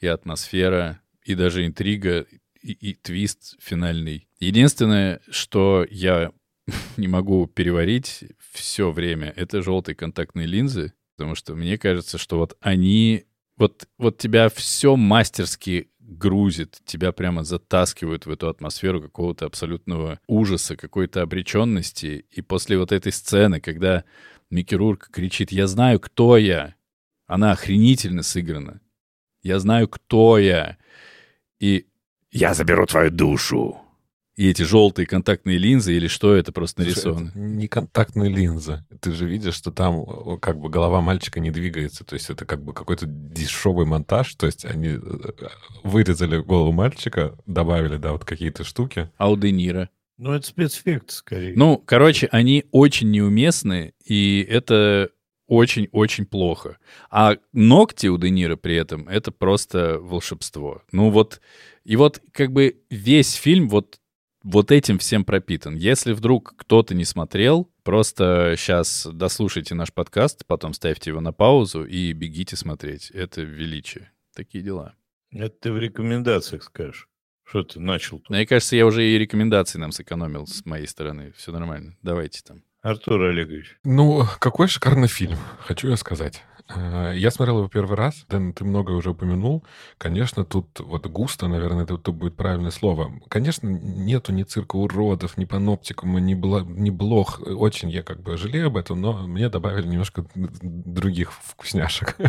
и 0.00 0.08
атмосфера, 0.08 1.00
и 1.22 1.36
даже 1.36 1.64
интрига, 1.64 2.26
и, 2.62 2.72
и 2.72 2.94
твист 2.94 3.56
финальный. 3.60 4.28
Единственное, 4.38 5.20
что 5.30 5.86
я 5.90 6.32
не 6.96 7.08
могу 7.08 7.46
переварить 7.46 8.24
все 8.52 8.90
время, 8.90 9.32
это 9.36 9.62
желтые 9.62 9.94
контактные 9.94 10.46
линзы, 10.46 10.92
потому 11.16 11.34
что 11.34 11.54
мне 11.54 11.78
кажется, 11.78 12.18
что 12.18 12.38
вот 12.38 12.56
они... 12.60 13.24
Вот, 13.56 13.86
вот 13.98 14.16
тебя 14.16 14.48
все 14.48 14.96
мастерски 14.96 15.90
грузит, 15.98 16.80
тебя 16.86 17.12
прямо 17.12 17.44
затаскивают 17.44 18.24
в 18.24 18.30
эту 18.30 18.48
атмосферу 18.48 19.02
какого-то 19.02 19.44
абсолютного 19.44 20.18
ужаса, 20.26 20.76
какой-то 20.76 21.20
обреченности. 21.20 22.24
И 22.30 22.40
после 22.40 22.78
вот 22.78 22.90
этой 22.90 23.12
сцены, 23.12 23.60
когда 23.60 24.04
Микки 24.48 24.74
Рурк 24.74 25.10
кричит 25.12 25.52
«Я 25.52 25.66
знаю, 25.66 26.00
кто 26.00 26.38
я!» 26.38 26.74
Она 27.26 27.52
охренительно 27.52 28.22
сыграна. 28.22 28.80
«Я 29.42 29.58
знаю, 29.60 29.88
кто 29.88 30.38
я!» 30.38 30.78
и 31.60 31.86
«Я 32.30 32.54
заберу 32.54 32.86
твою 32.86 33.10
душу». 33.10 33.80
И 34.36 34.48
эти 34.48 34.62
желтые 34.62 35.04
контактные 35.04 35.58
линзы 35.58 35.94
или 35.94 36.06
что 36.06 36.34
это 36.34 36.50
просто 36.50 36.80
нарисовано? 36.80 37.28
Это 37.28 37.38
не 37.38 37.68
контактные 37.68 38.30
линзы. 38.30 38.86
Ты 39.00 39.12
же 39.12 39.26
видишь, 39.26 39.54
что 39.54 39.70
там 39.70 40.38
как 40.38 40.58
бы 40.58 40.70
голова 40.70 41.02
мальчика 41.02 41.40
не 41.40 41.50
двигается. 41.50 42.04
То 42.04 42.14
есть 42.14 42.30
это 42.30 42.46
как 42.46 42.62
бы 42.64 42.72
какой-то 42.72 43.04
дешевый 43.06 43.84
монтаж. 43.84 44.34
То 44.36 44.46
есть 44.46 44.64
они 44.64 44.96
э, 44.96 44.98
вырезали 45.82 46.38
голову 46.38 46.72
мальчика, 46.72 47.36
добавили, 47.44 47.98
да, 47.98 48.12
вот 48.12 48.24
какие-то 48.24 48.64
штуки. 48.64 49.10
А 49.18 49.30
у 49.30 49.36
Де 49.36 49.50
Ниро? 49.50 49.90
Ну, 50.16 50.32
это 50.32 50.46
спецэффект 50.46 51.10
скорее. 51.10 51.52
Ну, 51.54 51.76
короче, 51.76 52.26
они 52.30 52.64
очень 52.70 53.10
неуместны, 53.10 53.92
и 54.04 54.46
это 54.48 55.10
очень-очень 55.50 56.26
плохо. 56.26 56.78
А 57.10 57.36
ногти 57.52 58.06
у 58.06 58.16
Де 58.16 58.30
Ниро 58.30 58.56
при 58.56 58.76
этом— 58.76 59.08
это 59.10 59.32
просто 59.32 59.98
волшебство. 59.98 60.82
Ну 60.92 61.10
вот, 61.10 61.40
и 61.84 61.96
вот 61.96 62.22
как 62.32 62.52
бы 62.52 62.80
весь 62.90 63.34
фильм, 63.34 63.68
вот 63.68 64.00
вот 64.42 64.70
этим 64.70 64.98
всем 64.98 65.24
пропитан. 65.24 65.76
Если 65.76 66.12
вдруг 66.12 66.54
кто-то 66.56 66.94
не 66.94 67.04
смотрел, 67.04 67.70
просто 67.82 68.54
сейчас 68.56 69.06
дослушайте 69.12 69.74
наш 69.74 69.92
подкаст, 69.92 70.46
потом 70.46 70.72
ставьте 70.72 71.10
его 71.10 71.20
на 71.20 71.32
паузу 71.32 71.84
и 71.84 72.12
бегите 72.12 72.56
смотреть. 72.56 73.10
Это 73.10 73.42
величие. 73.42 74.10
Такие 74.34 74.64
дела. 74.64 74.94
Это 75.30 75.54
ты 75.60 75.72
в 75.72 75.78
рекомендациях 75.78 76.62
скажешь. 76.62 77.08
Что 77.44 77.64
ты 77.64 77.80
начал 77.80 78.18
тут? 78.18 78.30
Мне 78.30 78.46
кажется, 78.46 78.76
я 78.76 78.86
уже 78.86 79.04
и 79.04 79.18
рекомендации 79.18 79.78
нам 79.78 79.92
сэкономил 79.92 80.46
с 80.46 80.64
моей 80.64 80.86
стороны. 80.86 81.32
Все 81.36 81.52
нормально. 81.52 81.96
Давайте 82.00 82.42
там. 82.42 82.62
Артур 82.80 83.24
Олегович. 83.24 83.76
Ну, 83.84 84.24
какой 84.38 84.68
шикарный 84.68 85.08
фильм, 85.08 85.36
хочу 85.58 85.88
я 85.88 85.96
сказать. 85.96 86.42
Э, 86.74 87.12
Я 87.16 87.30
смотрел 87.30 87.58
его 87.58 87.68
первый 87.68 87.96
раз, 87.96 88.24
Дэн, 88.28 88.52
ты 88.52 88.64
много 88.64 88.92
уже 88.92 89.10
упомянул. 89.10 89.64
Конечно, 89.98 90.44
тут 90.44 90.80
вот 90.80 91.06
густо, 91.06 91.48
наверное, 91.48 91.84
это, 91.84 91.94
это 91.94 92.12
будет 92.12 92.36
правильное 92.36 92.70
слово. 92.70 93.12
Конечно, 93.28 93.68
нету 93.68 94.32
ни 94.32 94.42
цирка 94.42 94.76
уродов, 94.76 95.36
ни 95.36 95.44
паноптикума, 95.44 96.20
ни, 96.20 96.34
бла, 96.34 96.62
ни 96.62 96.90
блох. 96.90 97.40
Очень 97.40 97.90
я 97.90 98.02
как 98.02 98.22
бы 98.22 98.36
жалею 98.36 98.68
об 98.68 98.76
этом, 98.76 99.00
но 99.00 99.12
мне 99.26 99.48
добавили 99.48 99.86
немножко 99.86 100.24
других 100.34 101.32
вкусняшек. 101.32 102.16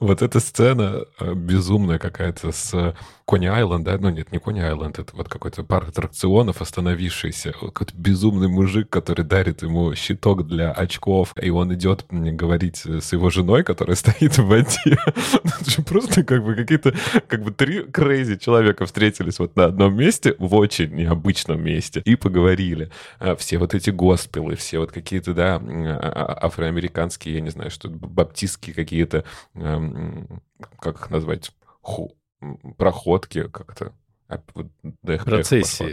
Вот 0.00 0.22
эта 0.22 0.40
сцена 0.40 1.04
э, 1.18 1.34
безумная 1.34 1.98
какая-то 1.98 2.52
с 2.52 2.94
Кони 3.24 3.46
Айленд, 3.46 3.84
да? 3.84 3.96
Ну 3.98 4.10
нет, 4.10 4.32
не 4.32 4.38
Кони 4.38 4.60
Айленд, 4.60 4.98
это 4.98 5.16
вот 5.16 5.28
какой-то 5.28 5.62
парк 5.64 5.88
аттракционов 5.88 6.60
остановившийся. 6.60 7.52
Какой-то 7.52 7.94
безумный 7.94 8.48
мужик, 8.48 8.90
который 8.90 9.24
дарит 9.24 9.62
ему 9.62 9.94
щиток 9.94 10.46
для 10.46 10.72
очков, 10.72 11.34
и 11.40 11.50
он 11.50 11.74
идет 11.74 12.04
говорить 12.10 12.84
с 12.84 13.12
его 13.12 13.30
женой, 13.30 13.64
которая 13.74 13.96
стоит 13.96 14.38
в 14.38 14.46
воде. 14.46 14.96
Это 15.04 15.70
же 15.70 15.82
просто 15.82 16.22
как 16.22 16.44
бы 16.44 16.54
какие-то, 16.54 16.94
как 17.26 17.42
бы 17.42 17.50
три 17.50 17.82
крейзи 17.82 18.38
человека 18.38 18.86
встретились 18.86 19.38
вот 19.40 19.56
на 19.56 19.64
одном 19.64 19.96
месте, 19.96 20.36
в 20.38 20.54
очень 20.54 20.94
необычном 20.94 21.60
месте, 21.60 22.00
и 22.04 22.14
поговорили. 22.14 22.90
А 23.18 23.34
Все 23.34 23.58
вот 23.58 23.74
эти 23.74 23.90
госпелы, 23.90 24.54
все 24.54 24.78
вот 24.78 24.92
какие-то, 24.92 25.34
да, 25.34 25.56
а- 25.56 25.58
а- 25.60 26.46
афроамериканские, 26.46 27.34
я 27.34 27.40
не 27.40 27.50
знаю, 27.50 27.70
что 27.70 27.88
баптистские 27.90 28.74
какие-то, 28.74 29.24
эм, 29.54 30.40
как 30.80 31.00
их 31.00 31.10
назвать, 31.10 31.50
ху, 31.80 32.16
проходки 32.78 33.48
как-то. 33.48 33.92
Процессии. 35.24 35.84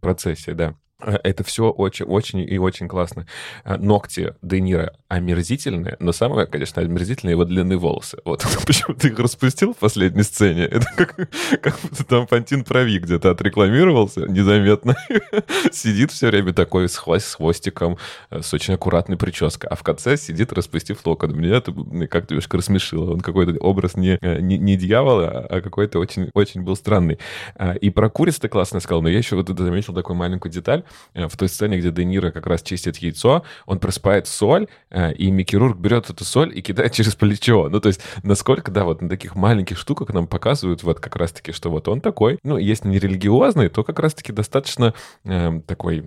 Процессия, 0.00 0.54
да. 0.54 0.74
Это 1.00 1.44
все 1.44 1.70
очень, 1.70 2.06
очень 2.06 2.40
и 2.40 2.58
очень 2.58 2.88
классно. 2.88 3.26
А, 3.62 3.76
Ногти 3.76 4.34
Де 4.42 4.60
Ниро 4.60 4.94
омерзительные, 5.06 5.96
но 6.00 6.10
самое, 6.10 6.48
конечно, 6.48 6.82
омерзительное 6.82 7.34
его 7.34 7.44
длинные 7.44 7.78
волосы. 7.78 8.18
Вот 8.24 8.44
почему 8.66 8.96
ты 8.96 9.08
их 9.08 9.18
распустил 9.18 9.74
в 9.74 9.76
последней 9.76 10.24
сцене. 10.24 10.64
Это 10.70 10.86
как, 10.96 11.14
как 11.62 11.80
будто 11.80 12.04
там 12.04 12.26
Пантин 12.26 12.64
Прави 12.64 12.98
где-то 12.98 13.30
отрекламировался 13.30 14.22
незаметно. 14.26 14.96
Сидит 15.72 16.10
все 16.10 16.28
время 16.28 16.52
такой 16.52 16.88
с, 16.88 16.96
хвост, 16.96 17.28
с 17.28 17.34
хвостиком, 17.36 17.96
э, 18.30 18.42
с 18.42 18.52
очень 18.52 18.74
аккуратной 18.74 19.16
прической, 19.16 19.70
а 19.70 19.76
в 19.76 19.84
конце 19.84 20.16
сидит, 20.16 20.52
распустив 20.52 21.06
локон. 21.06 21.32
Меня 21.38 21.58
это 21.58 21.72
как-то 22.08 22.34
немножко 22.34 22.56
рассмешило. 22.56 23.12
Он 23.12 23.20
какой-то 23.20 23.56
образ 23.60 23.96
не, 23.96 24.18
э, 24.20 24.40
не, 24.40 24.58
не 24.58 24.76
дьявола, 24.76 25.46
а 25.48 25.60
какой-то 25.60 26.00
очень, 26.00 26.30
очень 26.34 26.62
был 26.62 26.74
странный. 26.74 27.20
А, 27.54 27.74
И 27.74 27.90
про 27.90 28.10
куриц 28.10 28.40
ты 28.40 28.48
классно 28.48 28.80
сказал, 28.80 29.00
но 29.00 29.08
я 29.08 29.18
еще 29.18 29.36
вот 29.36 29.48
это 29.48 29.62
заметил 29.62 29.94
такую 29.94 30.16
маленькую 30.16 30.50
деталь. 30.50 30.82
Э, 31.14 31.26
В 31.28 31.36
той 31.36 31.48
сцене, 31.48 31.78
где 31.78 31.90
Де 31.90 32.04
Ниро 32.04 32.30
как 32.30 32.46
раз 32.46 32.62
чистит 32.62 32.96
яйцо, 32.98 33.42
он 33.66 33.78
просыпает 33.78 34.26
соль, 34.26 34.68
э, 34.90 35.12
и 35.14 35.30
Микки 35.30 35.56
Рурк 35.56 35.78
берет 35.78 36.10
эту 36.10 36.24
соль 36.24 36.56
и 36.56 36.62
кидает 36.62 36.92
через 36.98 37.14
плечо. 37.14 37.68
Ну, 37.68 37.80
то 37.80 37.88
есть, 37.88 38.00
насколько, 38.22 38.70
да, 38.70 38.84
вот 38.84 39.02
на 39.02 39.08
таких 39.08 39.34
маленьких 39.34 39.78
штуках 39.78 40.10
нам 40.10 40.26
показывают 40.26 40.82
вот 40.82 41.00
как 41.00 41.16
раз-таки, 41.16 41.52
что 41.52 41.70
вот 41.70 41.88
он 41.88 42.00
такой, 42.00 42.38
ну, 42.42 42.56
если 42.56 42.88
не 42.88 42.98
религиозный, 42.98 43.68
то 43.68 43.84
как 43.84 43.98
раз-таки 43.98 44.32
достаточно 44.32 44.94
э, 45.24 45.60
такой, 45.66 46.04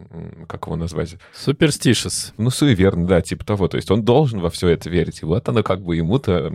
как 0.48 0.66
его 0.66 0.76
назвать, 0.76 1.16
Суперстишес. 1.34 2.34
ну, 2.38 2.50
суеверный, 2.50 3.08
да, 3.08 3.22
типа 3.22 3.46
того. 3.46 3.68
То 3.68 3.78
есть 3.78 3.92
он 3.92 4.04
должен 4.04 4.40
во 4.40 4.50
все 4.50 4.70
это 4.70 4.90
верить. 4.90 5.22
И 5.22 5.26
вот 5.26 5.48
оно 5.50 5.64
как 5.64 5.82
бы 5.82 5.96
ему-то 5.96 6.52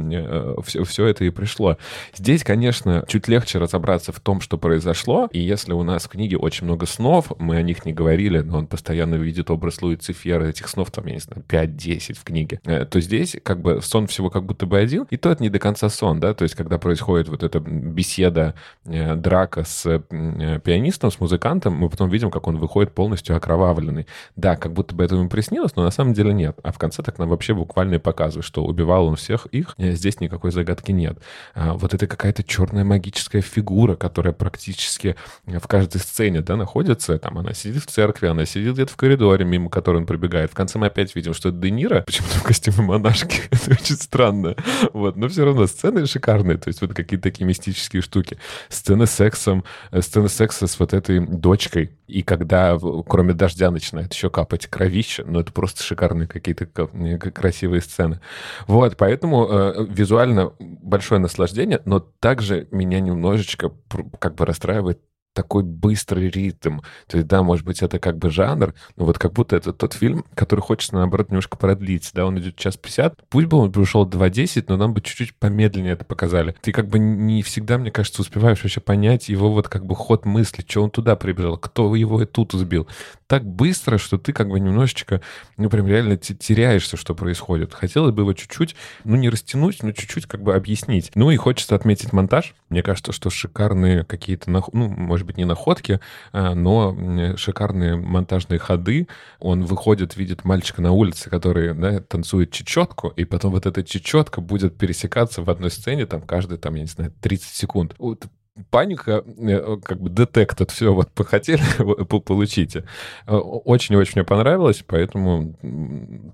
все, 0.65 0.85
все 0.85 1.07
это 1.07 1.25
и 1.25 1.31
пришло. 1.31 1.77
Здесь, 2.15 2.45
конечно, 2.45 3.05
чуть 3.09 3.29
легче 3.29 3.59
разобраться 3.59 4.13
в 4.13 4.21
том, 4.21 4.41
что 4.41 4.59
произошло. 4.59 5.29
И 5.33 5.41
если 5.41 5.73
у 5.73 5.83
нас 5.83 6.05
в 6.05 6.09
книге 6.09 6.37
очень 6.39 6.65
много 6.65 6.87
снов, 6.87 7.33
мы 7.39 7.57
о 7.57 7.63
них 7.63 7.85
не 7.85 7.93
говорили, 8.17 8.41
но 8.41 8.59
он 8.59 8.67
постоянно 8.67 9.17
видит 9.17 9.51
образ 9.51 9.83
Луцифера, 9.83 10.45
этих 10.47 10.69
снов 10.69 10.91
там, 10.91 11.07
я 11.07 11.15
не 11.15 11.21
знаю, 11.21 11.45
5-10 11.47 12.15
в 12.15 12.25
книге, 12.25 12.61
э, 12.65 12.87
то 12.87 13.01
здесь 13.01 13.37
как 13.43 13.61
бы 13.61 13.83
сон 13.83 14.07
всего 14.07 14.31
как 14.31 14.45
будто 14.45 14.65
бы 14.65 14.79
один, 14.79 15.07
и 15.11 15.17
то 15.19 15.31
это 15.31 15.43
не 15.43 15.51
до 15.51 15.59
конца 15.59 15.91
сон, 15.91 16.19
да, 16.19 16.33
то 16.33 16.45
есть 16.45 16.55
когда 16.55 16.79
происходит 16.79 17.29
вот 17.29 17.43
эта 17.43 17.61
беседа, 17.61 18.55
э, 18.87 19.15
драка 19.17 19.65
с 19.65 19.85
э, 19.87 20.61
пианистом, 20.65 21.11
с 21.11 21.21
музыкантом, 21.21 21.75
мы 21.75 21.91
потом 21.91 22.09
видим, 22.09 22.31
как 22.31 22.47
он 22.47 22.57
выходит 22.57 22.93
полностью 22.93 23.37
окровавленный. 23.37 24.07
Да, 24.35 24.57
как 24.57 24.73
будто 24.73 24.95
бы 24.95 25.05
это 25.05 25.17
ему 25.17 25.29
приснилось, 25.29 25.77
но 25.77 25.83
на 25.83 25.91
самом 25.91 26.15
деле 26.15 26.33
нет. 26.33 26.59
А 26.63 26.73
в 26.73 26.79
конце 26.79 27.03
так 27.03 27.19
нам 27.19 27.29
вообще 27.29 27.53
буквально 27.53 27.97
и 27.97 27.99
показывают, 27.99 28.47
что 28.47 28.65
убивал 28.65 29.07
он 29.07 29.17
всех 29.17 29.47
их, 29.47 29.75
здесь 29.79 30.21
никакой 30.21 30.53
загадки 30.53 30.93
нет. 30.93 31.19
А 31.55 31.75
вот 31.75 31.93
это 31.93 32.07
какая-то 32.07 32.43
черная 32.43 32.85
магическая 32.85 33.43
фигура, 33.43 33.95
которая 33.95 34.33
практически 34.33 35.17
в 35.45 35.67
каждой 35.67 35.99
сцене, 35.99 36.41
да, 36.41 36.57
находится, 36.57 37.19
там 37.19 37.39
она 37.39 37.53
сидит 37.53 37.83
в 37.83 37.87
церкви, 37.87 38.06
она 38.31 38.45
сидит 38.45 38.75
где-то 38.75 38.93
в 38.93 38.97
коридоре, 38.97 39.45
мимо 39.45 39.71
которой 39.71 39.99
он 39.99 40.07
пробегает. 40.07 40.51
В 40.51 40.55
конце 40.55 40.79
мы 40.79 40.87
опять 40.87 41.15
видим, 41.15 41.35
что 41.35 41.51
это 41.51 41.59
Де 41.59 41.71
Ниро, 41.71 42.03
почему-то 42.03 42.39
в 42.39 42.43
костюме 42.43 42.83
монашки. 42.83 43.43
это 43.51 43.73
очень 43.73 43.97
странно. 43.97 44.57
Вот, 44.93 45.17
но 45.17 45.29
все 45.29 45.45
равно 45.45 45.67
сцены 45.67 46.07
шикарные, 46.07 46.59
то 46.59 46.69
есть 46.69 46.81
вот 46.81 46.95
какие-то 46.95 47.25
такие 47.25 47.45
мистические 47.45 48.03
штуки. 48.03 48.39
Сцены 48.69 49.07
с 49.07 49.11
сексом, 49.11 49.65
э, 49.91 50.01
сцены 50.03 50.29
секса 50.29 50.67
с 50.67 50.79
вот 50.79 50.93
этой 50.93 51.21
дочкой, 51.21 51.93
и 52.07 52.23
когда, 52.23 52.79
кроме 53.09 53.33
дождя, 53.35 53.71
начинает 53.71 54.13
еще 54.13 54.31
капать 54.31 54.67
кровище, 54.67 55.25
ну, 55.27 55.41
это 55.41 55.53
просто 55.53 55.83
шикарные 55.83 56.29
какие-то 56.29 56.67
красивые 56.67 57.81
сцены. 57.81 58.21
Вот, 58.67 58.97
поэтому 58.97 59.49
э, 59.51 59.87
визуально 59.89 60.53
большое 60.59 61.21
наслаждение, 61.21 61.81
но 61.85 62.01
также 62.01 62.69
меня 62.71 63.01
немножечко 63.01 63.73
как 64.19 64.37
бы 64.37 64.47
расстраивает 64.47 65.01
такой 65.37 65.63
быстрый 65.63 66.31
ритм. 66.31 66.81
То 67.07 67.19
есть, 67.19 67.29
да, 67.29 67.43
может 67.43 67.65
быть, 67.65 67.83
это 67.83 67.99
как 67.99 68.17
бы 68.17 68.31
жанр, 68.31 68.75
но 68.97 69.05
вот 69.05 69.19
как 69.19 69.35
будто 69.35 69.55
это 69.55 69.75
тот 69.75 69.93
фильм, 69.93 70.25
который 70.35 70.61
хочется, 70.61 70.95
наоборот, 70.95 71.29
немножко 71.29 71.59
продлить. 71.59 72.11
Да, 72.15 72.25
он 72.25 72.39
идет 72.39 72.57
час 72.57 72.77
50. 72.79 73.29
Пусть 73.29 73.47
бы 73.47 73.59
он 73.59 73.71
пришел 73.71 74.09
2.10, 74.09 74.65
но 74.69 74.79
нам 74.79 74.95
бы 74.95 75.03
чуть-чуть 75.03 75.37
помедленнее 75.37 75.93
это 75.93 76.07
показали. 76.07 76.57
Ты 76.63 76.73
как 76.73 76.89
бы 76.89 76.99
не 76.99 77.43
всегда, 77.43 77.77
мне 77.77 77.91
кажется, 77.91 78.23
успеваешь 78.23 78.63
вообще 78.63 78.81
понять 78.81 79.29
его 79.29 79.53
вот 79.53 79.69
как 79.69 79.85
бы 79.85 79.95
ход 79.95 80.25
мысли, 80.25 80.65
что 80.67 80.83
он 80.83 80.91
туда 80.91 81.17
прибежал, 81.17 81.59
кто 81.59 81.95
его 81.95 82.23
и 82.23 82.25
тут 82.25 82.53
сбил. 82.53 82.89
Так 83.27 83.45
быстро, 83.45 83.99
что 83.99 84.17
ты 84.17 84.33
как 84.33 84.49
бы 84.49 84.59
немножечко, 84.59 85.21
ну, 85.59 85.69
прям 85.69 85.87
реально 85.87 86.17
те- 86.17 86.35
теряешься, 86.35 86.97
что 86.97 87.15
происходит. 87.15 87.75
Хотелось 87.75 88.15
бы 88.15 88.23
его 88.23 88.33
чуть-чуть, 88.33 88.75
ну, 89.05 89.17
не 89.17 89.29
растянуть, 89.29 89.83
но 89.83 89.93
чуть-чуть 89.93 90.27
как 90.27 90.43
бы 90.43 90.55
объяснить. 90.55 91.11
Ну, 91.15 91.31
и 91.31 91.37
хочется 91.37 91.75
отметить 91.75 92.15
монтаж. 92.15 92.55
Мне 92.71 92.83
кажется, 92.83 93.13
что 93.13 93.29
шикарные 93.29 94.05
какие-то, 94.05 94.51
ну, 94.51 94.89
может 94.89 95.26
быть, 95.27 95.37
не 95.37 95.45
находки, 95.45 96.01
а, 96.33 96.55
но 96.55 97.37
шикарные 97.37 97.97
монтажные 97.97 98.59
ходы. 98.59 99.09
Он 99.39 99.65
выходит, 99.65 100.17
видит 100.17 100.45
мальчика 100.45 100.83
на 100.83 100.93
улице, 100.93 101.31
который 101.31 101.75
да, 101.75 102.01
танцует 102.01 102.51
чечетку, 102.53 103.09
и 103.09 103.25
потом 103.25 103.53
вот 103.53 103.67
эта 103.67 103.83
чечетка 103.83 104.41
будет 104.41 104.79
пересекаться 104.79 105.43
в 105.43 105.51
одной 105.51 105.71
сцене, 105.71 106.07
там, 106.07 106.23
каждые, 106.23 106.59
там, 106.59 106.75
я 106.75 106.83
не 106.83 106.89
знаю, 106.89 107.13
30 107.21 107.55
секунд. 107.55 107.95
Вот 107.99 108.27
паника, 108.71 109.23
э, 109.27 109.77
как 109.85 110.01
бы 110.01 110.09
детектор, 110.09 110.67
все, 110.69 110.95
вот 110.95 111.13
похотели, 111.13 111.63
по- 112.05 112.21
получите. 112.21 112.85
Э, 113.27 113.35
Очень-очень 113.37 114.13
мне 114.17 114.25
понравилось, 114.25 114.85
поэтому 114.87 115.57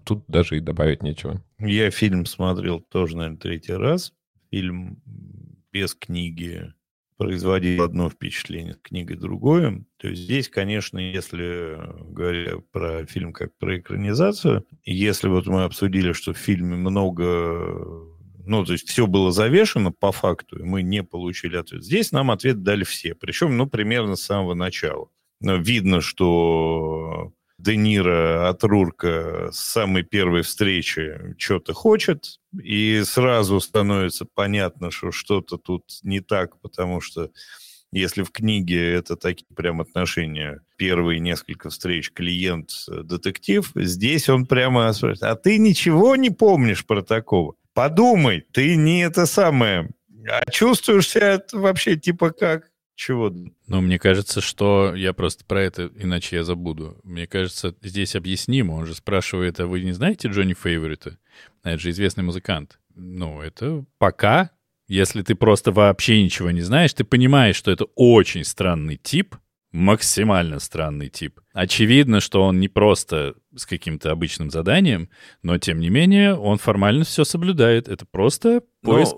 тут 0.04 0.24
даже 0.28 0.58
и 0.58 0.60
добавить 0.60 1.02
нечего. 1.02 1.42
Я 1.58 1.90
фильм 1.90 2.26
смотрел 2.26 2.80
тоже, 2.80 3.16
наверное, 3.16 3.38
третий 3.38 3.74
раз. 3.74 4.12
Фильм 4.50 5.02
без 5.72 5.94
книги 5.94 6.72
производил 7.22 7.82
одно 7.84 8.10
впечатление, 8.10 8.74
с 8.74 8.78
книгой 8.78 9.16
другое. 9.16 9.84
То 9.98 10.08
есть 10.08 10.22
здесь, 10.22 10.48
конечно, 10.48 10.98
если 10.98 11.78
говоря 12.10 12.58
про 12.72 13.06
фильм 13.06 13.32
как 13.32 13.56
про 13.58 13.78
экранизацию, 13.78 14.66
если 14.84 15.28
вот 15.28 15.46
мы 15.46 15.64
обсудили, 15.64 16.12
что 16.12 16.32
в 16.32 16.38
фильме 16.38 16.76
много 16.76 18.08
ну, 18.44 18.64
то 18.64 18.72
есть 18.72 18.88
все 18.88 19.06
было 19.06 19.30
завешено 19.30 19.92
по 19.92 20.10
факту, 20.10 20.58
и 20.58 20.64
мы 20.64 20.82
не 20.82 21.04
получили 21.04 21.56
ответ. 21.56 21.84
Здесь 21.84 22.10
нам 22.10 22.32
ответ 22.32 22.64
дали 22.64 22.82
все, 22.82 23.14
причем, 23.14 23.56
ну, 23.56 23.68
примерно 23.68 24.16
с 24.16 24.22
самого 24.22 24.54
начала. 24.54 25.08
Но 25.40 25.56
видно, 25.56 26.00
что 26.00 27.32
Де 27.62 27.76
Ниро 27.76 28.48
от 28.48 28.64
Рурка 28.64 29.50
с 29.52 29.58
самой 29.58 30.02
первой 30.02 30.42
встречи 30.42 31.36
что-то 31.38 31.74
хочет, 31.74 32.40
и 32.60 33.02
сразу 33.04 33.60
становится 33.60 34.26
понятно, 34.34 34.90
что 34.90 35.12
что-то 35.12 35.58
тут 35.58 35.84
не 36.02 36.18
так, 36.18 36.60
потому 36.60 37.00
что 37.00 37.30
если 37.92 38.24
в 38.24 38.32
книге 38.32 38.94
это 38.94 39.14
такие 39.14 39.46
прям 39.54 39.80
отношения, 39.80 40.60
первые 40.76 41.20
несколько 41.20 41.70
встреч 41.70 42.10
клиент-детектив, 42.10 43.70
здесь 43.76 44.28
он 44.28 44.46
прямо 44.46 44.92
спрашивает, 44.92 45.22
а 45.22 45.36
ты 45.36 45.58
ничего 45.58 46.16
не 46.16 46.30
помнишь 46.30 46.84
про 46.84 47.02
такого? 47.02 47.54
Подумай, 47.74 48.44
ты 48.50 48.74
не 48.74 49.04
это 49.04 49.24
самое, 49.26 49.88
а 50.28 50.50
чувствуешь 50.50 51.08
себя 51.08 51.40
вообще 51.52 51.96
типа 51.96 52.30
как? 52.30 52.71
Чего? 53.04 53.34
Ну, 53.66 53.80
мне 53.80 53.98
кажется, 53.98 54.40
что 54.40 54.94
я 54.94 55.12
просто 55.12 55.44
про 55.44 55.60
это, 55.60 55.90
иначе 55.96 56.36
я 56.36 56.44
забуду. 56.44 57.00
Мне 57.02 57.26
кажется, 57.26 57.74
здесь 57.82 58.14
объяснимо. 58.14 58.74
Он 58.74 58.86
же 58.86 58.94
спрашивает, 58.94 59.58
а 59.58 59.66
вы 59.66 59.82
не 59.82 59.90
знаете 59.90 60.28
Джонни 60.28 60.54
Фейворита? 60.54 61.18
Это 61.64 61.78
же 61.78 61.90
известный 61.90 62.22
музыкант. 62.22 62.78
Ну, 62.94 63.40
это 63.40 63.84
пока, 63.98 64.52
если 64.86 65.22
ты 65.22 65.34
просто 65.34 65.72
вообще 65.72 66.22
ничего 66.22 66.52
не 66.52 66.60
знаешь, 66.60 66.94
ты 66.94 67.02
понимаешь, 67.02 67.56
что 67.56 67.72
это 67.72 67.86
очень 67.96 68.44
странный 68.44 69.00
тип, 69.02 69.34
максимально 69.72 70.60
странный 70.60 71.08
тип. 71.08 71.40
Очевидно, 71.52 72.20
что 72.20 72.44
он 72.44 72.60
не 72.60 72.68
просто 72.68 73.34
с 73.52 73.66
каким-то 73.66 74.12
обычным 74.12 74.48
заданием, 74.48 75.08
но 75.42 75.58
тем 75.58 75.80
не 75.80 75.90
менее 75.90 76.36
он 76.36 76.56
формально 76.58 77.04
все 77.04 77.24
соблюдает. 77.24 77.88
Это 77.88 78.06
просто 78.06 78.62
поиск. 78.80 79.16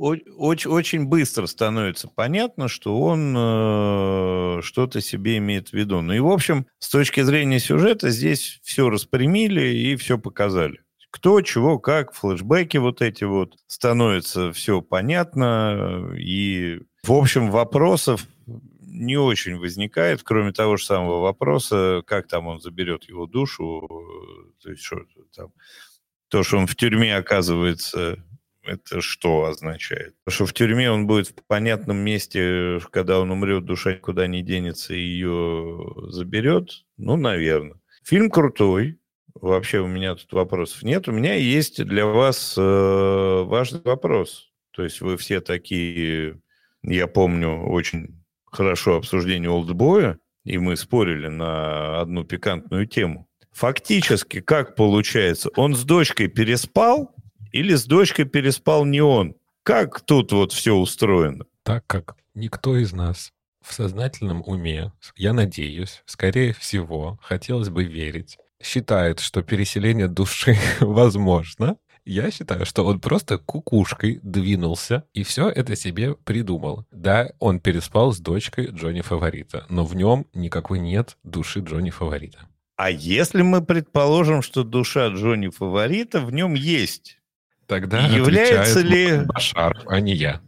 Очень, 0.00 0.70
очень 0.70 1.04
быстро 1.04 1.44
становится 1.44 2.08
понятно, 2.08 2.68
что 2.68 2.98
он 2.98 3.34
э, 3.36 4.62
что-то 4.62 5.02
себе 5.02 5.36
имеет 5.36 5.68
в 5.68 5.72
виду. 5.74 6.00
Ну 6.00 6.14
и, 6.14 6.20
в 6.20 6.28
общем, 6.28 6.66
с 6.78 6.88
точки 6.88 7.20
зрения 7.20 7.58
сюжета, 7.58 8.08
здесь 8.08 8.60
все 8.62 8.88
распрямили 8.88 9.60
и 9.60 9.96
все 9.96 10.18
показали. 10.18 10.80
Кто, 11.10 11.42
чего, 11.42 11.78
как, 11.78 12.14
флешбеки 12.14 12.78
вот 12.78 13.02
эти 13.02 13.24
вот, 13.24 13.58
становится 13.66 14.52
все 14.52 14.80
понятно. 14.80 16.14
И, 16.16 16.80
в 17.02 17.12
общем, 17.12 17.50
вопросов 17.50 18.26
не 18.46 19.18
очень 19.18 19.58
возникает, 19.58 20.22
кроме 20.22 20.52
того 20.52 20.78
же 20.78 20.84
самого 20.86 21.20
вопроса, 21.20 22.02
как 22.06 22.26
там 22.26 22.46
он 22.46 22.58
заберет 22.58 23.04
его 23.04 23.26
душу, 23.26 23.86
то 24.62 24.70
есть 24.70 24.82
что 24.82 25.02
там, 25.36 25.52
то, 26.28 26.42
что 26.42 26.56
он 26.56 26.66
в 26.66 26.74
тюрьме 26.74 27.16
оказывается, 27.16 28.24
это 28.62 29.00
что 29.00 29.44
означает? 29.44 30.14
что 30.28 30.46
в 30.46 30.52
тюрьме 30.52 30.90
он 30.90 31.06
будет 31.06 31.28
в 31.28 31.34
понятном 31.46 31.96
месте, 31.98 32.80
когда 32.90 33.20
он 33.20 33.30
умрет, 33.30 33.64
душа 33.64 33.94
никуда 33.94 34.26
не 34.26 34.42
денется 34.42 34.94
и 34.94 35.00
ее 35.00 35.94
заберет? 36.08 36.84
Ну, 36.96 37.16
наверное. 37.16 37.80
Фильм 38.04 38.30
крутой. 38.30 38.98
Вообще 39.34 39.78
у 39.78 39.86
меня 39.86 40.14
тут 40.14 40.32
вопросов 40.32 40.82
нет. 40.82 41.08
У 41.08 41.12
меня 41.12 41.34
есть 41.34 41.82
для 41.84 42.06
вас 42.06 42.56
э, 42.58 43.42
важный 43.44 43.80
вопрос. 43.84 44.50
То 44.72 44.84
есть 44.84 45.00
вы 45.00 45.16
все 45.16 45.40
такие, 45.40 46.40
я 46.82 47.06
помню, 47.06 47.62
очень 47.62 48.22
хорошо 48.44 48.96
обсуждение 48.96 49.50
олдбоя, 49.50 50.18
и 50.44 50.58
мы 50.58 50.76
спорили 50.76 51.28
на 51.28 52.00
одну 52.00 52.24
пикантную 52.24 52.86
тему. 52.86 53.28
Фактически, 53.52 54.40
как 54.40 54.76
получается, 54.76 55.50
он 55.56 55.74
с 55.74 55.84
дочкой 55.84 56.28
переспал 56.28 57.14
или 57.52 57.74
с 57.74 57.84
дочкой 57.84 58.24
переспал 58.24 58.84
не 58.84 59.00
он? 59.00 59.34
Как 59.62 60.00
тут 60.00 60.32
вот 60.32 60.52
все 60.52 60.74
устроено? 60.74 61.44
Так 61.62 61.86
как 61.86 62.16
никто 62.34 62.76
из 62.76 62.92
нас 62.92 63.32
в 63.62 63.74
сознательном 63.74 64.42
уме, 64.46 64.92
я 65.16 65.32
надеюсь, 65.32 66.02
скорее 66.06 66.52
всего, 66.54 67.18
хотелось 67.22 67.68
бы 67.68 67.84
верить, 67.84 68.38
считает, 68.62 69.20
что 69.20 69.42
переселение 69.42 70.08
души 70.08 70.56
возможно, 70.80 71.76
я 72.04 72.30
считаю, 72.30 72.64
что 72.64 72.84
он 72.84 73.00
просто 73.00 73.38
кукушкой 73.38 74.20
двинулся 74.22 75.04
и 75.12 75.22
все 75.22 75.48
это 75.48 75.76
себе 75.76 76.14
придумал. 76.14 76.86
Да, 76.90 77.30
он 77.38 77.60
переспал 77.60 78.12
с 78.12 78.18
дочкой 78.18 78.66
Джонни 78.68 79.02
Фаворита, 79.02 79.66
но 79.68 79.84
в 79.84 79.94
нем 79.94 80.26
никакой 80.34 80.80
нет 80.80 81.18
души 81.22 81.60
Джонни 81.60 81.90
Фаворита. 81.90 82.48
А 82.76 82.90
если 82.90 83.42
мы 83.42 83.62
предположим, 83.62 84.40
что 84.40 84.64
душа 84.64 85.08
Джонни 85.08 85.48
Фаворита 85.48 86.20
в 86.20 86.32
нем 86.32 86.54
есть, 86.54 87.19
тогда 87.70 88.06
является 88.08 88.80
ли 88.80 89.24
Башар, 89.24 89.82
а 89.86 90.00
не 90.00 90.14
я? 90.14 90.42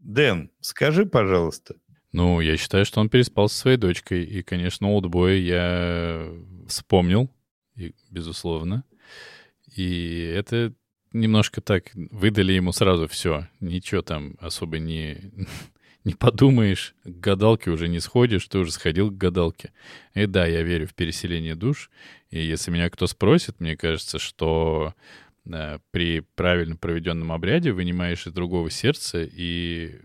Дэн, 0.00 0.50
скажи, 0.60 1.06
пожалуйста. 1.06 1.76
Ну, 2.12 2.40
я 2.40 2.56
считаю, 2.56 2.84
что 2.84 3.00
он 3.00 3.08
переспал 3.08 3.48
со 3.48 3.58
своей 3.58 3.76
дочкой. 3.76 4.24
И, 4.24 4.42
конечно, 4.42 4.88
Олдбой 4.88 5.40
я 5.40 6.28
вспомнил, 6.66 7.30
и, 7.76 7.94
безусловно. 8.10 8.82
И 9.76 10.32
это 10.34 10.72
немножко 11.12 11.60
так 11.60 11.90
выдали 11.94 12.54
ему 12.54 12.72
сразу 12.72 13.06
все. 13.06 13.46
Ничего 13.60 14.02
там 14.02 14.34
особо 14.40 14.78
не, 14.78 15.30
не 16.04 16.14
подумаешь. 16.14 16.96
К 17.04 17.20
гадалке 17.20 17.70
уже 17.70 17.86
не 17.86 18.00
сходишь, 18.00 18.48
ты 18.48 18.58
уже 18.58 18.72
сходил 18.72 19.10
к 19.10 19.16
гадалке. 19.16 19.72
И 20.14 20.26
да, 20.26 20.44
я 20.46 20.62
верю 20.62 20.88
в 20.88 20.94
переселение 20.94 21.54
душ. 21.54 21.90
И 22.30 22.44
если 22.44 22.72
меня 22.72 22.90
кто 22.90 23.06
спросит, 23.06 23.60
мне 23.60 23.76
кажется, 23.76 24.18
что 24.18 24.94
при 25.90 26.20
правильно 26.20 26.76
проведенном 26.76 27.32
обряде 27.32 27.72
вынимаешь 27.72 28.26
из 28.26 28.32
другого 28.32 28.70
сердца, 28.70 29.22
и 29.22 29.98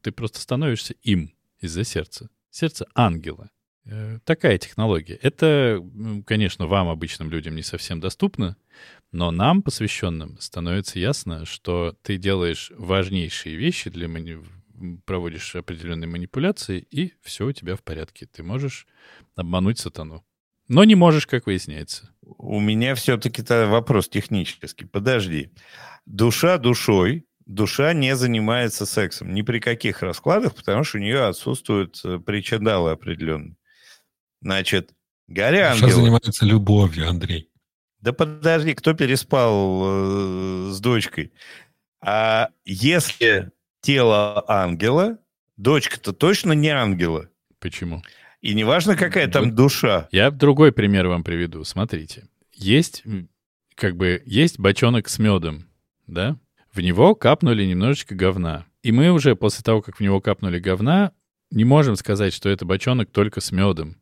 ты 0.00 0.12
просто 0.12 0.40
становишься 0.40 0.94
им 1.02 1.34
из-за 1.60 1.84
сердца. 1.84 2.28
Сердце 2.50 2.86
ангела. 2.94 3.50
Э, 3.86 4.18
такая 4.24 4.58
технология. 4.58 5.14
Это, 5.16 5.84
конечно, 6.26 6.66
вам, 6.66 6.88
обычным 6.88 7.30
людям, 7.30 7.54
не 7.54 7.62
совсем 7.62 8.00
доступно, 8.00 8.56
но 9.12 9.30
нам, 9.30 9.62
посвященным, 9.62 10.38
становится 10.40 10.98
ясно, 10.98 11.44
что 11.44 11.96
ты 12.02 12.16
делаешь 12.16 12.72
важнейшие 12.76 13.56
вещи 13.56 13.90
для 13.90 14.08
мани... 14.08 14.38
проводишь 15.04 15.54
определенные 15.54 16.08
манипуляции, 16.08 16.86
и 16.90 17.12
все 17.22 17.46
у 17.46 17.52
тебя 17.52 17.76
в 17.76 17.82
порядке. 17.82 18.26
Ты 18.26 18.42
можешь 18.42 18.86
обмануть 19.36 19.78
сатану. 19.78 20.24
Но 20.68 20.84
не 20.84 20.94
можешь, 20.94 21.26
как 21.26 21.46
выясняется. 21.46 22.10
У 22.22 22.60
меня 22.60 22.94
все-таки 22.94 23.42
вопрос 23.48 24.08
технический. 24.08 24.86
Подожди. 24.86 25.50
Душа 26.06 26.58
душой, 26.58 27.26
душа 27.46 27.92
не 27.92 28.16
занимается 28.16 28.86
сексом 28.86 29.34
ни 29.34 29.42
при 29.42 29.58
каких 29.58 30.02
раскладах, 30.02 30.54
потому 30.54 30.84
что 30.84 30.98
у 30.98 31.00
нее 31.00 31.24
отсутствуют 31.24 32.00
э, 32.04 32.18
причиндалы 32.18 32.92
определенные. 32.92 33.56
Значит, 34.40 34.92
горя 35.26 35.70
ангелы... 35.70 35.88
Душа 35.88 36.00
занимается 36.00 36.46
любовью, 36.46 37.08
Андрей. 37.08 37.50
Да 38.00 38.12
подожди, 38.12 38.74
кто 38.74 38.92
переспал 38.92 39.82
э, 39.84 40.70
с 40.72 40.80
дочкой? 40.80 41.32
А 42.02 42.50
если 42.64 43.50
тело 43.80 44.44
ангела, 44.46 45.18
дочка-то 45.56 46.12
точно 46.12 46.52
не 46.52 46.68
ангела. 46.68 47.30
Почему? 47.58 48.02
И 48.44 48.52
неважно, 48.52 48.94
какая 48.94 49.26
там 49.26 49.54
душа. 49.54 50.06
Я 50.12 50.30
другой 50.30 50.70
пример 50.70 51.08
вам 51.08 51.24
приведу. 51.24 51.64
Смотрите. 51.64 52.28
Есть, 52.52 53.02
как 53.74 53.96
бы, 53.96 54.22
есть 54.26 54.58
бочонок 54.58 55.08
с 55.08 55.18
медом, 55.18 55.66
да? 56.06 56.36
В 56.70 56.80
него 56.80 57.14
капнули 57.14 57.64
немножечко 57.64 58.14
говна. 58.14 58.66
И 58.82 58.92
мы 58.92 59.10
уже 59.12 59.34
после 59.34 59.62
того, 59.62 59.80
как 59.80 59.96
в 59.96 60.00
него 60.00 60.20
капнули 60.20 60.58
говна, 60.58 61.12
не 61.50 61.64
можем 61.64 61.96
сказать, 61.96 62.34
что 62.34 62.50
это 62.50 62.66
бочонок 62.66 63.10
только 63.10 63.40
с 63.40 63.50
медом 63.50 63.96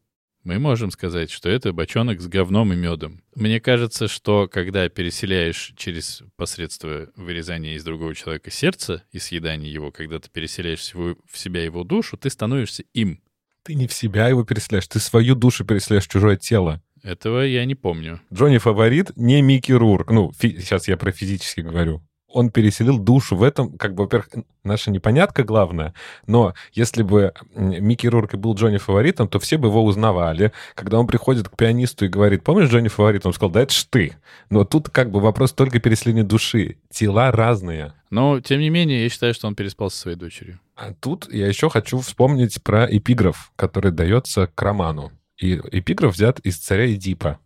мы 0.44 0.58
можем 0.58 0.90
сказать, 0.90 1.30
что 1.30 1.48
это 1.48 1.72
бочонок 1.72 2.20
с 2.20 2.26
говном 2.26 2.72
и 2.72 2.76
медом. 2.76 3.22
Мне 3.34 3.60
кажется, 3.60 4.08
что 4.08 4.48
когда 4.48 4.88
переселяешь 4.88 5.72
через 5.76 6.22
посредство 6.36 7.10
вырезания 7.14 7.74
из 7.74 7.84
другого 7.84 8.14
человека 8.14 8.50
сердца 8.50 9.04
и 9.12 9.18
съедания 9.18 9.70
его, 9.70 9.92
когда 9.92 10.18
ты 10.18 10.28
переселяешь 10.30 10.92
в 10.94 11.38
себя 11.38 11.62
его 11.62 11.84
душу, 11.84 12.16
ты 12.16 12.28
становишься 12.28 12.82
им. 12.92 13.20
Ты 13.64 13.74
не 13.74 13.86
в 13.86 13.92
себя 13.92 14.28
его 14.28 14.44
переселяешь, 14.44 14.88
ты 14.88 14.98
свою 14.98 15.34
душу 15.34 15.64
переселяешь 15.64 16.04
в 16.04 16.10
чужое 16.10 16.36
тело. 16.36 16.82
Этого 17.02 17.40
я 17.40 17.64
не 17.64 17.74
помню. 17.74 18.20
Джонни 18.32 18.58
Фаворит 18.58 19.12
не 19.16 19.42
Микки 19.42 19.72
Рурк. 19.72 20.10
Ну, 20.10 20.32
фи- 20.38 20.60
сейчас 20.60 20.88
я 20.88 20.96
про 20.96 21.10
физически 21.10 21.60
говорю 21.60 22.02
он 22.32 22.50
переселил 22.50 22.98
душу 22.98 23.36
в 23.36 23.42
этом, 23.42 23.76
как 23.76 23.94
бы, 23.94 24.04
во-первых, 24.04 24.28
наша 24.64 24.90
непонятка 24.90 25.44
главная, 25.44 25.94
но 26.26 26.54
если 26.72 27.02
бы 27.02 27.32
Микки 27.54 28.06
Рурк 28.06 28.34
был 28.34 28.54
Джонни 28.54 28.78
фаворитом, 28.78 29.28
то 29.28 29.38
все 29.38 29.58
бы 29.58 29.68
его 29.68 29.84
узнавали. 29.84 30.52
Когда 30.74 30.98
он 30.98 31.06
приходит 31.06 31.48
к 31.48 31.56
пианисту 31.56 32.06
и 32.06 32.08
говорит, 32.08 32.42
помнишь 32.42 32.70
Джонни 32.70 32.88
фаворит? 32.88 33.26
Он 33.26 33.32
сказал, 33.32 33.50
да 33.50 33.62
это 33.62 33.72
ж 33.72 33.84
ты. 33.88 34.14
Но 34.50 34.64
тут 34.64 34.88
как 34.88 35.10
бы 35.10 35.20
вопрос 35.20 35.52
только 35.52 35.78
переселения 35.78 36.24
души. 36.24 36.76
Тела 36.90 37.30
разные. 37.30 37.92
Но, 38.10 38.40
тем 38.40 38.60
не 38.60 38.70
менее, 38.70 39.02
я 39.02 39.08
считаю, 39.08 39.34
что 39.34 39.46
он 39.46 39.54
переспал 39.54 39.90
со 39.90 39.98
своей 39.98 40.16
дочерью. 40.16 40.60
А 40.82 40.94
тут 40.94 41.32
я 41.32 41.46
еще 41.46 41.70
хочу 41.70 42.00
вспомнить 42.00 42.60
про 42.60 42.86
эпиграф, 42.86 43.52
который 43.54 43.92
дается 43.92 44.48
к 44.48 44.60
роману. 44.60 45.12
И 45.38 45.54
эпиграф 45.70 46.14
взят 46.14 46.40
из 46.40 46.58
царя 46.58 46.92
Эдипа 46.92 47.38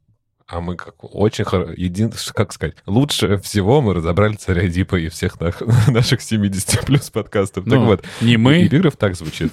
а 0.49 0.61
мы 0.61 0.77
как 0.77 0.95
очень 1.03 1.45
един, 1.77 2.13
как 2.33 2.53
сказать, 2.53 2.77
лучше 2.87 3.37
всего 3.39 3.81
мы 3.81 3.95
разобрали 3.95 4.35
царя 4.35 4.69
Дипа 4.69 4.95
и 4.95 5.09
всех 5.09 5.41
на, 5.41 5.53
наших 5.89 6.23
70 6.23 6.87
плюс 6.87 7.11
подкастов. 7.11 7.67
Ну, 7.67 7.73
так 7.73 7.81
вот, 7.81 8.05
не 8.21 8.37
мы. 8.37 8.65
Эпиграф 8.65 8.97
так 8.97 9.17
звучит. 9.17 9.53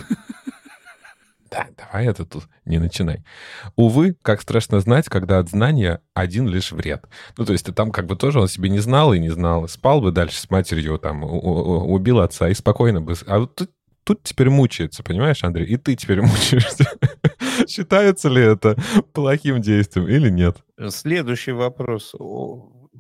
Да, 1.53 1.67
давай 1.77 2.07
это 2.07 2.25
тут 2.25 2.45
не 2.65 2.79
начинай. 2.79 3.23
Увы, 3.75 4.15
как 4.23 4.41
страшно 4.41 4.79
знать, 4.79 5.07
когда 5.07 5.37
от 5.37 5.49
знания 5.49 6.01
один 6.15 6.47
лишь 6.47 6.71
вред. 6.71 7.05
Ну, 7.37 7.45
то 7.45 7.53
есть 7.53 7.67
ты 7.67 7.71
там 7.71 7.91
как 7.91 8.07
бы 8.07 8.15
тоже 8.15 8.39
он 8.39 8.47
себе 8.47 8.69
не 8.69 8.79
знал 8.79 9.13
и 9.13 9.19
не 9.19 9.29
знал. 9.29 9.67
Спал 9.67 10.01
бы 10.01 10.11
дальше 10.11 10.39
с 10.39 10.49
матерью, 10.49 10.97
там, 10.97 11.23
убил 11.23 12.21
отца 12.21 12.49
и 12.49 12.55
спокойно 12.55 13.01
бы... 13.01 13.13
А 13.27 13.37
вот 13.37 13.53
тут, 13.53 13.69
тут 14.03 14.23
теперь 14.23 14.49
мучается, 14.49 15.03
понимаешь, 15.03 15.43
Андрей? 15.43 15.67
И 15.67 15.77
ты 15.77 15.95
теперь 15.95 16.21
мучаешься. 16.23 16.85
Считается 17.67 18.29
ли 18.29 18.41
это 18.41 18.75
плохим 19.13 19.61
действием 19.61 20.07
или 20.07 20.31
нет? 20.31 20.57
Следующий 20.89 21.51
вопрос. 21.51 22.15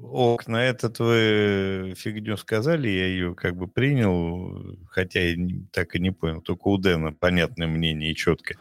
Ок, 0.03 0.47
на 0.47 0.65
этот 0.65 0.99
вы 0.99 1.93
фигню 1.97 2.37
сказали, 2.37 2.87
я 2.87 3.07
ее 3.07 3.35
как 3.35 3.55
бы 3.55 3.67
принял, 3.67 4.77
хотя 4.89 5.21
я 5.21 5.35
так 5.71 5.95
и 5.95 5.99
не 5.99 6.11
понял. 6.11 6.41
Только 6.41 6.67
у 6.67 6.77
Дэна 6.77 7.13
понятное 7.13 7.67
мнение 7.67 8.11
и 8.11 8.15
четкое. 8.15 8.57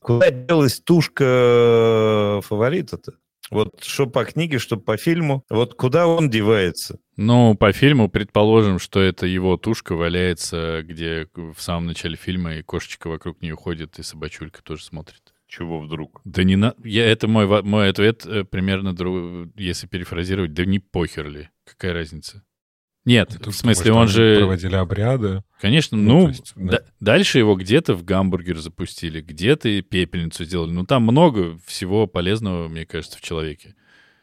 Куда 0.00 0.30
делась 0.30 0.80
тушка 0.80 2.40
фаворита-то? 2.44 3.14
Вот 3.50 3.82
что 3.82 4.06
по 4.06 4.24
книге, 4.24 4.58
что 4.58 4.76
по 4.76 4.96
фильму. 4.96 5.42
Вот 5.48 5.74
куда 5.74 6.06
он 6.06 6.28
девается? 6.28 6.98
Ну, 7.16 7.54
по 7.54 7.72
фильму 7.72 8.08
предположим, 8.08 8.78
что 8.78 9.00
это 9.00 9.26
его 9.26 9.56
тушка 9.56 9.94
валяется, 9.94 10.82
где 10.82 11.28
в 11.34 11.58
самом 11.58 11.86
начале 11.86 12.16
фильма 12.16 12.56
и 12.56 12.62
кошечка 12.62 13.08
вокруг 13.08 13.40
нее 13.40 13.56
ходит, 13.56 13.98
и 13.98 14.02
собачулька 14.02 14.62
тоже 14.62 14.84
смотрит. 14.84 15.34
Чего 15.48 15.80
вдруг? 15.80 16.20
Да 16.24 16.44
не 16.44 16.56
на... 16.56 16.74
Я, 16.84 17.06
это 17.06 17.26
мой, 17.26 17.46
мой 17.62 17.88
ответ 17.88 18.26
э, 18.26 18.44
примерно, 18.44 18.90
дру- 18.90 19.50
если 19.56 19.86
перефразировать, 19.86 20.52
да 20.52 20.64
не 20.66 20.78
похер 20.78 21.28
ли. 21.28 21.48
Какая 21.64 21.94
разница? 21.94 22.44
Нет, 23.06 23.38
Ты 23.42 23.50
в 23.50 23.54
смысле, 23.56 23.92
думаешь, 23.92 24.10
он 24.10 24.14
же... 24.14 24.36
Проводили 24.40 24.74
обряды. 24.74 25.42
Конечно, 25.58 25.96
Ну, 25.96 26.20
ну, 26.24 26.28
есть, 26.28 26.52
да. 26.54 26.72
да- 26.72 26.84
дальше 27.00 27.38
его 27.38 27.54
где-то 27.54 27.94
в 27.94 28.04
гамбургер 28.04 28.58
запустили, 28.58 29.22
где-то 29.22 29.70
и 29.70 29.80
пепельницу 29.80 30.44
сделали. 30.44 30.72
Ну, 30.72 30.84
там 30.84 31.04
много 31.04 31.58
всего 31.64 32.06
полезного, 32.06 32.68
мне 32.68 32.84
кажется, 32.84 33.16
в 33.16 33.22
человеке. 33.22 33.74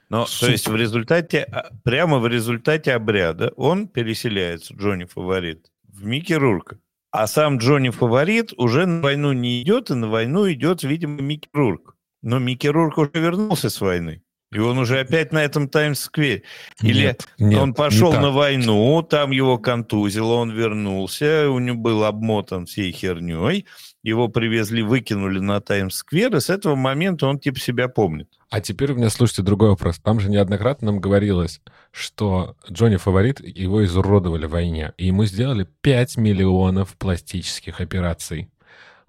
Но, 0.10 0.26
то 0.26 0.52
есть 0.52 0.68
в 0.68 0.76
результате, 0.76 1.40
а, 1.42 1.72
прямо 1.84 2.20
в 2.20 2.28
результате 2.28 2.94
обряда 2.94 3.52
он 3.56 3.88
переселяется, 3.88 4.76
Джонни 4.76 5.06
Фаворит, 5.06 5.72
в 5.88 6.06
Микки 6.06 6.34
Рурка. 6.34 6.78
А 7.18 7.28
сам 7.28 7.60
Джонни 7.60 7.92
Фаворит 7.92 8.52
уже 8.58 8.86
на 8.86 9.02
войну 9.02 9.32
не 9.32 9.62
идет, 9.62 9.90
и 9.90 9.94
на 9.94 10.10
войну 10.10 10.52
идет, 10.52 10.84
видимо, 10.84 11.22
Микки 11.22 11.48
Рурк. 11.54 11.96
Но 12.22 12.40
Микки 12.40 12.68
Рурк 12.68 12.98
уже 12.98 13.12
вернулся 13.14 13.70
с 13.70 13.80
войны. 13.80 14.22
И 14.52 14.60
он 14.60 14.78
уже 14.78 15.00
опять 15.00 15.32
на 15.32 15.44
этом 15.44 15.70
Таймс-сквере. 15.70 16.44
Или 16.82 17.04
Нет, 17.04 17.28
нет, 17.40 17.62
он 17.62 17.70
не 17.70 17.74
пошел 17.74 18.12
так. 18.12 18.22
на 18.22 18.32
войну, 18.32 19.02
там 19.02 19.32
его 19.32 19.58
контузило, 19.58 20.34
он 20.34 20.52
вернулся, 20.52 21.50
у 21.50 21.60
него 21.60 21.78
был 21.78 22.04
обмотан 22.04 22.66
всей 22.66 22.92
херней, 22.92 23.66
его 24.04 24.28
привезли, 24.28 24.82
выкинули 24.82 25.40
на 25.40 25.62
Таймс-сквер, 25.62 26.36
и 26.36 26.40
с 26.42 26.50
этого 26.50 26.76
момента 26.76 27.28
он 27.28 27.40
типа 27.40 27.60
себя 27.60 27.88
помнит. 27.88 28.30
А 28.50 28.62
теперь 28.62 28.92
у 28.92 28.96
меня, 28.96 29.10
слушайте, 29.10 29.42
другой 29.42 29.70
вопрос. 29.70 30.00
Там 30.00 30.20
же 30.20 30.30
неоднократно 30.30 30.88
нам 30.88 31.00
говорилось, 31.00 31.62
что 31.96 32.58
Джонни 32.70 32.98
Фаворит, 32.98 33.40
его 33.40 33.86
изуродовали 33.86 34.48
в 34.48 34.52
войне, 34.52 34.92
и 34.98 35.08
ему 35.08 35.24
сделали 35.24 35.66
5 35.80 36.18
миллионов 36.18 36.98
пластических 36.98 37.80
операций. 37.80 38.50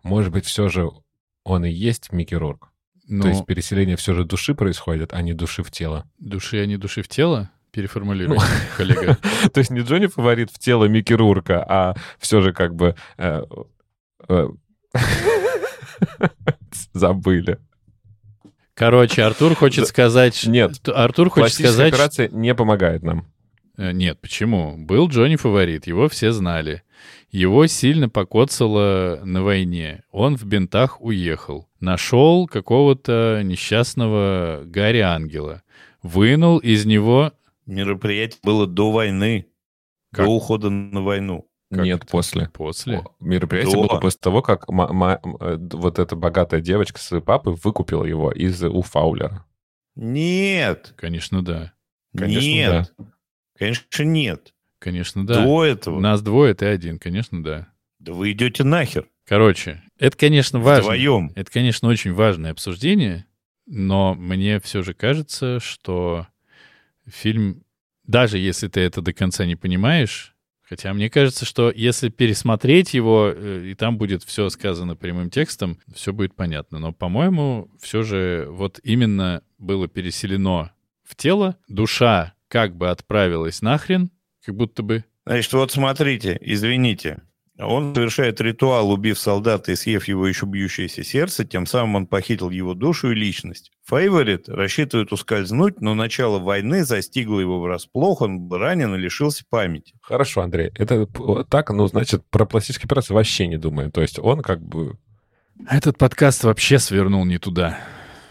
Может 0.05 0.33
быть, 0.33 0.45
все 0.45 0.69
же 0.69 0.89
он 1.43 1.65
и 1.65 1.71
есть 1.71 2.13
Микки 2.13 2.35
Рурк? 2.35 2.69
Ну, 3.09 3.23
То 3.23 3.29
есть 3.29 3.45
переселение 3.45 3.97
все 3.97 4.15
же 4.15 4.25
души 4.25 4.55
происходит, 4.55 5.13
а 5.13 5.21
не 5.21 5.33
души 5.33 5.65
в 5.65 5.73
тело. 5.73 6.09
души, 6.19 6.59
а 6.63 6.67
не 6.67 6.77
души 6.77 7.03
в 7.03 7.09
тело? 7.09 7.51
Переформулируй, 7.73 8.37
Ну. 8.37 8.43
коллега. 8.77 9.19
То 9.53 9.59
есть 9.59 9.71
не 9.71 9.81
Джонни 9.81 10.07
Фаворит 10.07 10.53
в 10.53 10.59
тело 10.61 10.85
Микки 10.85 11.13
Рурка, 11.13 11.65
а 11.69 11.97
все 12.21 12.41
же 12.41 12.53
как 12.53 12.77
бы... 12.77 12.95
э, 13.19 13.43
э, 14.29 14.49
Забыли. 16.93 17.59
Короче, 18.77 19.23
Артур 19.23 19.55
хочет 19.55 19.89
сказать... 19.89 20.45
Нет. 20.47 20.87
Артур 20.87 21.31
хочет 21.31 21.55
сказать... 21.55 21.95
операция 21.95 22.29
не 22.29 22.55
помогает 22.55 23.03
нам. 23.03 23.27
Э, 23.79 23.93
Нет, 23.93 24.21
почему? 24.21 24.77
Был 24.77 25.09
Джонни 25.09 25.37
Фаворит, 25.37 25.87
его 25.87 26.11
все 26.11 26.31
знали. 26.31 26.83
Его 27.31 27.67
сильно 27.69 28.11
покоцало 28.11 29.23
на 29.25 29.43
войне. 29.43 30.03
Он 30.11 30.37
в 30.37 30.45
бинтах 30.45 31.01
уехал. 31.01 31.67
Нашел 31.81 32.47
какого-то 32.47 33.41
несчастного 33.43 34.63
Гарри 34.67 35.01
Ангела. 35.01 35.63
Вынул 36.03 36.59
из 36.59 36.85
него... 36.85 37.33
Мероприятие 37.65 38.41
было 38.43 38.67
до 38.67 38.93
войны, 38.93 39.47
Как? 40.13 40.27
до 40.27 40.33
ухода 40.33 40.69
на 40.69 41.01
войну. 41.01 41.46
Как 41.71 41.85
Нет, 41.85 42.03
это? 42.03 42.07
после. 42.07 42.49
После? 42.51 43.05
Мероприятие 43.19 43.73
До. 43.75 43.89
было 43.89 43.99
после 44.01 44.21
того, 44.21 44.41
как 44.41 44.69
ма- 44.69 44.93
ма- 44.93 45.21
э, 45.41 45.59
вот 45.73 45.99
эта 45.99 46.15
богатая 46.15 46.61
девочка 46.61 47.01
с 47.01 47.21
папой 47.21 47.55
выкупила 47.63 48.05
его 48.05 48.31
из 48.31 48.63
у 48.63 48.83
Фаулера. 48.83 49.45
Нет, 49.97 50.95
Конечно, 50.97 51.45
да. 51.45 51.73
Конечно, 52.17 52.47
нет, 52.47 52.93
конечно, 53.59 54.03
нет. 54.05 54.55
Конечно, 54.79 55.27
да. 55.27 55.43
До 55.45 55.65
этого. 55.65 55.99
Нас 55.99 56.23
двое, 56.23 56.55
ты 56.55 56.67
один. 56.67 56.99
Конечно, 56.99 57.43
да. 57.43 57.69
Да 57.99 58.13
вы 58.13 58.33
идете 58.33 58.63
нахер. 58.63 59.09
Короче, 59.27 59.83
это, 59.99 60.17
конечно, 60.17 60.61
важно. 60.61 60.93
Вдвоем. 60.93 61.33
Это, 61.35 61.51
конечно, 61.51 61.89
очень 61.89 62.13
важное 62.13 62.53
обсуждение, 62.53 63.27
но 63.67 64.15
мне 64.15 64.61
все 64.61 64.83
же 64.83 64.95
кажется, 64.95 65.59
что 65.59 66.29
фильм, 67.07 67.65
даже 68.05 68.39
если 68.39 68.69
ты 68.69 68.81
это 68.81 69.03
до 69.03 69.13
конца 69.13 69.45
не 69.47 69.57
понимаешь, 69.57 70.36
хотя 70.69 70.93
мне 70.93 71.09
кажется, 71.09 71.45
что 71.45 71.71
если 71.75 72.09
пересмотреть 72.09 72.95
его, 72.95 73.33
э, 73.35 73.69
и 73.71 73.75
там 73.75 73.99
будет 73.99 74.23
все 74.23 74.49
сказано 74.49 74.97
прямым 74.97 75.31
текстом, 75.31 75.79
все 75.95 76.13
будет 76.13 76.35
понятно. 76.35 76.79
Но, 76.79 76.93
по-моему, 76.93 77.71
все 77.81 78.03
же 78.03 78.47
вот 78.51 78.81
именно 78.83 79.43
было 79.59 79.89
переселено 79.89 80.73
в 81.05 81.17
тело, 81.17 81.57
душа 81.69 82.35
как 82.49 82.77
бы 82.77 82.91
отправилась 82.91 83.63
нахрен, 83.63 84.11
как 84.45 84.55
будто 84.55 84.83
бы, 84.83 85.05
Значит, 85.27 85.53
вот 85.55 85.73
смотрите, 85.73 86.39
извините. 86.41 87.21
Он 87.59 87.95
совершает 87.95 88.41
ритуал, 88.41 88.91
убив 88.91 89.19
солдата 89.19 89.73
и 89.73 89.77
съев 89.77 90.07
его 90.09 90.27
еще 90.27 90.45
бьющееся 90.47 91.03
сердце, 91.03 91.45
тем 91.45 91.67
самым 91.67 91.95
он 91.95 92.07
похитил 92.07 92.51
его 92.51 92.75
душу 92.75 93.13
и 93.13 93.15
личность. 93.15 93.71
Фейворит 93.89 94.49
рассчитывает 94.49 95.13
ускользнуть, 95.13 95.81
но 95.81 95.95
начало 95.95 96.39
войны 96.39 96.85
застигло 96.85 97.41
его 97.41 97.61
врасплох, 97.61 98.21
он 98.21 98.41
был 98.41 98.59
ранен 98.59 98.95
и 98.95 98.99
лишился 98.99 99.45
памяти. 99.49 99.95
Хорошо, 100.03 100.43
Андрей. 100.43 100.71
Это 100.75 101.07
так, 101.49 101.71
ну, 101.71 101.87
значит, 101.87 102.25
про 102.31 102.45
пластические 102.45 102.87
операции 102.87 103.15
вообще 103.15 103.47
не 103.47 103.57
думаю. 103.57 103.91
То 103.91 104.03
есть 104.03 104.19
он 104.19 104.43
как 104.43 104.61
бы... 104.61 104.99
этот 105.69 105.97
подкаст 105.97 106.45
вообще 106.45 106.79
свернул 106.79 107.25
не 107.25 107.39
туда. 107.39 107.79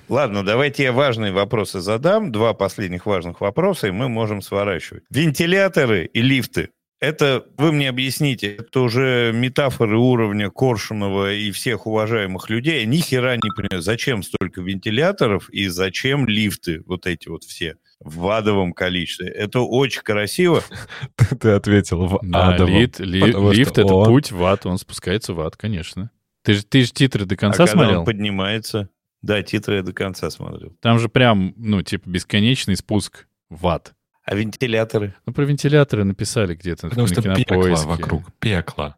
Ладно, 0.07 0.43
давайте 0.45 0.83
я 0.83 0.93
важные 0.93 1.31
вопросы 1.31 1.79
задам. 1.79 2.31
Два 2.31 2.53
последних 2.53 3.07
важных 3.07 3.41
вопроса, 3.41 3.87
и 3.87 3.91
мы 3.91 4.07
можем 4.07 4.43
сворачивать. 4.43 5.03
Вентиляторы 5.09 6.05
и 6.05 6.21
лифты. 6.21 6.69
Это, 7.01 7.45
вы 7.57 7.71
мне 7.73 7.89
объясните, 7.89 8.55
это 8.55 8.79
уже 8.79 9.31
метафоры 9.33 9.97
уровня 9.97 10.49
Коршунова 10.49 11.33
и 11.33 11.51
всех 11.51 11.87
уважаемых 11.87 12.49
людей. 12.49 12.85
Ни 12.85 12.97
хера 12.97 13.35
не 13.35 13.49
понимаю, 13.55 13.81
зачем 13.81 14.23
столько 14.23 14.61
вентиляторов 14.61 15.49
и 15.49 15.67
зачем 15.67 16.25
лифты, 16.25 16.81
вот 16.85 17.05
эти 17.05 17.27
вот 17.27 17.43
все, 17.43 17.75
в 17.99 18.29
адовом 18.29 18.73
количестве. 18.73 19.27
Это 19.27 19.59
очень 19.59 20.03
красиво. 20.03 20.63
Ты, 21.39 21.49
ответил 21.49 22.05
в 22.05 22.19
адовом. 22.33 22.73
лифт— 22.73 22.99
это 23.77 24.03
путь 24.05 24.31
в 24.31 24.43
ад, 24.45 24.65
он 24.65 24.77
спускается 24.77 25.33
в 25.33 25.41
ад, 25.41 25.57
конечно. 25.57 26.11
Ты 26.43 26.53
же 26.53 26.63
ты 26.63 26.83
ж 26.83 26.91
титры 26.91 27.25
до 27.25 27.35
А 27.35 27.37
конца 27.37 27.65
когда 27.65 27.71
смотрел? 27.73 27.99
он 27.99 28.05
поднимается... 28.05 28.89
Да, 29.21 29.41
титры 29.41 29.77
я 29.77 29.81
до 29.81 29.91
конца 29.91 30.29
смотрел. 30.29 30.75
Там 30.81 30.99
же 30.99 31.09
прям, 31.09 31.55
ну, 31.57 31.81
типа, 31.81 32.07
бесконечный 32.07 32.75
спуск 32.75 33.25
в 33.49 33.67
ад. 33.67 33.95
А 34.25 34.35
вентиляторы? 34.35 35.15
Ну, 35.25 35.33
про 35.33 35.45
вентиляторы 35.45 36.03
написали 36.03 36.55
где-то 36.55 36.89
Потому 36.89 37.07
на 37.07 37.13
что 37.13 37.21
пекло 37.21 37.43
кинопоиске. 37.43 37.87
вокруг. 37.87 38.33
Пекло. 38.39 38.97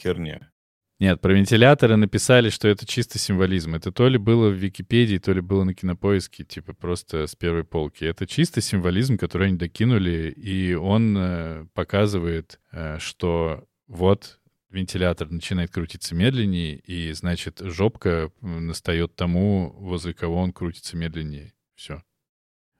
Херня. 0.00 0.52
Нет, 0.98 1.20
про 1.20 1.34
вентиляторы 1.34 1.96
написали, 1.96 2.48
что 2.48 2.68
это 2.68 2.86
чисто 2.86 3.18
символизм. 3.18 3.74
Это 3.74 3.92
то 3.92 4.08
ли 4.08 4.16
было 4.16 4.48
в 4.48 4.54
Википедии, 4.54 5.18
то 5.18 5.32
ли 5.32 5.42
было 5.42 5.64
на 5.64 5.74
кинопоиске, 5.74 6.44
типа 6.44 6.72
просто 6.72 7.26
с 7.26 7.34
первой 7.34 7.64
полки. 7.64 8.04
Это 8.04 8.26
чисто 8.26 8.62
символизм, 8.62 9.18
который 9.18 9.48
они 9.48 9.58
докинули, 9.58 10.30
и 10.30 10.74
он 10.74 11.16
э, 11.18 11.66
показывает, 11.74 12.60
э, 12.72 12.98
что 12.98 13.66
вот 13.88 14.38
вентилятор 14.70 15.30
начинает 15.30 15.70
крутиться 15.70 16.14
медленнее, 16.14 16.76
и, 16.78 17.12
значит, 17.12 17.60
жопка 17.60 18.30
настает 18.40 19.14
тому, 19.16 19.74
возле 19.78 20.14
кого 20.14 20.40
он 20.40 20.52
крутится 20.52 20.96
медленнее. 20.96 21.52
Все. 21.74 22.02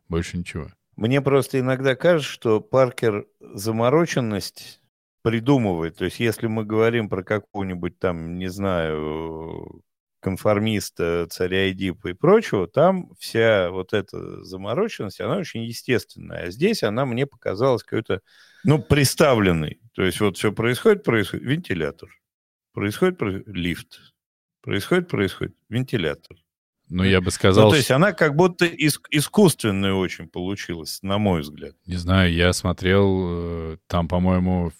Больше 0.08 0.38
ничего. 0.38 0.70
Мне 0.96 1.20
просто 1.20 1.60
иногда 1.60 1.94
кажется, 1.94 2.32
что 2.32 2.60
Паркер 2.60 3.26
замороченность 3.40 4.80
придумывает. 5.22 5.96
То 5.96 6.06
есть, 6.06 6.20
если 6.20 6.46
мы 6.46 6.64
говорим 6.64 7.08
про 7.08 7.22
какого-нибудь 7.22 7.98
там, 7.98 8.38
не 8.38 8.48
знаю, 8.48 9.82
конформиста, 10.20 11.26
царя 11.30 11.70
Эдипа 11.70 12.08
и 12.08 12.12
прочего, 12.14 12.66
там 12.66 13.12
вся 13.18 13.70
вот 13.70 13.92
эта 13.92 14.42
замороченность, 14.42 15.20
она 15.20 15.36
очень 15.36 15.64
естественная. 15.64 16.44
А 16.44 16.50
здесь 16.50 16.82
она 16.82 17.04
мне 17.04 17.26
показалась 17.26 17.82
какой-то, 17.82 18.22
ну, 18.64 18.80
приставленной. 18.80 19.80
То 19.94 20.02
есть, 20.02 20.20
вот 20.20 20.38
все 20.38 20.50
происходит, 20.50 21.04
происходит, 21.04 21.44
вентилятор. 21.44 22.08
Происходит, 22.72 23.18
происходит 23.18 23.48
лифт. 23.48 24.00
Происходит, 24.62 25.08
происходит, 25.08 25.54
вентилятор. 25.68 26.36
Но 26.88 27.04
я 27.04 27.20
бы 27.20 27.26
Ну, 27.26 27.30
сказал, 27.32 27.70
то 27.70 27.76
есть 27.76 27.90
она 27.90 28.12
как 28.12 28.36
будто 28.36 28.64
ис- 28.64 29.00
искусственная 29.10 29.94
очень 29.94 30.28
получилась, 30.28 31.00
на 31.02 31.18
мой 31.18 31.40
взгляд. 31.40 31.74
Не 31.86 31.96
знаю, 31.96 32.32
я 32.32 32.52
смотрел, 32.52 33.72
э, 33.74 33.76
там, 33.88 34.06
по-моему, 34.06 34.72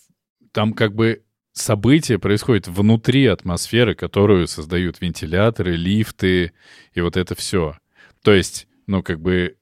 там 0.53 0.73
как 0.73 0.95
бы 0.95 1.25
событие 1.53 2.19
происходит 2.19 2.69
внутри 2.69 3.27
атмосферы, 3.27 3.95
которую 3.95 4.47
создают 4.47 5.01
вентиляторы, 5.01 5.75
лифты 5.75 6.53
и 6.93 7.01
вот 7.01 7.17
это 7.17 7.35
все. 7.35 7.77
То 8.23 8.33
есть, 8.33 8.69
ну, 8.87 9.03
как 9.03 9.21
бы 9.21 9.57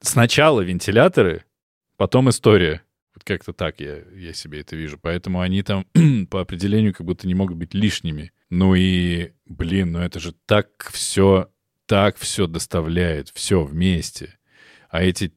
сначала 0.00 0.60
вентиляторы, 0.62 1.44
потом 1.96 2.30
история. 2.30 2.82
Вот 3.14 3.24
как-то 3.24 3.52
так 3.52 3.80
я, 3.80 3.98
я 4.14 4.32
себе 4.32 4.60
это 4.60 4.76
вижу. 4.76 4.98
Поэтому 5.00 5.40
они 5.40 5.62
там 5.62 5.84
по 6.30 6.40
определению 6.40 6.94
как 6.94 7.04
будто 7.04 7.26
не 7.26 7.34
могут 7.34 7.56
быть 7.56 7.74
лишними. 7.74 8.32
Ну 8.48 8.74
и, 8.74 9.32
блин, 9.44 9.92
ну 9.92 9.98
это 10.00 10.20
же 10.20 10.32
так 10.46 10.68
все, 10.92 11.50
так 11.88 12.18
все 12.18 12.46
доставляет, 12.46 13.30
все 13.34 13.64
вместе. 13.64 14.38
А 14.90 15.02
эти 15.02 15.32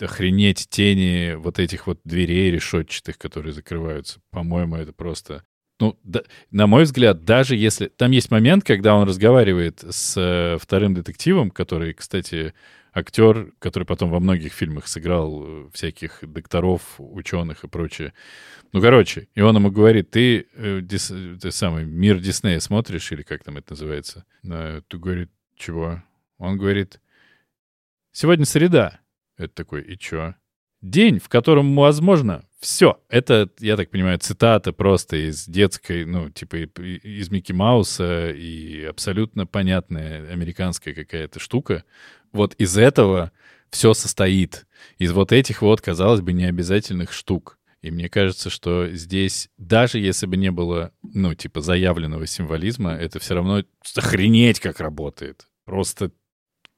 охренеть 0.00 0.68
тени 0.70 1.34
вот 1.34 1.58
этих 1.58 1.88
вот 1.88 2.00
дверей 2.04 2.52
решетчатых, 2.52 3.18
которые 3.18 3.52
закрываются, 3.52 4.20
по-моему, 4.30 4.76
это 4.76 4.92
просто... 4.92 5.42
Ну, 5.80 5.98
да, 6.02 6.22
на 6.50 6.66
мой 6.66 6.84
взгляд, 6.84 7.24
даже 7.24 7.56
если... 7.56 7.86
Там 7.86 8.12
есть 8.12 8.30
момент, 8.30 8.64
когда 8.64 8.94
он 8.94 9.08
разговаривает 9.08 9.84
с 9.88 10.16
э, 10.16 10.58
вторым 10.60 10.94
детективом, 10.94 11.50
который, 11.50 11.94
кстати, 11.94 12.52
актер, 12.92 13.52
который 13.58 13.84
потом 13.84 14.10
во 14.10 14.20
многих 14.20 14.52
фильмах 14.52 14.88
сыграл 14.88 15.44
э, 15.44 15.70
всяких 15.72 16.20
докторов, 16.22 16.82
ученых 16.98 17.64
и 17.64 17.68
прочее. 17.68 18.12
Ну, 18.72 18.80
короче, 18.80 19.28
и 19.34 19.40
он 19.40 19.56
ему 19.56 19.70
говорит, 19.70 20.10
ты, 20.10 20.46
э, 20.54 20.80
дис, 20.80 21.12
ты 21.40 21.50
самый 21.50 21.84
мир 21.84 22.18
Диснея 22.18 22.60
смотришь, 22.60 23.10
или 23.12 23.22
как 23.22 23.44
там 23.44 23.56
это 23.56 23.72
называется? 23.72 24.24
Э, 24.44 24.82
ты 24.88 24.98
говорит, 24.98 25.30
чего? 25.58 26.02
Он 26.38 26.56
говорит, 26.56 27.00
сегодня 28.12 28.44
среда. 28.44 29.00
Это 29.36 29.54
такой, 29.54 29.82
и 29.82 29.98
чё? 29.98 30.34
День, 30.80 31.18
в 31.18 31.28
котором 31.28 31.74
возможно 31.74 32.44
все. 32.60 33.00
Это, 33.08 33.48
я 33.58 33.76
так 33.76 33.90
понимаю, 33.90 34.18
цитата 34.18 34.72
просто 34.72 35.16
из 35.28 35.46
детской, 35.46 36.04
ну, 36.04 36.30
типа 36.30 36.56
из 36.56 37.30
Микки 37.30 37.52
Мауса 37.52 38.30
и 38.30 38.84
абсолютно 38.84 39.46
понятная 39.46 40.30
американская 40.32 40.94
какая-то 40.94 41.40
штука. 41.40 41.84
Вот 42.32 42.54
из 42.54 42.76
этого 42.76 43.32
все 43.70 43.94
состоит. 43.94 44.66
Из 44.98 45.12
вот 45.12 45.32
этих 45.32 45.62
вот, 45.62 45.80
казалось 45.80 46.20
бы, 46.20 46.32
необязательных 46.32 47.12
штук. 47.12 47.58
И 47.80 47.90
мне 47.90 48.08
кажется, 48.08 48.50
что 48.50 48.88
здесь, 48.88 49.50
даже 49.56 49.98
если 49.98 50.26
бы 50.26 50.36
не 50.36 50.50
было, 50.50 50.92
ну, 51.02 51.34
типа, 51.34 51.60
заявленного 51.60 52.26
символизма, 52.26 52.92
это 52.92 53.20
все 53.20 53.34
равно 53.34 53.62
охренеть 53.94 54.58
как 54.58 54.80
работает. 54.80 55.47
Просто 55.68 56.12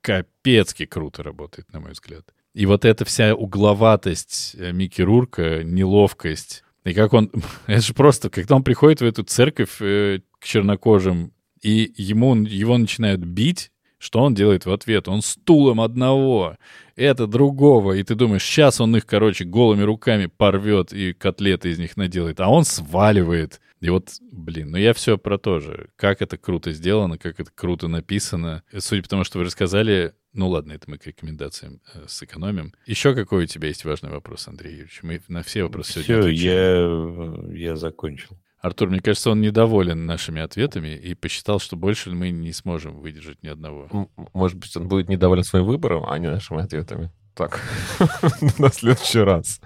капецки 0.01 0.85
круто 0.85 1.23
работает, 1.23 1.73
на 1.73 1.79
мой 1.79 1.93
взгляд. 1.93 2.25
И 2.55 2.67
вот 2.67 2.85
эта 2.85 3.05
вся 3.05 3.37
угловатость 3.37 4.57
э, 4.59 4.73
Микки 4.73 5.01
Рурка, 5.01 5.63
неловкость, 5.63 6.65
и 6.83 6.93
как 6.93 7.13
он... 7.13 7.31
Это 7.69 7.83
же 7.83 7.95
просто, 7.95 8.31
когда 8.31 8.57
он 8.57 8.65
приходит 8.65 9.01
в 9.01 9.05
эту 9.05 9.23
церковь 9.23 9.77
э, 9.81 10.23
к 10.41 10.45
чернокожим, 10.45 11.33
и 11.63 11.93
ему, 11.97 12.35
его 12.35 12.79
начинают 12.79 13.21
бить, 13.21 13.71
что 13.99 14.23
он 14.23 14.35
делает 14.35 14.67
в 14.67 14.73
ответ? 14.73 15.07
Он 15.07 15.23
стулом 15.23 15.81
одного, 15.81 16.57
это 16.97 17.29
другого. 17.29 17.93
И 17.93 18.03
ты 18.03 18.17
думаешь, 18.17 18.43
сейчас 18.43 18.81
он 18.81 18.97
их, 18.97 19.07
короче, 19.07 19.45
голыми 19.45 19.83
руками 19.83 20.27
порвет 20.27 20.93
и 20.93 21.13
котлеты 21.13 21.71
из 21.71 21.79
них 21.79 21.97
наделает. 21.97 22.41
А 22.41 22.49
он 22.49 22.65
сваливает. 22.65 23.61
И 23.81 23.89
вот, 23.89 24.11
блин, 24.31 24.73
ну 24.73 24.77
я 24.77 24.93
все 24.93 25.17
про 25.17 25.39
то 25.39 25.59
же. 25.59 25.89
Как 25.97 26.21
это 26.21 26.37
круто 26.37 26.73
сделано, 26.73 27.17
как 27.17 27.41
это 27.41 27.51
круто 27.55 27.89
написано. 27.89 28.63
Судя 28.77 29.03
по 29.03 29.09
тому, 29.09 29.25
что 29.25 29.39
вы 29.39 29.45
рассказали, 29.45 30.15
ну 30.35 30.49
ладно, 30.49 30.73
это 30.73 30.91
мы 30.91 30.99
к 30.99 31.07
рекомендациям 31.07 31.81
э, 31.95 32.05
сэкономим. 32.07 32.75
Еще 32.87 33.15
какой 33.15 33.45
у 33.45 33.47
тебя 33.47 33.69
есть 33.69 33.85
важный 33.85 34.11
вопрос, 34.11 34.49
Андрей 34.49 34.73
Юрьевич? 34.73 35.01
Мы 35.03 35.23
на 35.29 35.43
все 35.43 35.63
вопросы 35.63 36.03
сегодня 36.03 36.35
Все, 36.35 37.41
я, 37.53 37.71
я 37.71 37.77
закончил. 37.77 38.39
Артур, 38.61 38.91
мне 38.91 39.01
кажется, 39.01 39.31
он 39.31 39.41
недоволен 39.41 40.05
нашими 40.05 40.43
ответами 40.43 40.95
и 40.95 41.15
посчитал, 41.15 41.59
что 41.59 41.77
больше 41.77 42.11
мы 42.11 42.31
не 42.31 42.53
сможем 42.53 43.01
выдержать 43.01 43.43
ни 43.43 43.49
одного. 43.49 44.11
Может 44.35 44.59
быть, 44.59 44.77
он 44.77 44.87
будет 44.87 45.09
недоволен 45.09 45.45
своим 45.45 45.65
выбором, 45.65 46.05
а 46.07 46.19
не 46.19 46.29
нашими 46.29 46.63
ответами. 46.63 47.11
Так, 47.35 47.63
на 48.59 48.69
следующий 48.69 49.21
раз. 49.21 49.63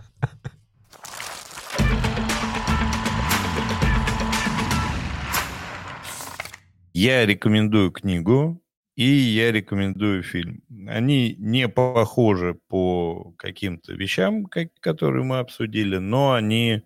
Я 6.97 7.27
рекомендую 7.27 7.91
книгу 7.91 8.63
и 8.95 9.05
я 9.05 9.51
рекомендую 9.51 10.23
фильм. 10.23 10.63
Они 10.87 11.35
не 11.39 11.69
похожи 11.69 12.55
по 12.69 13.35
каким-то 13.37 13.93
вещам, 13.95 14.47
которые 14.81 15.25
мы 15.25 15.41
обсудили, 15.41 15.97
но 15.97 16.35
они 16.35 16.83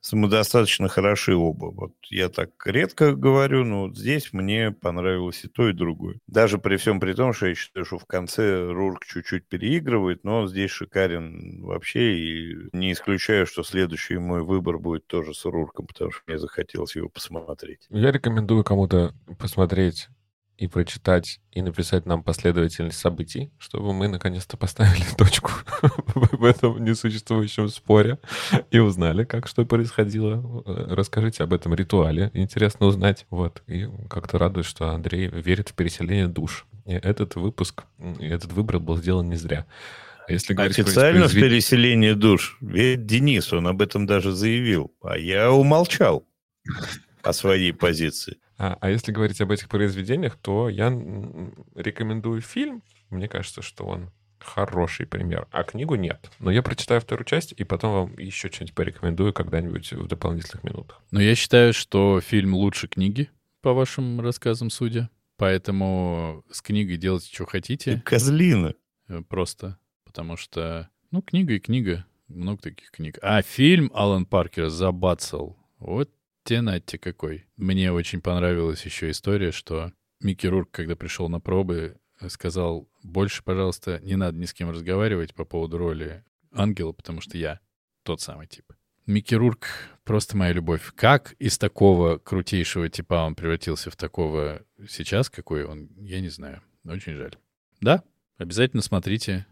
самодостаточно 0.00 0.88
хороши 0.88 1.34
оба. 1.34 1.70
Вот 1.70 1.92
я 2.08 2.28
так 2.28 2.50
редко 2.64 3.14
говорю, 3.14 3.64
но 3.64 3.82
вот 3.86 3.96
здесь 3.96 4.32
мне 4.32 4.70
понравилось 4.70 5.44
и 5.44 5.48
то, 5.48 5.68
и 5.68 5.72
другое. 5.72 6.18
Даже 6.26 6.58
при 6.58 6.76
всем 6.76 7.00
при 7.00 7.12
том, 7.12 7.32
что 7.32 7.46
я 7.46 7.54
считаю, 7.54 7.84
что 7.84 7.98
в 7.98 8.06
конце 8.06 8.70
Рурк 8.70 9.04
чуть-чуть 9.04 9.46
переигрывает, 9.46 10.24
но 10.24 10.46
здесь 10.46 10.70
шикарен 10.70 11.62
вообще, 11.62 12.14
и 12.14 12.56
не 12.72 12.92
исключаю, 12.92 13.46
что 13.46 13.62
следующий 13.62 14.18
мой 14.18 14.42
выбор 14.42 14.78
будет 14.78 15.06
тоже 15.06 15.34
с 15.34 15.44
Рурком, 15.44 15.86
потому 15.86 16.10
что 16.10 16.22
мне 16.26 16.38
захотелось 16.38 16.96
его 16.96 17.08
посмотреть. 17.08 17.86
Я 17.90 18.12
рекомендую 18.12 18.64
кому-то 18.64 19.14
посмотреть 19.38 20.08
и 20.60 20.66
прочитать, 20.66 21.40
и 21.52 21.62
написать 21.62 22.04
нам 22.04 22.22
последовательность 22.22 22.98
событий, 22.98 23.50
чтобы 23.58 23.94
мы 23.94 24.08
наконец-то 24.08 24.58
поставили 24.58 25.04
точку 25.16 25.52
в 26.14 26.44
этом 26.44 26.84
несуществующем 26.84 27.68
споре 27.70 28.18
и 28.70 28.78
узнали, 28.78 29.24
как 29.24 29.48
что 29.48 29.64
происходило. 29.64 30.62
Э, 30.66 30.94
расскажите 30.94 31.44
об 31.44 31.54
этом 31.54 31.74
ритуале, 31.74 32.30
интересно 32.34 32.86
узнать. 32.86 33.26
Вот. 33.30 33.62
И 33.68 33.88
как-то 34.10 34.36
радует, 34.36 34.66
что 34.66 34.90
Андрей 34.90 35.28
верит 35.28 35.70
в 35.70 35.72
переселение 35.72 36.28
душ. 36.28 36.66
И 36.84 36.92
этот 36.92 37.36
выпуск, 37.36 37.84
этот 38.18 38.52
выбор 38.52 38.80
был 38.80 38.98
сделан 38.98 39.30
не 39.30 39.36
зря. 39.36 39.64
А 40.28 40.32
если 40.32 40.54
Официально 40.54 41.26
в 41.26 41.32
переселении 41.32 42.12
душ. 42.12 42.58
Ведь 42.60 43.06
Денис, 43.06 43.50
он 43.54 43.66
об 43.66 43.80
этом 43.80 44.04
даже 44.04 44.32
заявил, 44.32 44.92
а 45.02 45.16
я 45.16 45.50
умолчал 45.50 46.26
о 47.22 47.32
своей 47.32 47.72
позиции. 47.72 48.36
А, 48.62 48.76
а 48.78 48.90
если 48.90 49.10
говорить 49.10 49.40
об 49.40 49.50
этих 49.52 49.70
произведениях, 49.70 50.36
то 50.36 50.68
я 50.68 50.88
рекомендую 51.74 52.42
фильм. 52.42 52.82
Мне 53.08 53.26
кажется, 53.26 53.62
что 53.62 53.86
он 53.86 54.10
хороший 54.38 55.06
пример, 55.06 55.48
а 55.50 55.64
книгу 55.64 55.94
нет. 55.94 56.30
Но 56.40 56.50
я 56.50 56.62
прочитаю 56.62 57.00
вторую 57.00 57.24
часть, 57.24 57.52
и 57.56 57.64
потом 57.64 57.92
вам 57.92 58.18
еще 58.18 58.48
что-нибудь 58.48 58.74
порекомендую 58.74 59.32
когда-нибудь 59.32 59.92
в 59.92 60.06
дополнительных 60.06 60.62
минутах. 60.62 61.00
Но 61.10 61.22
я 61.22 61.34
считаю, 61.34 61.72
что 61.72 62.20
фильм 62.20 62.54
лучше 62.54 62.86
книги, 62.86 63.30
по 63.62 63.72
вашим 63.72 64.20
рассказам 64.20 64.68
судя. 64.68 65.08
Поэтому 65.38 66.44
с 66.50 66.60
книгой 66.60 66.98
делайте, 66.98 67.32
что 67.32 67.46
хотите. 67.46 67.94
Ты 67.94 68.00
козлина. 68.02 68.74
Э, 69.08 69.22
просто. 69.26 69.78
Потому 70.04 70.36
что, 70.36 70.90
ну, 71.10 71.22
книга 71.22 71.54
и 71.54 71.60
книга. 71.60 72.04
Много 72.28 72.60
таких 72.60 72.90
книг. 72.90 73.18
А 73.22 73.40
фильм 73.40 73.90
Алан 73.94 74.26
Паркера 74.26 74.68
забацал. 74.68 75.56
Вот 75.78 76.10
Тенатти 76.50 76.98
какой. 76.98 77.46
Мне 77.56 77.92
очень 77.92 78.20
понравилась 78.20 78.84
еще 78.84 79.12
история, 79.12 79.52
что 79.52 79.92
Микки 80.18 80.48
Рурк, 80.48 80.72
когда 80.72 80.96
пришел 80.96 81.28
на 81.28 81.38
пробы, 81.38 82.00
сказал, 82.26 82.90
больше, 83.04 83.44
пожалуйста, 83.44 84.00
не 84.02 84.16
надо 84.16 84.36
ни 84.36 84.46
с 84.46 84.52
кем 84.52 84.68
разговаривать 84.68 85.32
по 85.32 85.44
поводу 85.44 85.78
роли 85.78 86.24
ангела, 86.52 86.90
потому 86.90 87.20
что 87.20 87.38
я 87.38 87.60
тот 88.02 88.20
самый 88.20 88.48
тип. 88.48 88.64
Микки 89.06 89.36
Рурк— 89.36 89.68
просто 90.04 90.36
моя 90.36 90.52
любовь. 90.52 90.90
Как 90.96 91.34
из 91.34 91.56
такого 91.56 92.18
крутейшего 92.18 92.88
типа 92.88 93.24
он 93.26 93.36
превратился 93.36 93.92
в 93.92 93.94
такого 93.94 94.66
сейчас, 94.88 95.30
какой 95.30 95.64
он, 95.64 95.88
я 95.98 96.20
не 96.20 96.30
знаю. 96.30 96.62
Очень 96.84 97.14
жаль. 97.14 97.36
Да, 97.80 98.02
обязательно 98.38 98.82
смотрите 98.82 99.46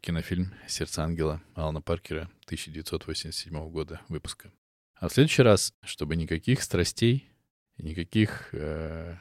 кинофильм 0.00 0.54
«Сердце 0.68 1.02
ангела» 1.02 1.42
Алана 1.56 1.82
Паркера 1.82 2.30
1987 2.46 3.68
года 3.68 4.00
выпуска. 4.08 4.52
А 5.00 5.08
в 5.08 5.12
следующий 5.14 5.40
раз, 5.40 5.72
чтобы 5.82 6.14
никаких 6.14 6.62
страстей, 6.62 7.30
никаких 7.78 8.50
э, 8.52 9.16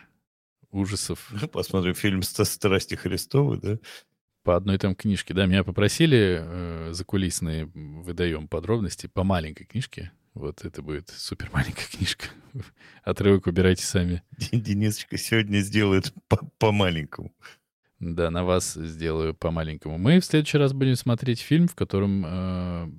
ужасов. 0.71 1.32
Посмотрим 1.53 1.93
фильм 1.93 2.21
«Страсти 2.21 2.95
Христовы», 2.95 3.57
да? 3.57 3.80
По 4.43 4.57
одной 4.57 4.77
там 4.77 4.93
книжке. 4.93 5.34
Да, 5.34 5.45
меня 5.45 5.63
попросили 5.63 6.41
э, 6.41 6.89
закулисные, 6.91 7.65
выдаем 7.65 8.49
подробности 8.49 9.07
по 9.07 9.23
маленькой 9.23 9.65
книжке. 9.65 10.11
Вот 10.34 10.65
это 10.65 10.82
будет 10.82 11.09
супер 11.09 11.49
маленькая 11.53 11.88
книжка. 11.88 12.25
Отрывок 13.03 13.47
убирайте 13.47 13.84
сами. 13.84 14.21
Денисочка 14.51 15.17
сегодня 15.17 15.59
сделает 15.59 16.13
по, 16.57 16.73
маленькому. 16.73 17.34
Да, 17.99 18.30
на 18.32 18.43
вас 18.43 18.73
сделаю 18.73 19.34
по 19.34 19.49
маленькому. 19.49 19.97
Мы 19.97 20.19
в 20.19 20.25
следующий 20.25 20.57
раз 20.57 20.73
будем 20.73 20.97
смотреть 20.97 21.39
фильм, 21.39 21.69
в 21.69 21.75
котором 21.75 22.25
Э, 22.25 22.89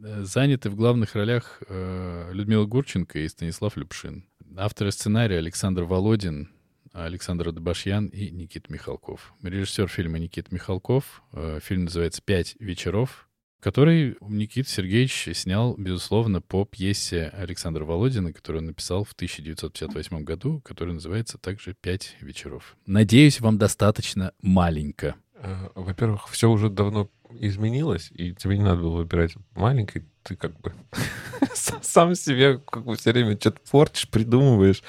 заняты 0.00 0.70
в 0.70 0.76
главных 0.76 1.14
ролях 1.14 1.62
э, 1.68 2.30
Людмила 2.32 2.64
Гурченко 2.64 3.18
и 3.18 3.28
Станислав 3.28 3.76
Любшин. 3.76 4.24
Авторы 4.56 4.92
сценария 4.92 5.38
Александр 5.38 5.84
Володин, 5.84 6.50
Александр 6.92 7.52
Дебашьян 7.52 8.06
и 8.06 8.30
Никит 8.30 8.68
Михалков. 8.70 9.32
Режиссер 9.42 9.88
фильма 9.88 10.18
Никит 10.18 10.52
Михалков. 10.52 11.22
Э, 11.32 11.60
фильм 11.62 11.84
называется 11.84 12.22
«Пять 12.24 12.56
вечеров», 12.58 13.28
который 13.60 14.16
Никит 14.22 14.68
Сергеевич 14.68 15.28
снял, 15.34 15.74
безусловно, 15.76 16.40
по 16.40 16.64
пьесе 16.64 17.28
Александра 17.34 17.84
Володина, 17.84 18.32
которую 18.32 18.62
он 18.62 18.66
написал 18.66 19.04
в 19.04 19.12
1958 19.12 20.24
году, 20.24 20.60
которая 20.62 20.94
называется 20.94 21.36
также 21.38 21.74
«Пять 21.74 22.16
вечеров». 22.20 22.76
Надеюсь, 22.86 23.40
вам 23.40 23.58
достаточно 23.58 24.32
маленько 24.40 25.14
Э, 25.29 25.29
Во-первых, 25.74 26.28
все 26.28 26.50
уже 26.50 26.68
давно 26.68 27.08
изменилось, 27.38 28.10
и 28.12 28.34
тебе 28.34 28.58
не 28.58 28.64
надо 28.64 28.82
было 28.82 28.96
выбирать 28.98 29.34
маленькой. 29.54 30.04
Ты 30.22 30.36
как 30.36 30.58
бы 30.60 30.72
сам 31.82 32.14
себе 32.14 32.58
как 32.58 32.84
бы 32.84 32.96
все 32.96 33.12
время 33.12 33.38
что-то 33.38 33.60
портишь, 33.70 34.08
придумываешь. 34.08 34.82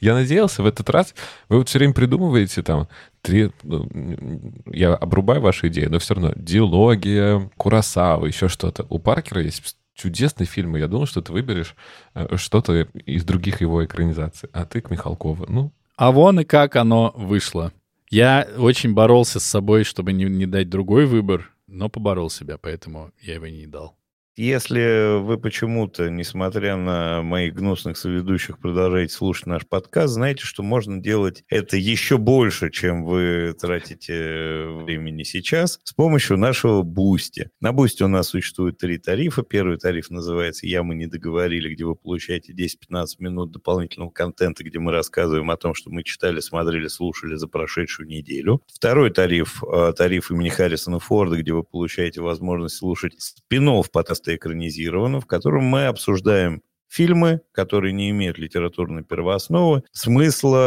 Я 0.00 0.14
надеялся 0.14 0.62
в 0.62 0.66
этот 0.66 0.90
раз, 0.90 1.14
вы 1.48 1.58
вот 1.58 1.68
все 1.68 1.78
время 1.78 1.94
придумываете 1.94 2.62
там, 2.62 2.88
три, 3.22 3.50
ну, 3.62 3.88
я 4.66 4.94
обрубаю 4.94 5.40
ваши 5.40 5.68
идеи, 5.68 5.86
но 5.86 5.98
все 5.98 6.14
равно 6.14 6.32
диалогия, 6.36 7.50
Курасава, 7.56 8.26
еще 8.26 8.48
что-то. 8.48 8.86
У 8.90 8.98
Паркера 8.98 9.42
есть 9.42 9.76
чудесные 9.94 10.46
фильмы. 10.46 10.80
Я 10.80 10.88
думал, 10.88 11.06
что 11.06 11.22
ты 11.22 11.32
выберешь 11.32 11.74
э, 12.14 12.36
что-то 12.36 12.82
из 12.82 13.24
других 13.24 13.60
его 13.60 13.84
экранизаций. 13.84 14.50
А 14.52 14.66
ты 14.66 14.80
к 14.80 14.90
Михалкову. 14.90 15.46
Ну, 15.48 15.72
А 15.96 16.10
вон 16.10 16.40
и 16.40 16.44
как 16.44 16.76
оно 16.76 17.12
вышло. 17.16 17.72
Я 18.14 18.46
очень 18.58 18.94
боролся 18.94 19.40
с 19.40 19.44
собой, 19.44 19.82
чтобы 19.82 20.12
не, 20.12 20.26
не 20.26 20.46
дать 20.46 20.70
другой 20.70 21.04
выбор, 21.04 21.50
но 21.66 21.88
поборол 21.88 22.30
себя, 22.30 22.58
поэтому 22.58 23.10
я 23.20 23.34
его 23.34 23.48
не 23.48 23.66
дал. 23.66 23.96
Если 24.36 25.20
вы 25.20 25.38
почему-то, 25.38 26.10
несмотря 26.10 26.74
на 26.74 27.22
моих 27.22 27.54
гнусных 27.54 27.96
соведущих, 27.96 28.58
продолжаете 28.58 29.14
слушать 29.14 29.46
наш 29.46 29.64
подкаст, 29.64 30.14
знаете, 30.14 30.42
что 30.42 30.64
можно 30.64 31.00
делать 31.00 31.44
это 31.48 31.76
еще 31.76 32.18
больше, 32.18 32.72
чем 32.72 33.04
вы 33.04 33.54
тратите 33.56 34.66
времени 34.82 35.22
сейчас, 35.22 35.78
с 35.84 35.92
помощью 35.92 36.36
нашего 36.36 36.82
Boosty. 36.82 37.50
На 37.60 37.72
Boosty 37.72 38.02
у 38.02 38.08
нас 38.08 38.26
существует 38.26 38.76
три 38.76 38.98
тарифа. 38.98 39.44
Первый 39.44 39.78
тариф 39.78 40.10
называется 40.10 40.66
«А 40.66 40.82
мы 40.82 40.96
не 40.96 41.06
договорили», 41.06 41.72
где 41.72 41.84
вы 41.84 41.94
получаете 41.94 42.52
10-15 42.52 43.06
минут 43.20 43.52
дополнительного 43.52 44.10
контента, 44.10 44.64
где 44.64 44.80
мы 44.80 44.90
рассказываем 44.90 45.48
о 45.52 45.56
том, 45.56 45.74
что 45.74 45.90
мы 45.90 46.02
читали, 46.02 46.40
смотрели, 46.40 46.88
слушали 46.88 47.36
за 47.36 47.46
прошедшую 47.46 48.08
неделю. 48.08 48.62
Второй 48.66 49.10
тариф, 49.10 49.62
э, 49.62 49.92
тариф 49.96 50.32
имени 50.32 50.48
Харрисона 50.48 50.98
Форда, 50.98 51.36
где 51.36 51.52
вы 51.52 51.62
получаете 51.62 52.20
возможность 52.20 52.78
слушать 52.78 53.14
спин-офф 53.20 53.88
подкаста 54.24 54.34
экранизировано, 54.34 55.20
в 55.20 55.26
котором 55.26 55.64
мы 55.64 55.86
обсуждаем 55.86 56.62
фильмы, 56.88 57.40
которые 57.50 57.92
не 57.92 58.10
имеют 58.10 58.38
литературной 58.38 59.02
первоосновы, 59.02 59.82
смысла, 59.90 60.60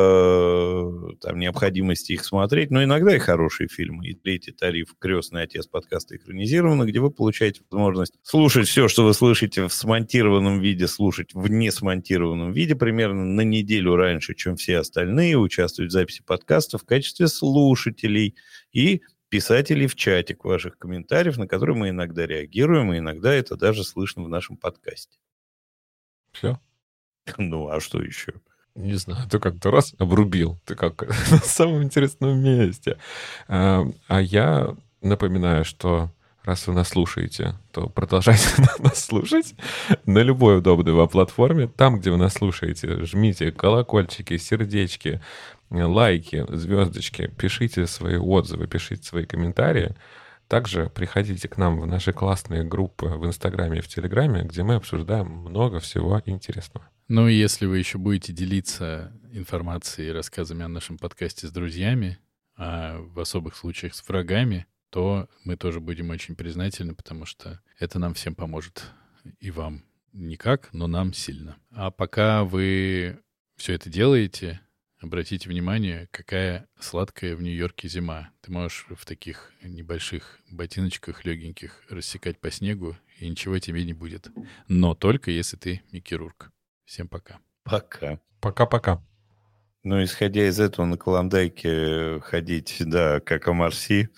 э, 0.00 1.16
там, 1.20 1.38
необходимости 1.38 2.12
их 2.12 2.24
смотреть, 2.24 2.70
но 2.70 2.82
иногда 2.82 3.14
и 3.14 3.18
хорошие 3.18 3.68
фильмы. 3.68 4.06
И 4.08 4.14
третий 4.14 4.52
тариф 4.52 4.94
«Крестный 4.98 5.42
отец» 5.42 5.66
подкаста 5.66 6.16
экранизировано, 6.16 6.84
где 6.84 7.00
вы 7.00 7.10
получаете 7.10 7.60
возможность 7.70 8.14
слушать 8.22 8.66
все, 8.66 8.88
что 8.88 9.04
вы 9.04 9.12
слышите 9.12 9.66
в 9.66 9.72
смонтированном 9.74 10.60
виде, 10.60 10.88
слушать 10.88 11.34
в 11.34 11.50
несмонтированном 11.50 12.52
виде 12.52 12.74
примерно 12.74 13.26
на 13.26 13.42
неделю 13.42 13.94
раньше, 13.94 14.34
чем 14.34 14.56
все 14.56 14.78
остальные, 14.78 15.36
участвовать 15.36 15.90
в 15.90 15.92
записи 15.92 16.22
подкаста 16.26 16.78
в 16.78 16.84
качестве 16.84 17.28
слушателей 17.28 18.36
и 18.72 19.02
писателей 19.28 19.86
в 19.86 19.94
чатик 19.94 20.44
ваших 20.44 20.78
комментариев, 20.78 21.36
на 21.36 21.46
которые 21.46 21.76
мы 21.76 21.90
иногда 21.90 22.26
реагируем, 22.26 22.92
и 22.92 22.98
иногда 22.98 23.32
это 23.32 23.56
даже 23.56 23.84
слышно 23.84 24.22
в 24.24 24.28
нашем 24.28 24.56
подкасте. 24.56 25.18
все. 26.32 26.60
Ну, 27.36 27.68
а 27.68 27.78
что 27.78 28.02
еще? 28.02 28.34
Не 28.74 28.94
знаю, 28.94 29.28
ты 29.28 29.38
как-то 29.38 29.70
раз 29.70 29.94
обрубил. 29.98 30.58
Ты 30.64 30.74
как 30.74 31.02
на 31.30 31.38
самом 31.38 31.82
интересном 31.82 32.40
месте. 32.40 32.96
А, 33.48 33.84
а 34.06 34.20
я 34.20 34.74
напоминаю, 35.02 35.64
что 35.64 36.10
раз 36.44 36.66
вы 36.66 36.74
нас 36.74 36.88
слушаете, 36.88 37.54
то 37.72 37.88
продолжайте 37.88 38.48
нас 38.78 39.04
слушать 39.04 39.54
на 40.06 40.20
любой 40.20 40.58
удобной 40.58 40.94
вам 40.94 41.08
платформе. 41.08 41.68
Там, 41.68 41.98
где 42.00 42.10
вы 42.10 42.16
нас 42.16 42.34
слушаете, 42.34 43.04
жмите 43.04 43.52
колокольчики, 43.52 44.38
сердечки, 44.38 45.20
лайки, 45.70 46.44
звездочки, 46.48 47.30
пишите 47.38 47.86
свои 47.86 48.16
отзывы, 48.16 48.66
пишите 48.66 49.02
свои 49.02 49.24
комментарии. 49.26 49.94
Также 50.48 50.88
приходите 50.88 51.46
к 51.46 51.58
нам 51.58 51.78
в 51.78 51.86
наши 51.86 52.12
классные 52.12 52.64
группы 52.64 53.06
в 53.06 53.26
Инстаграме 53.26 53.78
и 53.78 53.82
в 53.82 53.88
Телеграме, 53.88 54.44
где 54.44 54.62
мы 54.62 54.76
обсуждаем 54.76 55.26
много 55.28 55.78
всего 55.78 56.22
интересного. 56.24 56.88
Ну 57.08 57.28
и 57.28 57.34
если 57.34 57.66
вы 57.66 57.78
еще 57.78 57.98
будете 57.98 58.32
делиться 58.32 59.12
информацией 59.32 60.08
и 60.08 60.12
рассказами 60.12 60.64
о 60.64 60.68
нашем 60.68 60.98
подкасте 60.98 61.46
с 61.46 61.50
друзьями, 61.50 62.18
а 62.56 62.98
в 62.98 63.20
особых 63.20 63.56
случаях 63.56 63.94
с 63.94 64.06
врагами, 64.08 64.66
то 64.90 65.28
мы 65.44 65.56
тоже 65.56 65.80
будем 65.80 66.10
очень 66.10 66.34
признательны, 66.34 66.94
потому 66.94 67.26
что 67.26 67.60
это 67.78 67.98
нам 67.98 68.14
всем 68.14 68.34
поможет. 68.34 68.86
И 69.38 69.50
вам 69.50 69.84
никак, 70.12 70.72
но 70.72 70.86
нам 70.86 71.12
сильно. 71.12 71.56
А 71.72 71.90
пока 71.90 72.44
вы 72.44 73.18
все 73.56 73.74
это 73.74 73.90
делаете, 73.90 74.60
обратите 75.00 75.48
внимание, 75.48 76.08
какая 76.10 76.68
сладкая 76.78 77.36
в 77.36 77.42
Нью-Йорке 77.42 77.88
зима. 77.88 78.30
Ты 78.40 78.52
можешь 78.52 78.86
в 78.90 79.04
таких 79.04 79.52
небольших 79.62 80.40
ботиночках 80.50 81.24
легеньких 81.24 81.82
рассекать 81.88 82.40
по 82.40 82.50
снегу, 82.50 82.96
и 83.18 83.28
ничего 83.28 83.58
тебе 83.58 83.84
не 83.84 83.94
будет. 83.94 84.28
Но 84.68 84.94
только 84.94 85.30
если 85.30 85.56
ты 85.56 85.82
микирург. 85.92 86.50
Всем 86.84 87.08
пока. 87.08 87.38
Пока. 87.64 88.20
Пока-пока. 88.40 89.02
Ну, 89.84 90.02
исходя 90.02 90.46
из 90.48 90.58
этого, 90.58 90.86
на 90.86 90.96
Коломдайке 90.96 92.20
ходить, 92.20 92.76
да, 92.80 93.20
как 93.20 93.46
о 93.48 93.52
Марси, 93.52 94.10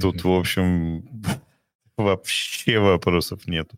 тут, 0.00 0.24
в 0.24 0.30
общем, 0.30 1.08
вообще 1.96 2.78
вопросов 2.78 3.46
нет. 3.46 3.70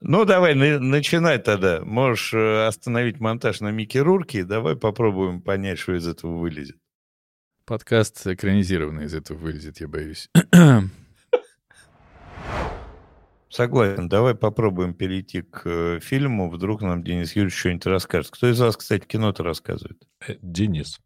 Ну, 0.00 0.24
давай, 0.24 0.54
на- 0.54 0.78
начинай 0.80 1.38
тогда. 1.38 1.82
Можешь 1.84 2.32
э, 2.32 2.66
остановить 2.66 3.20
монтаж 3.20 3.60
на 3.60 3.70
Микки 3.70 3.98
Рурке. 3.98 4.44
Давай 4.44 4.74
попробуем 4.76 5.42
понять, 5.42 5.78
что 5.78 5.94
из 5.94 6.08
этого 6.08 6.38
вылезет. 6.38 6.76
Подкаст 7.66 8.26
экранизированный 8.26 9.04
из 9.04 9.14
этого 9.14 9.36
вылезет, 9.36 9.78
я 9.80 9.88
боюсь. 9.88 10.30
Согласен. 13.50 14.08
Давай 14.08 14.34
попробуем 14.34 14.94
перейти 14.94 15.42
к 15.42 15.62
э, 15.66 16.00
фильму. 16.00 16.48
Вдруг 16.50 16.80
нам 16.80 17.04
Денис 17.04 17.36
Юрьевич 17.36 17.58
что-нибудь 17.58 17.86
расскажет. 17.86 18.30
Кто 18.30 18.48
из 18.48 18.58
вас, 18.58 18.76
кстати, 18.76 19.04
кино-то 19.06 19.42
рассказывает? 19.42 20.02
Э, 20.26 20.36
Денис. 20.40 20.98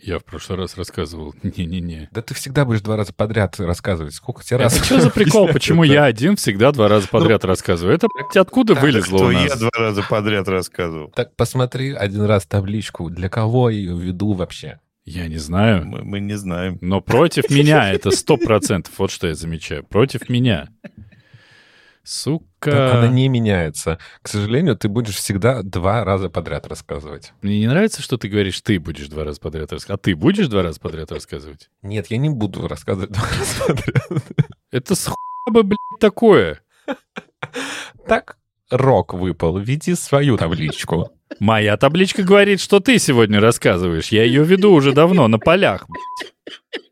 Я 0.00 0.18
в 0.18 0.24
прошлый 0.24 0.58
раз 0.58 0.76
рассказывал. 0.76 1.34
Не-не-не. 1.42 2.08
Да 2.12 2.20
ты 2.20 2.34
всегда 2.34 2.64
будешь 2.64 2.82
два 2.82 2.96
раза 2.96 3.14
подряд 3.14 3.58
рассказывать. 3.58 4.14
Сколько 4.14 4.44
тебе 4.44 4.58
раз? 4.58 4.76
Это 4.76 4.84
что 4.84 5.00
за 5.00 5.10
прикол? 5.10 5.48
Почему 5.48 5.84
я 5.84 6.04
один 6.04 6.36
всегда 6.36 6.70
два 6.72 6.88
раза 6.88 7.08
подряд 7.08 7.44
рассказываю? 7.44 7.94
Это, 7.94 8.06
блядь, 8.14 8.36
откуда 8.36 8.74
вылезло 8.74 9.18
Что 9.18 9.26
у 9.28 9.30
я 9.30 9.44
нас? 9.44 9.58
два 9.58 9.70
раза 9.76 10.02
подряд 10.02 10.48
рассказывал. 10.48 11.10
Так 11.12 11.34
посмотри 11.34 11.92
один 11.92 12.22
раз 12.22 12.44
табличку. 12.46 13.08
Для 13.08 13.28
кого 13.30 13.70
я 13.70 13.78
ее 13.78 13.98
веду 13.98 14.34
вообще? 14.34 14.80
Я 15.06 15.28
не 15.28 15.38
знаю. 15.38 15.86
Мы, 15.86 16.02
мы 16.02 16.20
не 16.20 16.34
знаем. 16.36 16.78
Но 16.80 17.00
против 17.00 17.48
меня 17.48 17.92
это 17.92 18.10
сто 18.10 18.36
процентов. 18.36 18.92
Вот 18.98 19.10
что 19.10 19.28
я 19.28 19.34
замечаю. 19.34 19.84
Против 19.84 20.28
меня. 20.28 20.68
Так 22.60 22.74
она 22.74 23.02
Сука. 23.02 23.08
не 23.08 23.28
меняется. 23.28 23.98
К 24.22 24.28
сожалению, 24.28 24.76
ты 24.76 24.88
будешь 24.88 25.16
всегда 25.16 25.62
два 25.62 26.04
раза 26.04 26.30
подряд 26.30 26.66
рассказывать. 26.66 27.32
Мне 27.42 27.58
не 27.58 27.66
нравится, 27.66 28.00
что 28.00 28.16
ты 28.16 28.28
говоришь, 28.28 28.60
ты 28.60 28.78
будешь 28.78 29.08
два 29.08 29.24
раза 29.24 29.40
подряд 29.40 29.72
рассказывать. 29.72 30.00
А 30.00 30.04
ты 30.04 30.14
будешь 30.14 30.46
два 30.46 30.62
раза 30.62 30.78
подряд 30.80 31.10
рассказывать? 31.10 31.68
Нет, 31.82 32.06
я 32.08 32.18
не 32.18 32.28
буду 32.30 32.68
рассказывать 32.68 33.10
два 33.10 33.24
раза 33.38 33.74
подряд. 33.74 34.24
Это 34.70 34.94
с 34.94 35.12
бы, 35.50 35.62
блядь, 35.62 35.78
такое. 36.00 36.60
Так, 38.06 38.36
рок 38.70 39.14
выпал. 39.14 39.58
Веди 39.58 39.94
свою 39.96 40.36
табличку. 40.36 41.10
Моя 41.40 41.76
табличка 41.76 42.22
говорит, 42.22 42.60
что 42.60 42.78
ты 42.78 42.98
сегодня 43.00 43.40
рассказываешь. 43.40 44.08
Я 44.08 44.22
ее 44.22 44.44
веду 44.44 44.72
уже 44.72 44.92
давно, 44.92 45.26
на 45.26 45.38
полях. 45.38 45.86
блядь. 45.88 46.85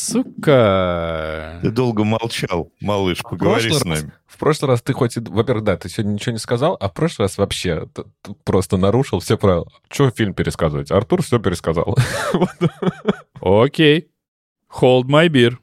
Сука. 0.00 1.58
Ты 1.62 1.70
долго 1.70 2.04
молчал, 2.04 2.72
малыш, 2.80 3.18
поговори 3.22 3.70
с 3.70 3.82
раз- 3.82 3.84
нами. 3.84 4.12
В 4.26 4.38
прошлый 4.38 4.70
раз 4.70 4.80
ты 4.80 4.92
хоть 4.94 5.16
и... 5.16 5.20
Во-первых, 5.20 5.64
да, 5.64 5.76
ты 5.76 5.88
сегодня 5.90 6.12
ничего 6.12 6.32
не 6.32 6.38
сказал, 6.38 6.76
а 6.80 6.88
в 6.88 6.94
прошлый 6.94 7.24
раз 7.26 7.36
вообще 7.36 7.86
т- 7.92 8.04
т- 8.22 8.34
просто 8.44 8.76
нарушил 8.78 9.20
все 9.20 9.36
правила. 9.36 9.70
Че 9.90 10.10
фильм 10.10 10.32
пересказывать? 10.34 10.90
Артур 10.90 11.22
все 11.22 11.38
пересказал. 11.38 11.96
Окей. 13.40 14.08
Hold 14.80 15.04
my 15.04 15.28
beer. 15.28 15.56